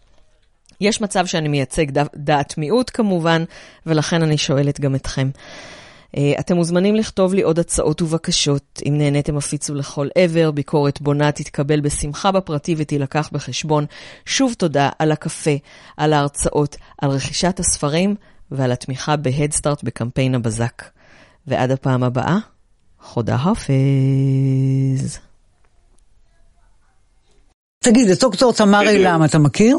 יש 0.81 1.01
מצב 1.01 1.27
שאני 1.27 1.49
מייצג 1.49 1.87
דעת 2.17 2.59
מיעוט 2.59 2.91
כמובן, 2.95 3.45
ולכן 3.87 4.23
אני 4.23 4.39
שואלת 4.39 4.81
גם 4.81 4.95
אתכם. 4.95 5.31
אה, 6.17 6.33
אתם 6.41 6.57
מוזמנים 6.57 6.95
לכתוב 6.95 7.35
לי 7.35 7.43
עוד 7.43 7.59
הצעות 7.59 8.03
ובקשות. 8.03 8.83
אם 8.89 8.99
נהניתם 8.99 9.37
הפיצו 9.37 9.75
לכל 9.75 10.09
עבר, 10.15 10.51
ביקורת 10.51 11.01
בונה 11.01 11.33
תתקבל 11.33 11.81
בשמחה 11.81 12.33
בפרטי 12.33 12.75
ותילקח 12.79 13.31
בחשבון. 13.33 13.87
שוב 14.27 14.55
תודה 14.59 14.91
על 14.99 15.13
הקפה, 15.13 15.57
על 15.97 16.13
ההרצאות, 16.13 16.77
על 16.99 17.11
רכישת 17.11 17.61
הספרים 17.61 18.15
ועל 18.51 18.73
התמיכה 18.73 19.17
בהדסטארט 19.17 19.85
בקמפיין 19.85 20.35
הבזק. 20.35 20.83
ועד 21.47 21.71
הפעם 21.71 22.03
הבאה, 22.03 22.37
חודה 23.01 23.39
חופז. 23.39 25.19
תגיד, 27.85 28.09
את 28.11 28.21
דוקטור 28.21 28.53
תמר 28.53 28.89
אילם, 28.89 29.25
אתה 29.25 29.39
מכיר? 29.39 29.79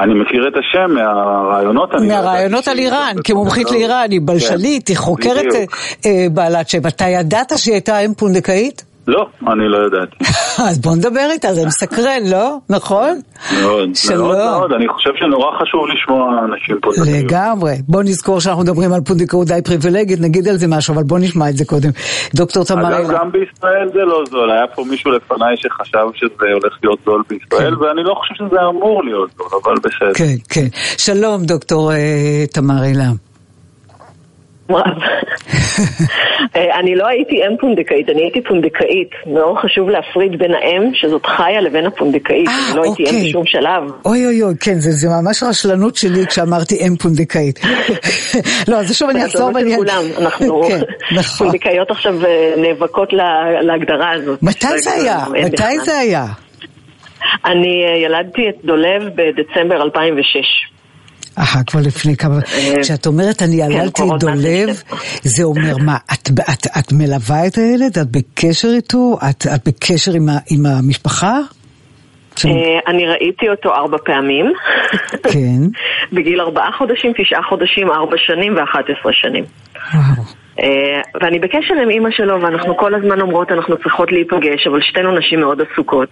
אני 0.00 0.14
מכיר 0.14 0.48
את 0.48 0.52
השם 0.58 0.94
מהרעיונות. 0.94 1.90
מהרעיונות 2.08 2.68
על 2.68 2.78
איראן, 2.78 3.16
כמומחית 3.24 3.70
לאיראן, 3.70 4.10
היא 4.10 4.20
בלשנית, 4.24 4.86
כן, 4.86 4.92
היא 4.92 4.98
חוקרת 4.98 5.46
בדיוק. 5.46 5.74
אה, 6.06 6.10
אה, 6.10 6.26
בעלת 6.32 6.68
שם. 6.68 6.86
אתה 6.86 7.04
ידעת 7.04 7.52
שהיא 7.56 7.74
הייתה 7.74 7.98
אם 7.98 8.14
פונדקאית? 8.14 8.84
לא, 9.08 9.26
אני 9.52 9.68
לא 9.68 9.78
ידעתי. 9.86 10.16
אז 10.68 10.78
בוא 10.78 10.96
נדבר 10.96 11.28
איתה, 11.30 11.52
זה 11.54 11.66
מסקרן, 11.66 12.22
לא? 12.30 12.56
נכון? 12.70 13.20
מאוד, 13.62 13.88
שלום. 13.94 14.28
מאוד 14.28 14.36
מאוד. 14.36 14.72
אני 14.72 14.88
חושב 14.88 15.10
שנורא 15.18 15.50
חשוב 15.60 15.80
לשמוע 15.92 16.44
אנשים 16.44 16.76
פה. 16.82 16.90
לגמרי. 17.16 17.74
בוא 17.88 18.02
נזכור 18.02 18.40
שאנחנו 18.40 18.62
מדברים 18.62 18.92
על 18.92 19.00
פונדקאות 19.00 19.46
די 19.46 19.60
פריבילגית, 19.64 20.20
נגיד 20.20 20.48
על 20.48 20.56
זה 20.56 20.66
משהו, 20.68 20.94
אבל 20.94 21.02
בוא 21.02 21.18
נשמע 21.18 21.48
את 21.48 21.56
זה 21.56 21.64
קודם. 21.64 21.90
דוקטור 22.34 22.64
תמר 22.64 22.98
אגב. 22.98 23.10
גם 23.10 23.32
בישראל 23.32 23.88
זה 23.92 23.98
לא 23.98 24.24
זול. 24.30 24.50
היה 24.50 24.66
פה 24.74 24.84
מישהו 24.90 25.10
לפניי 25.10 25.56
שחשב 25.56 26.06
שזה 26.14 26.52
הולך 26.52 26.78
להיות 26.82 26.98
זול 27.04 27.22
בישראל, 27.28 27.74
ואני 27.78 28.02
לא 28.04 28.14
חושב 28.14 28.34
שזה 28.34 28.56
אמור 28.70 29.04
להיות 29.04 29.30
זול, 29.36 29.60
אבל 29.64 29.74
בסדר. 29.74 30.14
כן, 30.14 30.34
כן. 30.48 30.66
שלום, 30.98 31.44
דוקטור 31.44 31.92
אה, 31.92 32.44
תמר 32.52 32.84
אילם. 32.84 33.27
אה, 36.56 36.78
אני 36.80 36.94
לא 36.94 37.06
הייתי 37.06 37.36
אם 37.36 37.56
פונדקאית, 37.60 38.08
אני 38.08 38.22
הייתי 38.22 38.42
פונדקאית. 38.48 39.10
מאוד 39.26 39.56
חשוב 39.58 39.88
להפריד 39.88 40.38
בין 40.38 40.50
האם, 40.54 40.90
שזאת 40.94 41.26
חיה, 41.26 41.60
לבין 41.60 41.86
הפונדקאית. 41.86 42.48
אני 42.48 42.76
לא 42.76 42.82
הייתי 42.82 43.02
אם 43.02 43.06
אוקיי. 43.08 43.28
בשום 43.28 43.42
שלב. 43.46 43.82
אוי 44.04 44.26
אוי 44.26 44.42
אוי, 44.42 44.54
כן, 44.60 44.74
זה, 44.74 44.90
זה 44.90 45.08
ממש 45.08 45.42
רשלנות 45.42 45.96
שלי 45.96 46.26
כשאמרתי 46.26 46.74
אם 46.86 46.96
פונדקאית. 46.96 47.60
לא, 48.68 48.76
אז 48.76 48.96
שוב 48.96 49.10
אני 49.10 49.24
אחזור 49.26 49.50
ואני... 49.54 49.76
כולם, 49.76 50.02
אנחנו 50.18 50.62
כן, 50.68 50.80
נכון. 51.16 51.46
פונדקאיות 51.48 51.90
עכשיו 51.90 52.24
אה, 52.26 52.54
נאבקות 52.56 53.12
לה- 53.12 53.62
להגדרה 53.62 54.12
הזאת. 54.12 54.42
מתי 54.42 54.78
זה 54.78 54.90
היה? 54.92 55.18
מתי. 55.44 55.78
זה 55.84 55.98
היה? 55.98 56.26
אני 57.44 57.84
אה, 57.88 57.96
ילדתי 57.96 58.42
את 58.48 58.64
דולב 58.64 59.02
בדצמבר 59.14 59.82
2006. 59.82 60.36
אה, 61.38 61.64
כבר 61.66 61.80
לפני 61.86 62.16
כמה... 62.16 62.40
כשאת 62.82 63.06
אומרת 63.06 63.42
אני 63.42 63.56
ילדתי 63.56 64.02
כן, 64.02 64.18
דולב, 64.18 64.82
זה 65.22 65.44
אומר 65.44 65.76
מה, 65.76 65.96
את, 66.12 66.28
את, 66.40 66.66
את 66.78 66.92
מלווה 66.92 67.46
את 67.46 67.54
הילד? 67.54 67.98
את 67.98 68.06
בקשר 68.10 68.68
איתו? 68.68 69.18
את, 69.30 69.46
את 69.54 69.68
בקשר 69.68 70.12
עם, 70.14 70.28
ה, 70.28 70.38
עם 70.50 70.66
המשפחה? 70.66 71.38
אה, 72.46 72.80
אני 72.86 73.06
ראיתי 73.06 73.48
אותו 73.48 73.74
ארבע 73.74 73.96
פעמים. 74.04 74.52
כן. 75.32 75.60
בגיל 76.16 76.40
ארבעה 76.40 76.72
חודשים, 76.78 77.12
תשעה 77.12 77.42
חודשים, 77.42 77.90
ארבע 77.90 78.16
שנים 78.18 78.56
ואחת 78.56 78.84
עשרה 78.84 79.12
שנים. 79.12 79.44
אה, 80.62 81.00
ואני 81.22 81.38
בקשר 81.38 81.74
עם 81.82 81.90
אימא 81.90 82.10
שלו, 82.10 82.42
ואנחנו 82.42 82.76
כל 82.76 82.94
הזמן 82.94 83.20
אומרות, 83.20 83.52
אנחנו 83.52 83.76
צריכות 83.76 84.12
להיפגש, 84.12 84.66
אבל 84.66 84.80
שתינו 84.82 85.18
נשים 85.18 85.40
מאוד 85.40 85.60
עסוקות. 85.60 86.10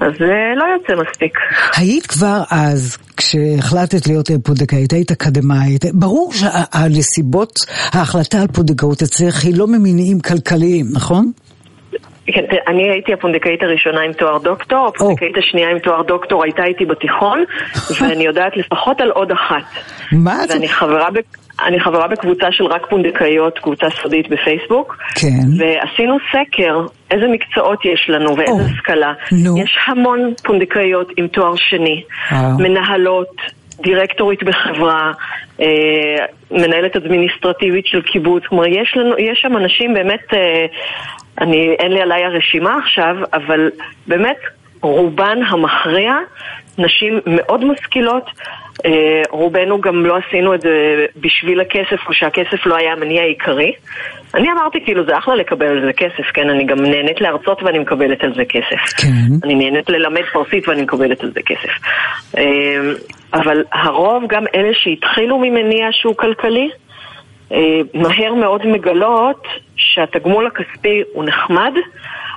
אז 0.00 0.12
זה 0.18 0.34
לא 0.56 0.64
יוצא 0.74 1.02
מספיק. 1.02 1.38
היית 1.76 2.06
כבר 2.06 2.42
אז, 2.50 2.98
כשהחלטת 3.16 4.06
להיות 4.06 4.30
פונדקאית, 4.44 4.92
היית 4.92 5.10
אקדמאית, 5.10 5.84
ברור 5.94 6.32
שהנסיבות, 6.32 7.52
ההחלטה 7.92 8.40
על 8.40 8.46
פונדקאות 8.46 9.02
אצלך 9.02 9.44
היא 9.44 9.58
לא 9.58 9.66
ממניעים 9.66 10.20
כלכליים, 10.20 10.86
נכון? 10.92 11.32
כן, 12.26 12.44
אני 12.68 12.90
הייתי 12.90 13.12
הפונדקאית 13.12 13.62
הראשונה 13.62 14.00
עם 14.00 14.12
תואר 14.12 14.38
דוקטור, 14.38 14.86
הפונדקאית 14.86 15.38
השנייה 15.38 15.70
עם 15.70 15.78
תואר 15.78 16.02
דוקטור 16.02 16.44
הייתה 16.44 16.64
איתי 16.64 16.84
בתיכון, 16.84 17.44
ואני 18.00 18.24
יודעת 18.24 18.56
לפחות 18.56 19.00
על 19.00 19.10
עוד 19.10 19.30
אחת. 19.30 19.82
מה 20.12 20.44
את... 20.44 20.50
ואני 20.50 20.68
חברה, 20.68 21.10
ב... 21.10 21.18
אני 21.66 21.80
חברה 21.80 22.08
בקבוצה 22.08 22.46
של 22.50 22.64
רק 22.64 22.86
פונדקאיות, 22.90 23.58
קבוצה 23.58 23.86
סודית 24.02 24.28
בפייסבוק. 24.28 24.96
כן. 25.14 25.28
ועשינו 25.58 26.16
סקר 26.30 26.86
איזה 27.10 27.26
מקצועות 27.28 27.84
יש 27.84 28.06
לנו 28.08 28.36
ואיזה 28.36 28.52
או, 28.52 28.60
השכלה. 28.60 29.12
נו. 29.32 29.58
יש 29.58 29.78
המון 29.86 30.34
פונדקאיות 30.44 31.12
עם 31.16 31.28
תואר 31.28 31.56
שני, 31.56 32.02
וואו. 32.32 32.58
מנהלות, 32.58 33.36
דירקטורית 33.82 34.42
בחברה, 34.42 35.12
אה, 35.60 35.66
מנהלת 36.50 36.96
אדמיניסטרטיבית 36.96 37.86
של 37.86 38.02
קיבוץ. 38.02 38.42
כלומר, 38.48 38.66
יש, 38.66 38.96
לנו, 38.96 39.18
יש 39.18 39.38
שם 39.42 39.56
אנשים 39.56 39.94
באמת, 39.94 40.34
אה, 40.34 40.66
אני, 41.40 41.76
אין 41.78 41.92
לי 41.92 42.00
עליי 42.00 42.24
הרשימה 42.24 42.78
עכשיו, 42.84 43.16
אבל 43.32 43.70
באמת 44.06 44.38
רובן 44.82 45.38
המכריע 45.48 46.12
נשים 46.78 47.20
מאוד 47.26 47.64
משכילות. 47.64 48.30
אה, 48.86 49.22
רובנו 49.30 49.80
גם 49.80 50.06
לא 50.06 50.16
עשינו 50.16 50.54
את 50.54 50.60
זה 50.60 51.06
בשביל 51.16 51.60
הכסף, 51.60 52.08
או 52.08 52.12
שהכסף 52.12 52.66
לא 52.66 52.76
היה 52.76 52.92
המניע 52.92 53.22
העיקרי. 53.22 53.72
אני 54.34 54.52
אמרתי, 54.52 54.78
כאילו, 54.84 55.04
זה 55.04 55.18
אחלה 55.18 55.34
לקבל 55.34 55.66
על 55.66 55.84
זה 55.86 55.92
כסף, 55.92 56.30
כן? 56.34 56.50
אני 56.50 56.64
גם 56.64 56.78
נהנית 56.80 57.20
להרצות 57.20 57.62
ואני 57.62 57.78
מקבלת 57.78 58.24
על 58.24 58.34
זה 58.34 58.44
כסף. 58.44 59.02
כן. 59.02 59.34
אני 59.44 59.54
נהנית 59.54 59.90
ללמד 59.90 60.22
פרסית 60.32 60.68
ואני 60.68 60.82
מקבלת 60.82 61.22
על 61.22 61.32
זה 61.34 61.40
כסף. 61.46 61.70
אה, 62.38 62.92
אבל 63.34 63.64
הרוב, 63.72 64.24
גם 64.28 64.44
אלה 64.54 64.70
שהתחילו 64.72 65.38
ממניע 65.38 65.88
שהוא 65.90 66.16
כלכלי, 66.16 66.70
אה, 67.52 67.80
מהר 67.94 68.34
מאוד 68.34 68.66
מגלות 68.66 69.46
שהתגמול 69.76 70.46
הכספי 70.46 71.02
הוא 71.12 71.24
נחמד, 71.24 71.72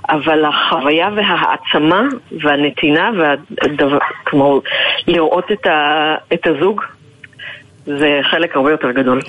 אבל 0.10 0.46
החוויה 0.46 1.10
וההעצמה 1.16 2.02
והנתינה, 2.44 3.10
והדבר, 3.18 3.98
כמו 4.26 4.62
לראות 5.08 5.52
את, 5.52 5.66
ה, 5.66 6.16
את 6.34 6.48
הזוג, 6.48 6.82
זה 7.86 8.20
חלק 8.32 8.56
הרבה 8.56 8.72
יותר 8.72 8.92
גדול. 8.92 9.22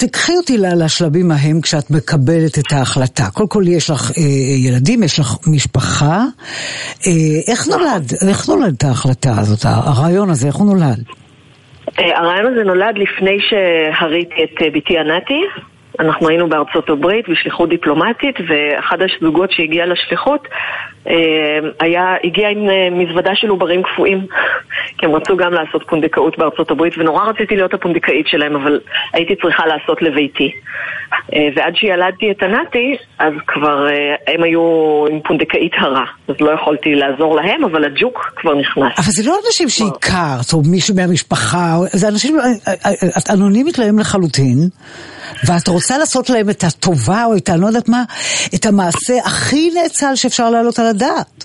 תקחי 0.00 0.32
אותי 0.36 0.58
לשלבים 0.58 1.30
ההם 1.30 1.60
כשאת 1.60 1.90
מקבלת 1.90 2.58
את 2.58 2.72
ההחלטה. 2.72 3.22
קודם 3.34 3.48
כל 3.48 3.62
יש 3.66 3.90
לך 3.90 4.10
אה, 4.18 4.22
ילדים, 4.68 5.02
יש 5.02 5.18
לך 5.18 5.26
משפחה. 5.54 6.24
אה, 7.06 7.52
איך 7.52 7.68
נולד, 7.68 8.12
איך 8.28 8.48
נולדת 8.48 8.84
ההחלטה 8.84 9.30
הזאת, 9.38 9.60
הרעיון 9.64 10.30
הזה, 10.30 10.46
איך 10.46 10.56
הוא 10.56 10.66
נולד? 10.66 11.04
אה, 11.98 12.18
הרעיון 12.18 12.52
הזה 12.52 12.64
נולד 12.64 12.94
לפני 12.98 13.38
שהריתי 13.48 14.44
את 14.44 14.62
אה, 14.62 14.70
בתי 14.74 14.98
ענתי. 14.98 15.40
אנחנו 16.00 16.28
היינו 16.28 16.48
בארצות 16.48 16.90
הברית 16.90 17.28
בשליחות 17.28 17.68
דיפלומטית, 17.68 18.36
ואחד 18.48 18.98
הזוגות 19.02 19.50
שהגיע 19.52 19.86
לשליחות 19.86 20.48
אה, 21.08 21.58
היה, 21.80 22.14
הגיע 22.24 22.48
עם 22.48 22.70
אה, 22.70 22.90
מזוודה 22.90 23.30
של 23.34 23.48
עוברים 23.48 23.82
קפואים. 23.82 24.26
כי 24.98 25.06
הם 25.06 25.14
רצו 25.14 25.36
גם 25.36 25.52
לעשות 25.52 25.82
פונדקאות 25.88 26.38
בארצות 26.38 26.70
הברית, 26.70 26.98
ונורא 26.98 27.24
רציתי 27.24 27.56
להיות 27.56 27.74
הפונדקאית 27.74 28.26
שלהם, 28.28 28.56
אבל 28.56 28.80
הייתי 29.12 29.34
צריכה 29.42 29.66
לעשות 29.66 30.02
לביתי. 30.02 30.50
אה, 31.34 31.48
ועד 31.56 31.76
שילדתי 31.76 32.30
את 32.30 32.42
ענתי, 32.42 32.96
אז 33.18 33.32
כבר 33.46 33.86
הם 34.26 34.42
היו 34.42 35.04
עם 35.10 35.20
פונדקאית 35.20 35.72
הרה. 35.78 36.04
אז 36.28 36.34
לא 36.40 36.50
יכולתי 36.50 36.94
לעזור 36.94 37.36
להם, 37.36 37.64
אבל 37.64 37.84
הג'וק 37.84 38.32
כבר 38.36 38.54
נכנס. 38.54 38.98
אבל 38.98 39.10
זה 39.10 39.30
לא 39.30 39.36
אנשים 39.46 39.68
שהכרת, 39.68 40.52
או 40.52 40.62
מישהו 40.70 40.94
מהמשפחה, 40.94 41.76
זה 41.92 42.08
אנשים, 42.08 42.36
את 43.18 43.30
אנונימית 43.34 43.78
להם 43.78 43.98
לחלוטין, 43.98 44.58
ואת 45.46 45.68
רוצה 45.68 45.98
לעשות 45.98 46.30
להם 46.30 46.50
את 46.50 46.64
הטובה, 46.64 47.24
או 47.24 47.36
את 47.36 47.48
הלא 47.48 47.66
יודעת 47.66 47.88
מה, 47.88 48.02
את 48.54 48.66
המעשה 48.66 49.14
הכי 49.24 49.70
נאצל 49.74 50.14
שאפשר 50.14 50.50
להעלות 50.50 50.78
על 50.78 50.86
הדעת. 50.86 51.44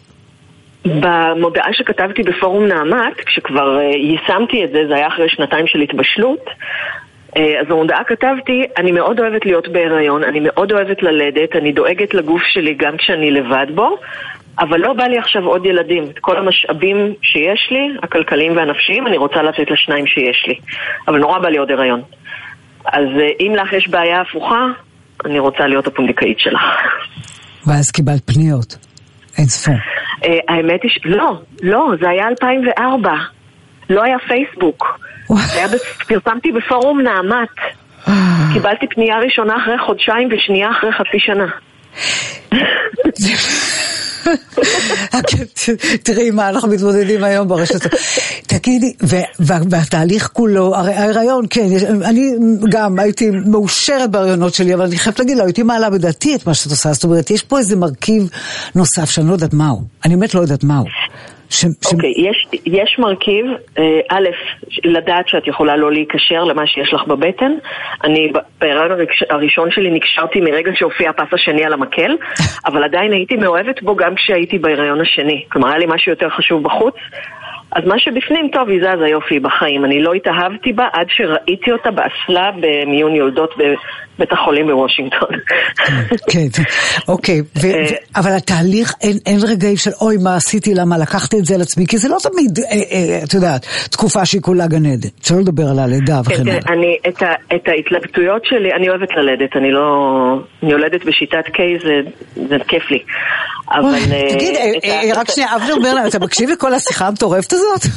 במודעה 0.85 1.73
שכתבתי 1.73 2.23
בפורום 2.23 2.65
נעמת, 2.65 3.15
כשכבר 3.25 3.79
אה, 3.79 3.83
יישמתי 3.83 4.63
את 4.63 4.69
זה, 4.71 4.79
זה 4.87 4.95
היה 4.95 5.07
אחרי 5.07 5.29
שנתיים 5.29 5.67
של 5.67 5.79
התבשלות, 5.79 6.45
אה, 7.37 7.59
אז 7.61 7.67
במודעה 7.67 8.03
כתבתי, 8.03 8.63
אני 8.77 8.91
מאוד 8.91 9.19
אוהבת 9.19 9.45
להיות 9.45 9.67
בהיריון, 9.67 10.23
אני 10.23 10.39
מאוד 10.43 10.71
אוהבת 10.71 11.03
ללדת, 11.03 11.55
אני 11.55 11.71
דואגת 11.71 12.13
לגוף 12.13 12.41
שלי 12.43 12.73
גם 12.73 12.97
כשאני 12.97 13.31
לבד 13.31 13.65
בו, 13.75 13.97
אבל 14.59 14.79
לא 14.79 14.93
בא 14.93 15.03
לי 15.03 15.17
עכשיו 15.17 15.45
עוד 15.45 15.65
ילדים. 15.65 16.03
את 16.03 16.19
כל 16.19 16.37
המשאבים 16.37 17.13
שיש 17.21 17.67
לי, 17.71 17.97
הכלכליים 18.03 18.57
והנפשיים, 18.57 19.07
אני 19.07 19.17
רוצה 19.17 19.41
לתת 19.41 19.71
לשניים 19.71 20.07
שיש 20.07 20.45
לי. 20.47 20.55
אבל 21.07 21.19
נורא 21.19 21.39
בא 21.39 21.49
לי 21.49 21.57
עוד 21.57 21.71
הריון. 21.71 22.01
אז 22.85 23.05
אה, 23.19 23.27
אם 23.39 23.55
לך 23.55 23.73
יש 23.73 23.87
בעיה 23.87 24.21
הפוכה, 24.21 24.65
אני 25.25 25.39
רוצה 25.39 25.67
להיות 25.67 25.87
הפונדקאית 25.87 26.39
שלך. 26.39 26.61
ואז 27.67 27.91
קיבלת 27.91 28.31
פניות. 28.33 28.77
אין 29.37 29.45
ספור. 29.45 29.75
אה, 30.25 30.29
האמת 30.49 30.83
היא 30.83 30.91
ש... 30.91 30.99
לא, 31.05 31.41
לא, 31.61 31.91
זה 32.01 32.09
היה 32.09 32.27
2004. 32.27 33.11
לא 33.89 34.03
היה 34.03 34.17
פייסבוק. 34.27 34.99
פרסמתי 36.07 36.51
בפורום 36.51 37.01
נעמת. 37.01 37.49
קיבלתי 38.53 38.87
פנייה 38.87 39.19
ראשונה 39.19 39.53
אחרי 39.63 39.79
חודשיים 39.85 40.29
ושנייה 40.31 40.71
אחרי 40.71 40.91
חצי 40.91 41.19
שנה. 41.19 41.45
תראי 46.03 46.31
מה 46.31 46.49
אנחנו 46.49 46.67
מתמודדים 46.67 47.23
היום 47.23 47.47
ברשת. 47.47 47.93
תגידי, 48.47 48.93
והתהליך 49.39 50.29
כולו, 50.33 50.75
הרי 50.75 50.93
ההיריון, 50.93 51.45
כן, 51.49 51.67
אני 52.03 52.31
גם 52.69 52.99
הייתי 52.99 53.29
מאושרת 53.29 54.11
בהריונות 54.11 54.53
שלי, 54.53 54.73
אבל 54.73 54.85
אני 54.85 54.97
חייבת 54.97 55.19
להגיד, 55.19 55.37
לא 55.37 55.43
הייתי 55.43 55.63
מעלה 55.63 55.89
בדעתי 55.89 56.35
את 56.35 56.47
מה 56.47 56.53
שאת 56.53 56.71
עושה, 56.71 56.93
זאת 56.93 57.03
אומרת, 57.03 57.31
יש 57.31 57.41
פה 57.41 57.59
איזה 57.59 57.75
מרכיב 57.75 58.29
נוסף 58.75 59.09
שאני 59.09 59.27
לא 59.27 59.33
יודעת 59.33 59.53
מהו. 59.53 59.81
אני 60.05 60.15
באמת 60.15 60.33
לא 60.33 60.41
יודעת 60.41 60.63
מהו. 60.63 60.85
ש- 61.51 61.93
אוקיי, 61.93 62.13
יש, 62.17 62.47
יש 62.65 62.95
מרכיב, 62.99 63.45
אה, 63.77 63.99
א', 64.09 64.29
לדעת 64.83 65.27
שאת 65.27 65.47
יכולה 65.47 65.77
לא 65.77 65.91
להיקשר 65.91 66.43
למה 66.43 66.67
שיש 66.67 66.93
לך 66.93 67.03
בבטן. 67.07 67.51
אני 68.03 68.31
בהיריון 68.61 68.99
הראשון 69.29 69.71
שלי 69.71 69.91
נקשרתי 69.91 70.41
מרגע 70.41 70.71
שהופיע 70.75 71.09
הפס 71.09 71.33
השני 71.33 71.65
על 71.65 71.73
המקל, 71.73 72.17
אבל 72.67 72.83
עדיין 72.83 73.11
הייתי 73.11 73.35
מאוהבת 73.35 73.83
בו 73.83 73.95
גם 73.95 74.15
כשהייתי 74.15 74.57
בהיריון 74.57 75.01
השני. 75.01 75.45
כלומר, 75.49 75.67
היה 75.67 75.77
לי 75.77 75.85
משהו 75.89 76.11
יותר 76.11 76.29
חשוב 76.29 76.63
בחוץ. 76.63 76.95
אז 77.71 77.83
מה 77.85 77.99
שבפנים, 77.99 78.49
טוב, 78.53 78.69
היא 78.69 78.79
זזה 78.81 79.07
יופי 79.07 79.39
בחיים. 79.39 79.85
אני 79.85 80.01
לא 80.03 80.13
התאהבתי 80.13 80.73
בה 80.73 80.87
עד 80.93 81.07
שראיתי 81.09 81.71
אותה 81.71 81.89
באסלה 81.91 82.51
במיון 82.61 83.15
יולדות 83.15 83.55
בבית 84.21 84.33
החולים 84.33 84.67
בוושינגטון. 84.67 85.29
כן, 86.31 86.47
אוקיי, 87.07 87.41
ו- 87.61 87.65
אה, 87.67 87.85
אבל 88.15 88.31
התהליך, 88.31 88.93
אין, 89.01 89.17
אין 89.25 89.39
רגעים 89.47 89.77
של 89.77 89.91
אוי 90.01 90.17
מה 90.23 90.35
עשיתי, 90.35 90.73
למה 90.73 90.97
לקחתי 90.97 91.39
את 91.39 91.45
זה 91.45 91.55
על 91.55 91.61
עצמי, 91.61 91.87
כי 91.87 91.97
זה 91.97 92.09
לא 92.09 92.17
תמיד, 92.23 92.59
אה, 92.59 92.63
אה, 92.91 93.23
את 93.23 93.33
יודעת, 93.33 93.65
תקופה 93.91 94.25
שהיא 94.25 94.41
כולה 94.41 94.67
גן 94.67 94.85
עדן, 94.85 95.09
שלא 95.23 95.39
לדבר 95.39 95.63
על 95.71 95.79
הלידה 95.79 96.21
כן, 96.25 96.33
וכן 96.33 96.43
תראה, 96.43 96.55
הלאה. 96.55 96.73
אני, 96.73 96.97
את, 97.09 97.21
ה, 97.21 97.25
את 97.55 97.67
ההתלבטויות 97.67 98.41
שלי, 98.45 98.73
אני 98.73 98.89
אוהבת 98.89 99.09
ללדת, 99.17 99.55
אני 99.55 99.71
לא... 99.71 99.85
אני 100.63 100.71
יולדת 100.71 101.05
בשיטת 101.05 101.43
קיי, 101.53 101.77
זה, 101.83 101.99
זה 102.49 102.55
כיף 102.67 102.91
לי. 102.91 102.99
אבל... 103.71 103.95
תגיד, 104.29 104.55
רק 105.15 105.31
שנייה, 105.31 105.55
אבנר 105.55 105.75
ברנר, 105.83 106.07
אתה 106.07 106.19
מקשיב 106.19 106.49
לכל 106.49 106.73
השיחה 106.73 107.07
המטורפת 107.07 107.53
הזאת? 107.53 107.81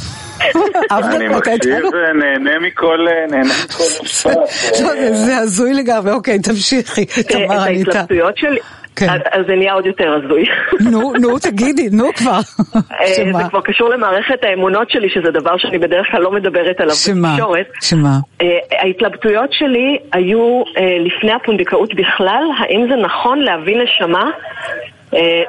אני 0.90 1.28
מקשיב? 1.28 1.84
ונהנה 1.92 2.58
מכל 2.66 2.98
נהנה 3.30 3.44
מכל 3.64 4.04
משפט. 4.04 4.36
לא, 4.82 4.90
זה- 4.94 5.14
זה 5.14 5.36
הזוי 5.36 5.74
לגמרי, 5.74 6.12
אוקיי, 6.14 6.38
תמשיכי, 6.38 7.00
אה, 7.00 7.20
את 7.20 7.26
תמר, 7.28 7.64
אני 7.66 7.76
איתה. 7.76 7.90
ההתלבטויות 7.90 8.36
שלי... 8.38 8.58
כן. 8.96 9.08
אז 9.10 9.20
אז 9.32 9.40
זה 9.48 9.54
נהיה 9.56 9.72
עוד 9.72 9.86
יותר 9.86 10.12
הזוי. 10.24 10.44
נו, 10.92 11.12
נו, 11.20 11.38
תגידי, 11.38 11.88
נו 11.92 12.04
כבר. 12.14 12.38
אה, 12.76 13.06
שמה? 13.16 13.38
זה 13.42 13.48
כבר 13.50 13.60
קשור 13.60 13.88
למערכת 13.88 14.38
האמונות 14.44 14.90
שלי, 14.90 15.08
שזה 15.10 15.30
דבר 15.30 15.56
שאני 15.58 15.78
בדרך 15.78 16.06
כלל 16.10 16.20
לא 16.22 16.32
מדברת 16.32 16.80
עליו 16.80 16.94
שמה? 16.94 17.32
בתקשורת. 17.32 17.66
שמה? 17.82 18.18
אה, 18.42 18.58
ההתלבטויות 18.78 19.52
שלי 19.52 19.98
היו 20.12 20.62
לפני 21.06 21.32
הפונדקאות 21.32 21.94
בכלל, 21.94 22.42
האם 22.58 22.86
זה 22.90 22.96
נכון 22.96 23.38
להביא 23.38 23.76
נשמה 23.82 24.24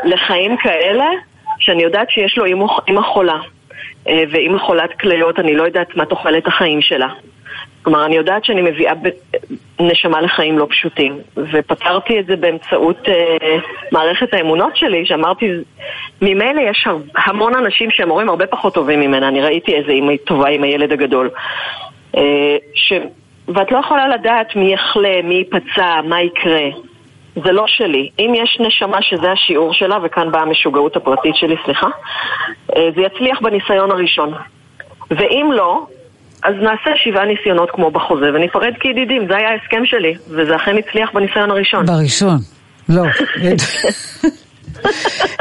לחיים 0.04 0.58
כאלה, 0.58 1.06
שאני 1.60 1.84
יודעת 1.84 2.10
שיש 2.10 2.38
לו 2.38 2.46
אימא- 2.46 3.02
חולה. 3.14 3.38
ואימא 4.32 4.58
חולת 4.60 4.90
כליות, 5.00 5.40
אני 5.40 5.56
לא 5.56 5.64
יודעת 5.64 5.96
מה 5.96 6.06
תוחלת 6.06 6.48
החיים 6.48 6.82
שלה. 6.82 7.08
כלומר, 7.86 8.06
אני 8.06 8.16
יודעת 8.16 8.45
שאני 8.45 8.62
מביאה 8.62 8.94
נשמה 9.80 10.22
לחיים 10.22 10.57
לא 10.57 10.68
פשוטים, 10.70 11.20
ופתרתי 11.38 12.20
את 12.20 12.26
זה 12.26 12.36
באמצעות 12.36 13.10
אה, 13.10 13.57
מערכת 13.91 14.34
האמונות 14.34 14.78
שלי, 14.78 15.06
שאמרתי, 15.06 15.49
ממילא 16.22 16.62
יש 16.62 16.88
המון 17.26 17.56
אנשים 17.56 17.91
שהם 17.91 18.10
הורים 18.10 18.30
הרבה 18.30 18.48
פחות 18.48 18.74
טובים 18.74 18.99
ממנה, 18.99 19.28
אני 19.28 19.41
ראיתי 19.41 19.76
איזה 19.76 19.91
אימא 19.91 20.14
טובה 20.26 20.49
עם 20.49 20.64
הילד 20.64 20.91
הגדול. 20.91 21.30
אה, 22.18 22.57
ש... 22.74 22.94
ואת 23.48 23.72
לא 23.72 23.78
יכולה 23.78 24.07
לדעת 24.07 24.56
מי 24.56 24.74
יחלה, 24.74 25.22
מי 25.24 25.36
ייפצע, 25.36 26.02
מה 26.03 26.22
יקרה. 26.22 26.70
זה 27.44 27.52
לא 27.52 27.68
שלי. 27.68 28.10
אם 28.20 28.34
יש 28.36 28.57
נשמה 28.60 29.02
שזה 29.02 29.32
השיעור 29.32 29.74
שלה, 29.74 29.98
וכאן 30.03 30.32
באה 30.32 30.41
המשוגעות 30.41 30.95
הפרטית 30.95 31.36
שלי, 31.36 31.56
סליחה, 31.66 31.88
אה, 32.76 32.90
זה 32.95 33.02
יצליח 33.02 33.41
בניסיון 33.41 33.91
הראשון. 33.91 34.34
ואם 35.12 35.49
לא, 35.53 35.86
אז 36.48 36.56
נעשה 36.62 36.92
שבעה 36.96 37.26
ניסיונות 37.26 37.72
כמו 37.72 37.92
בחוזה, 37.92 38.26
וניפרד 38.34 38.74
כידידים, 38.80 39.28
זה 39.28 39.36
היה 39.38 39.50
ההסכם 39.50 39.86
שלי, 39.86 40.14
וזה 40.30 40.56
אכן 40.56 40.78
הצליח 40.78 41.10
בניסיון 41.14 41.52
הראשון. 41.52 41.86
בראשון. 41.86 42.38
לא. 42.90 43.04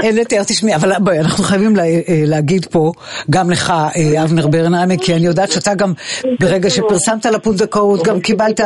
אין 0.02 0.16
לתאר, 0.16 0.42
תשמעי, 0.42 0.74
אבל 0.74 0.92
בואי, 0.98 1.18
אנחנו 1.20 1.44
חייבים 1.44 1.76
לה, 1.76 1.82
אה, 1.82 1.98
להגיד 2.08 2.66
פה, 2.66 2.92
גם 3.30 3.50
לך, 3.50 3.72
אה, 3.96 4.22
אבנר 4.22 4.46
ברנהיימר, 4.46 4.96
כי 4.96 5.14
אני 5.14 5.26
יודעת 5.26 5.52
שאתה 5.52 5.74
גם, 5.74 5.92
ברגע 6.40 6.70
שפרסמת 6.70 7.26
על 7.26 7.34
הפונדקאות, 7.34 8.02
גם 8.02 8.20
קיבלת 8.20 8.60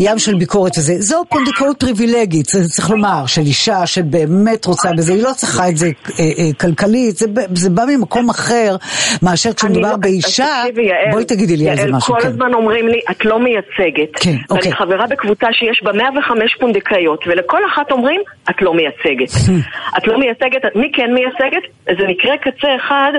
ים 0.00 0.18
של 0.18 0.34
ביקורת 0.34 0.78
וזה. 0.78 0.94
זו 0.98 1.22
פונדקאות 1.28 1.80
פריבילגית, 1.80 2.46
זה 2.46 2.68
צריך 2.68 2.90
לומר, 2.90 3.26
של 3.26 3.40
אישה 3.40 3.86
שבאמת 3.86 4.64
רוצה 4.64 4.90
בזה, 4.96 5.12
היא 5.12 5.22
לא 5.22 5.30
צריכה 5.36 5.68
את 5.68 5.76
זה 5.76 5.86
אה, 5.86 6.24
אה, 6.38 6.52
כלכלית, 6.60 7.16
זה, 7.16 7.26
זה 7.54 7.70
בא 7.70 7.82
ממקום 7.88 8.30
אחר, 8.30 8.76
מאשר 9.22 9.52
כשמדובר 9.52 9.90
לא- 9.90 9.96
באישה, 9.96 10.62
בואי 11.10 11.24
תגידי 11.24 11.56
לי 11.56 11.70
על 11.70 11.76
זה 11.76 11.92
משהו, 11.92 12.14
כל 12.14 12.20
כן. 12.20 12.28
הזמן 12.28 12.54
אומרים 12.54 12.88
לי, 12.88 13.00
את 13.10 13.24
לא 13.24 13.38
מייצגת. 13.40 14.10
כן, 14.14 14.30
ואני 14.30 14.44
אוקיי. 14.50 14.72
חברה 14.72 15.06
בקבוצה 15.06 15.46
שיש 15.52 15.82
בה 15.84 15.92
105 15.92 16.56
פונדקאיות, 16.60 17.24
ולכל 17.26 17.60
אחת 17.74 17.90
אומרים, 17.90 18.20
את 18.50 18.62
לא 18.62 18.74
מייצגת. 18.74 19.32
את 19.98 20.06
לא 20.06 20.11
מייצגת, 20.18 20.76
מי 20.76 20.92
כן 20.92 21.14
מייצגת? 21.14 21.62
איזה 21.86 22.06
מקרה 22.08 22.36
קצה 22.36 22.76
אחד, 22.76 23.12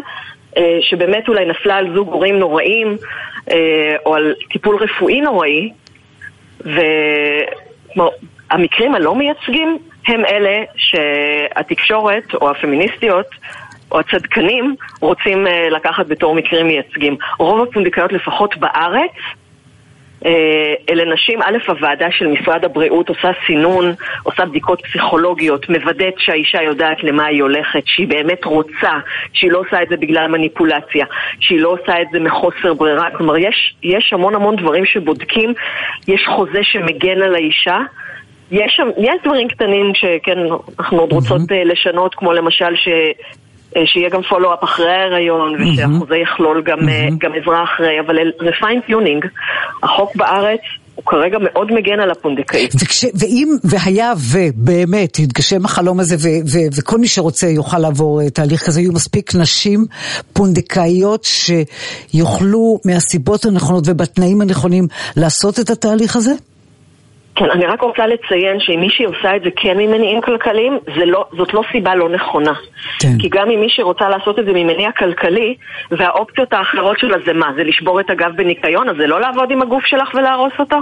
אה, 0.57 0.77
שבאמת 0.81 1.27
אולי 1.27 1.45
נפלה 1.45 1.75
על 1.75 1.93
זוג 1.95 2.07
הורים 2.13 2.39
נוראים, 2.39 2.97
אה, 3.51 3.95
או 4.05 4.15
על 4.15 4.33
טיפול 4.51 4.75
רפואי 4.75 5.21
נוראי, 5.21 5.69
והמקרים 7.95 8.95
הלא 8.95 9.15
מייצגים 9.15 9.77
הם 10.07 10.25
אלה 10.25 10.63
שהתקשורת 10.75 12.33
או 12.33 12.49
הפמיניסטיות 12.49 13.27
או 13.91 13.99
הצדקנים 13.99 14.75
רוצים 15.01 15.47
אה, 15.47 15.69
לקחת 15.69 16.05
בתור 16.07 16.35
מקרים 16.35 16.67
מייצגים. 16.67 17.17
רוב 17.39 17.61
הפונדקאיות 17.61 18.13
לפחות 18.13 18.57
בארץ 18.57 19.11
אלה 20.89 21.13
נשים, 21.13 21.41
א', 21.41 21.57
הוועדה 21.67 22.07
של 22.11 22.27
משרד 22.27 22.65
הבריאות 22.65 23.09
עושה 23.09 23.31
סינון, 23.47 23.93
עושה 24.23 24.45
בדיקות 24.45 24.81
פסיכולוגיות, 24.81 25.69
מוודאת 25.69 26.13
שהאישה 26.17 26.61
יודעת 26.61 27.03
למה 27.03 27.25
היא 27.25 27.41
הולכת, 27.41 27.83
שהיא 27.85 28.07
באמת 28.07 28.45
רוצה, 28.45 28.91
שהיא 29.33 29.51
לא 29.51 29.57
עושה 29.59 29.81
את 29.83 29.89
זה 29.89 29.97
בגלל 29.97 30.27
מניפולציה, 30.27 31.05
שהיא 31.39 31.59
לא 31.59 31.69
עושה 31.69 32.01
את 32.01 32.07
זה 32.11 32.19
מחוסר 32.19 32.73
ברירה. 32.73 33.11
כלומר, 33.17 33.37
יש, 33.37 33.73
יש 33.83 34.13
המון 34.13 34.35
המון 34.35 34.55
דברים 34.55 34.85
שבודקים, 34.85 35.53
יש 36.07 36.25
חוזה 36.35 36.59
שמגן 36.63 37.21
על 37.21 37.35
האישה. 37.35 37.79
יש, 38.51 38.73
שם- 38.75 38.89
יש 38.97 39.15
דברים 39.23 39.47
קטנים 39.47 39.91
שכן, 39.95 40.37
אנחנו 40.79 40.99
עוד 40.99 41.11
רוצות 41.11 41.51
אה, 41.51 41.63
לשנות, 41.63 42.15
כמו 42.15 42.33
למשל 42.33 42.75
ש... 42.75 42.87
אה, 43.77 43.81
שיהיה 43.85 44.09
גם 44.09 44.21
follow-up 44.29 44.63
אחרי 44.63 44.91
ההיריון, 44.91 45.55
ושהחוזה 45.61 46.17
יכלול 46.17 46.61
גם, 46.65 46.89
אה, 46.89 47.07
גם 47.17 47.31
עזרה 47.41 47.63
אחרי, 47.63 47.99
אבל 47.99 48.15
זה 48.39 48.51
fine-tuning. 48.59 49.25
החוק 49.83 50.15
בארץ 50.15 50.61
הוא 50.95 51.05
כרגע 51.05 51.37
מאוד 51.41 51.71
מגן 51.71 51.99
על 51.99 52.11
הפונדקאית. 52.11 52.75
וכש, 52.75 53.05
ואם, 53.13 53.47
והיה 53.63 54.13
ובאמת 54.31 55.19
יתגשם 55.19 55.65
החלום 55.65 55.99
הזה 55.99 56.15
ו, 56.15 56.27
ו, 56.51 56.57
וכל 56.77 56.97
מי 56.97 57.07
שרוצה 57.07 57.47
יוכל 57.47 57.79
לעבור 57.79 58.21
אה, 58.21 58.29
תהליך 58.29 58.65
כזה, 58.65 58.81
יהיו 58.81 58.91
מספיק 58.91 59.35
נשים 59.35 59.85
פונדקאיות 60.33 61.23
שיוכלו 61.23 62.79
מהסיבות 62.85 63.45
הנכונות 63.45 63.83
ובתנאים 63.87 64.41
הנכונים 64.41 64.87
לעשות 65.17 65.59
את 65.59 65.69
התהליך 65.69 66.15
הזה? 66.15 66.31
כן, 67.35 67.45
אני 67.51 67.65
רק 67.65 67.81
רוצה 67.81 68.07
לציין 68.07 68.59
שאם 68.59 68.79
מישהי 68.79 69.05
עושה 69.05 69.35
את 69.35 69.41
זה 69.43 69.49
כן 69.55 69.77
ממניעים 69.77 70.21
כלכליים, 70.21 70.77
לא, 71.05 71.25
זאת 71.37 71.53
לא 71.53 71.61
סיבה 71.71 71.95
לא 71.95 72.09
נכונה. 72.09 72.53
כן. 72.99 73.17
כי 73.19 73.29
גם 73.29 73.49
אם 73.49 73.59
מישהי 73.59 73.83
רוצה 73.83 74.09
לעשות 74.09 74.39
את 74.39 74.45
זה 74.45 74.51
ממניע 74.51 74.89
כלכלי, 74.97 75.55
והאופציות 75.91 76.53
האחרות 76.53 76.99
שלה 76.99 77.17
זה 77.25 77.33
מה? 77.33 77.47
זה 77.55 77.63
לשבור 77.63 77.99
את 77.99 78.09
הגב 78.09 78.31
בניקיון, 78.35 78.89
אז 78.89 78.95
זה 78.99 79.07
לא 79.07 79.21
לעבוד 79.21 79.51
עם 79.51 79.61
הגוף 79.61 79.83
שלך 79.85 80.09
ולהרוס 80.15 80.53
אותו? 80.59 80.77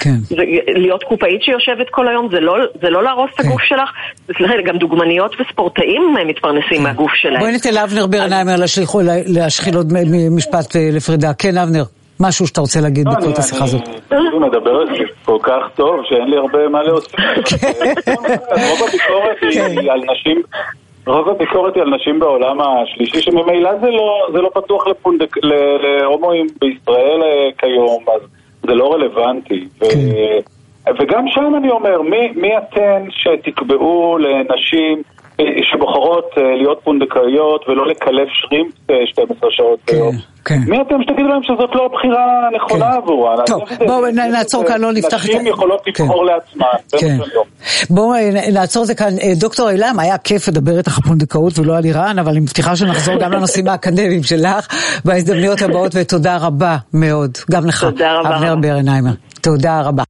כן. 0.00 0.14
זה 0.22 0.36
להיות 0.76 1.02
קופאית 1.02 1.42
שיושבת 1.42 1.86
כל 1.90 2.08
היום, 2.08 2.28
זה 2.32 2.40
לא, 2.40 2.54
זה 2.82 2.90
לא 2.90 3.02
להרוס 3.02 3.30
את 3.34 3.40
הגוף 3.40 3.62
שלך? 3.62 3.90
סליחה, 4.36 4.54
גם 4.64 4.76
דוגמניות 4.76 5.36
וספורטאים 5.40 6.14
אה, 6.18 6.24
מתפרנסים 6.24 6.82
מהגוף 6.82 7.10
שלהם. 7.14 7.40
בואי 7.40 7.52
ניתן 7.52 7.74
לאבנר 7.74 8.06
ברנהיימר 8.06 8.56
להשליך- 8.56 8.96
להשחיל 9.26 9.76
עוד 9.76 9.92
משפט 10.30 10.76
אה, 10.76 10.88
לפרידה. 10.92 11.34
כן, 11.38 11.58
אבנר, 11.58 11.82
משהו 12.22 12.46
שאתה 12.46 12.60
רוצה 12.60 12.80
להגיד 12.80 13.06
לא, 13.06 13.14
בעקבות 13.14 13.38
השיחה 13.38 13.64
הזאת. 13.64 13.88
אני 14.12 14.38
מדברת 14.38 14.88
כל 15.24 15.38
כך 15.42 15.62
טוב 15.74 16.00
שאין 16.04 16.30
לי 16.30 16.36
הרבה 16.36 16.68
מה 16.68 16.82
להוסיף. 16.82 17.14
רוב 18.66 18.78
הביקורת 18.88 19.36
היא 19.40 19.90
על 19.92 20.00
נשים, 20.12 20.42
רוב 21.06 21.28
הביקורת 21.28 21.74
היא 21.74 21.82
על 21.82 21.94
נשים 21.94 22.18
בעולם 22.18 22.58
השלישי, 22.60 23.20
שממילא 23.22 23.78
זה 23.80 23.86
לא, 23.90 24.26
זה 24.32 24.38
לא 24.38 24.50
פתוח 24.54 24.86
לפונדק, 24.86 25.36
להומואים 25.42 26.46
בישראל 26.60 27.22
אה, 27.22 27.48
כיום, 27.58 28.04
אז 28.14 28.20
זה 28.66 28.74
לא 28.74 28.92
רלוונטי. 28.94 29.64
ו, 29.80 29.84
וגם 30.98 31.24
שם 31.28 31.54
אני 31.56 31.70
אומר, 31.70 32.02
מי, 32.02 32.32
מי 32.36 32.58
אתן 32.58 33.04
שתקבעו 33.10 34.18
לנשים 34.18 35.02
שבוחרות 35.72 36.24
אה, 36.38 36.42
להיות 36.56 36.80
פונדקאיות 36.84 37.68
ולא 37.68 37.86
לקלף 37.86 38.28
שרימפ 38.32 38.72
אה, 38.90 38.94
12 39.06 39.50
שעות 39.50 39.78
ביום? 39.90 40.16
מי 40.68 40.76
אתם 40.80 40.94
שתגידו 41.02 41.28
להם 41.28 41.42
שזאת 41.42 41.70
לא 41.74 41.86
הבחירה 41.86 42.24
הנכונה 42.52 42.90
עבורן? 42.92 43.36
טוב, 43.46 43.58
אני 43.58 43.66
חושב 43.66 43.76
שזה- 43.76 43.86
בואו 43.86 44.06
נעצור 44.32 44.64
כאן, 44.64 44.80
לא 44.80 44.92
נפתח 44.92 45.24
את. 45.24 45.30
נשים 45.30 45.46
יכולות 45.46 45.80
לבחור 45.86 46.24
לעצמן. 46.24 46.66
כן. 47.00 47.16
בואו 47.90 48.14
אה, 48.14 48.30
נעצור 48.52 48.82
את 48.82 48.86
זה 48.86 48.94
כאן. 48.94 49.18
אה, 49.22 49.32
דוקטור 49.40 49.70
אילם, 49.70 49.96
היה 49.98 50.18
כיף 50.18 50.48
לדבר 50.48 50.78
איתך 50.78 50.98
על 50.98 51.04
פונדקאות 51.08 51.58
ולא 51.58 51.76
על 51.76 51.84
איראן, 51.84 52.18
אבל 52.18 52.30
אני 52.30 52.40
מבטיחה 52.40 52.76
שנחזור 52.76 53.14
גם 53.20 53.32
לנושאים 53.32 53.68
האקדמיים 53.68 54.22
שלך 54.22 54.66
בהזדמנויות 55.04 55.62
הבאות, 55.62 55.92
ותודה 55.94 56.36
רבה 56.36 56.76
מאוד. 56.94 57.30
גם 57.50 57.66
לך, 57.66 57.84
תודה 57.84 58.12
רבה. 58.18 58.36
אבנר 58.36 58.56
ברנהיימר. 58.56 59.10
תודה 59.42 59.80
רבה. 59.80 60.02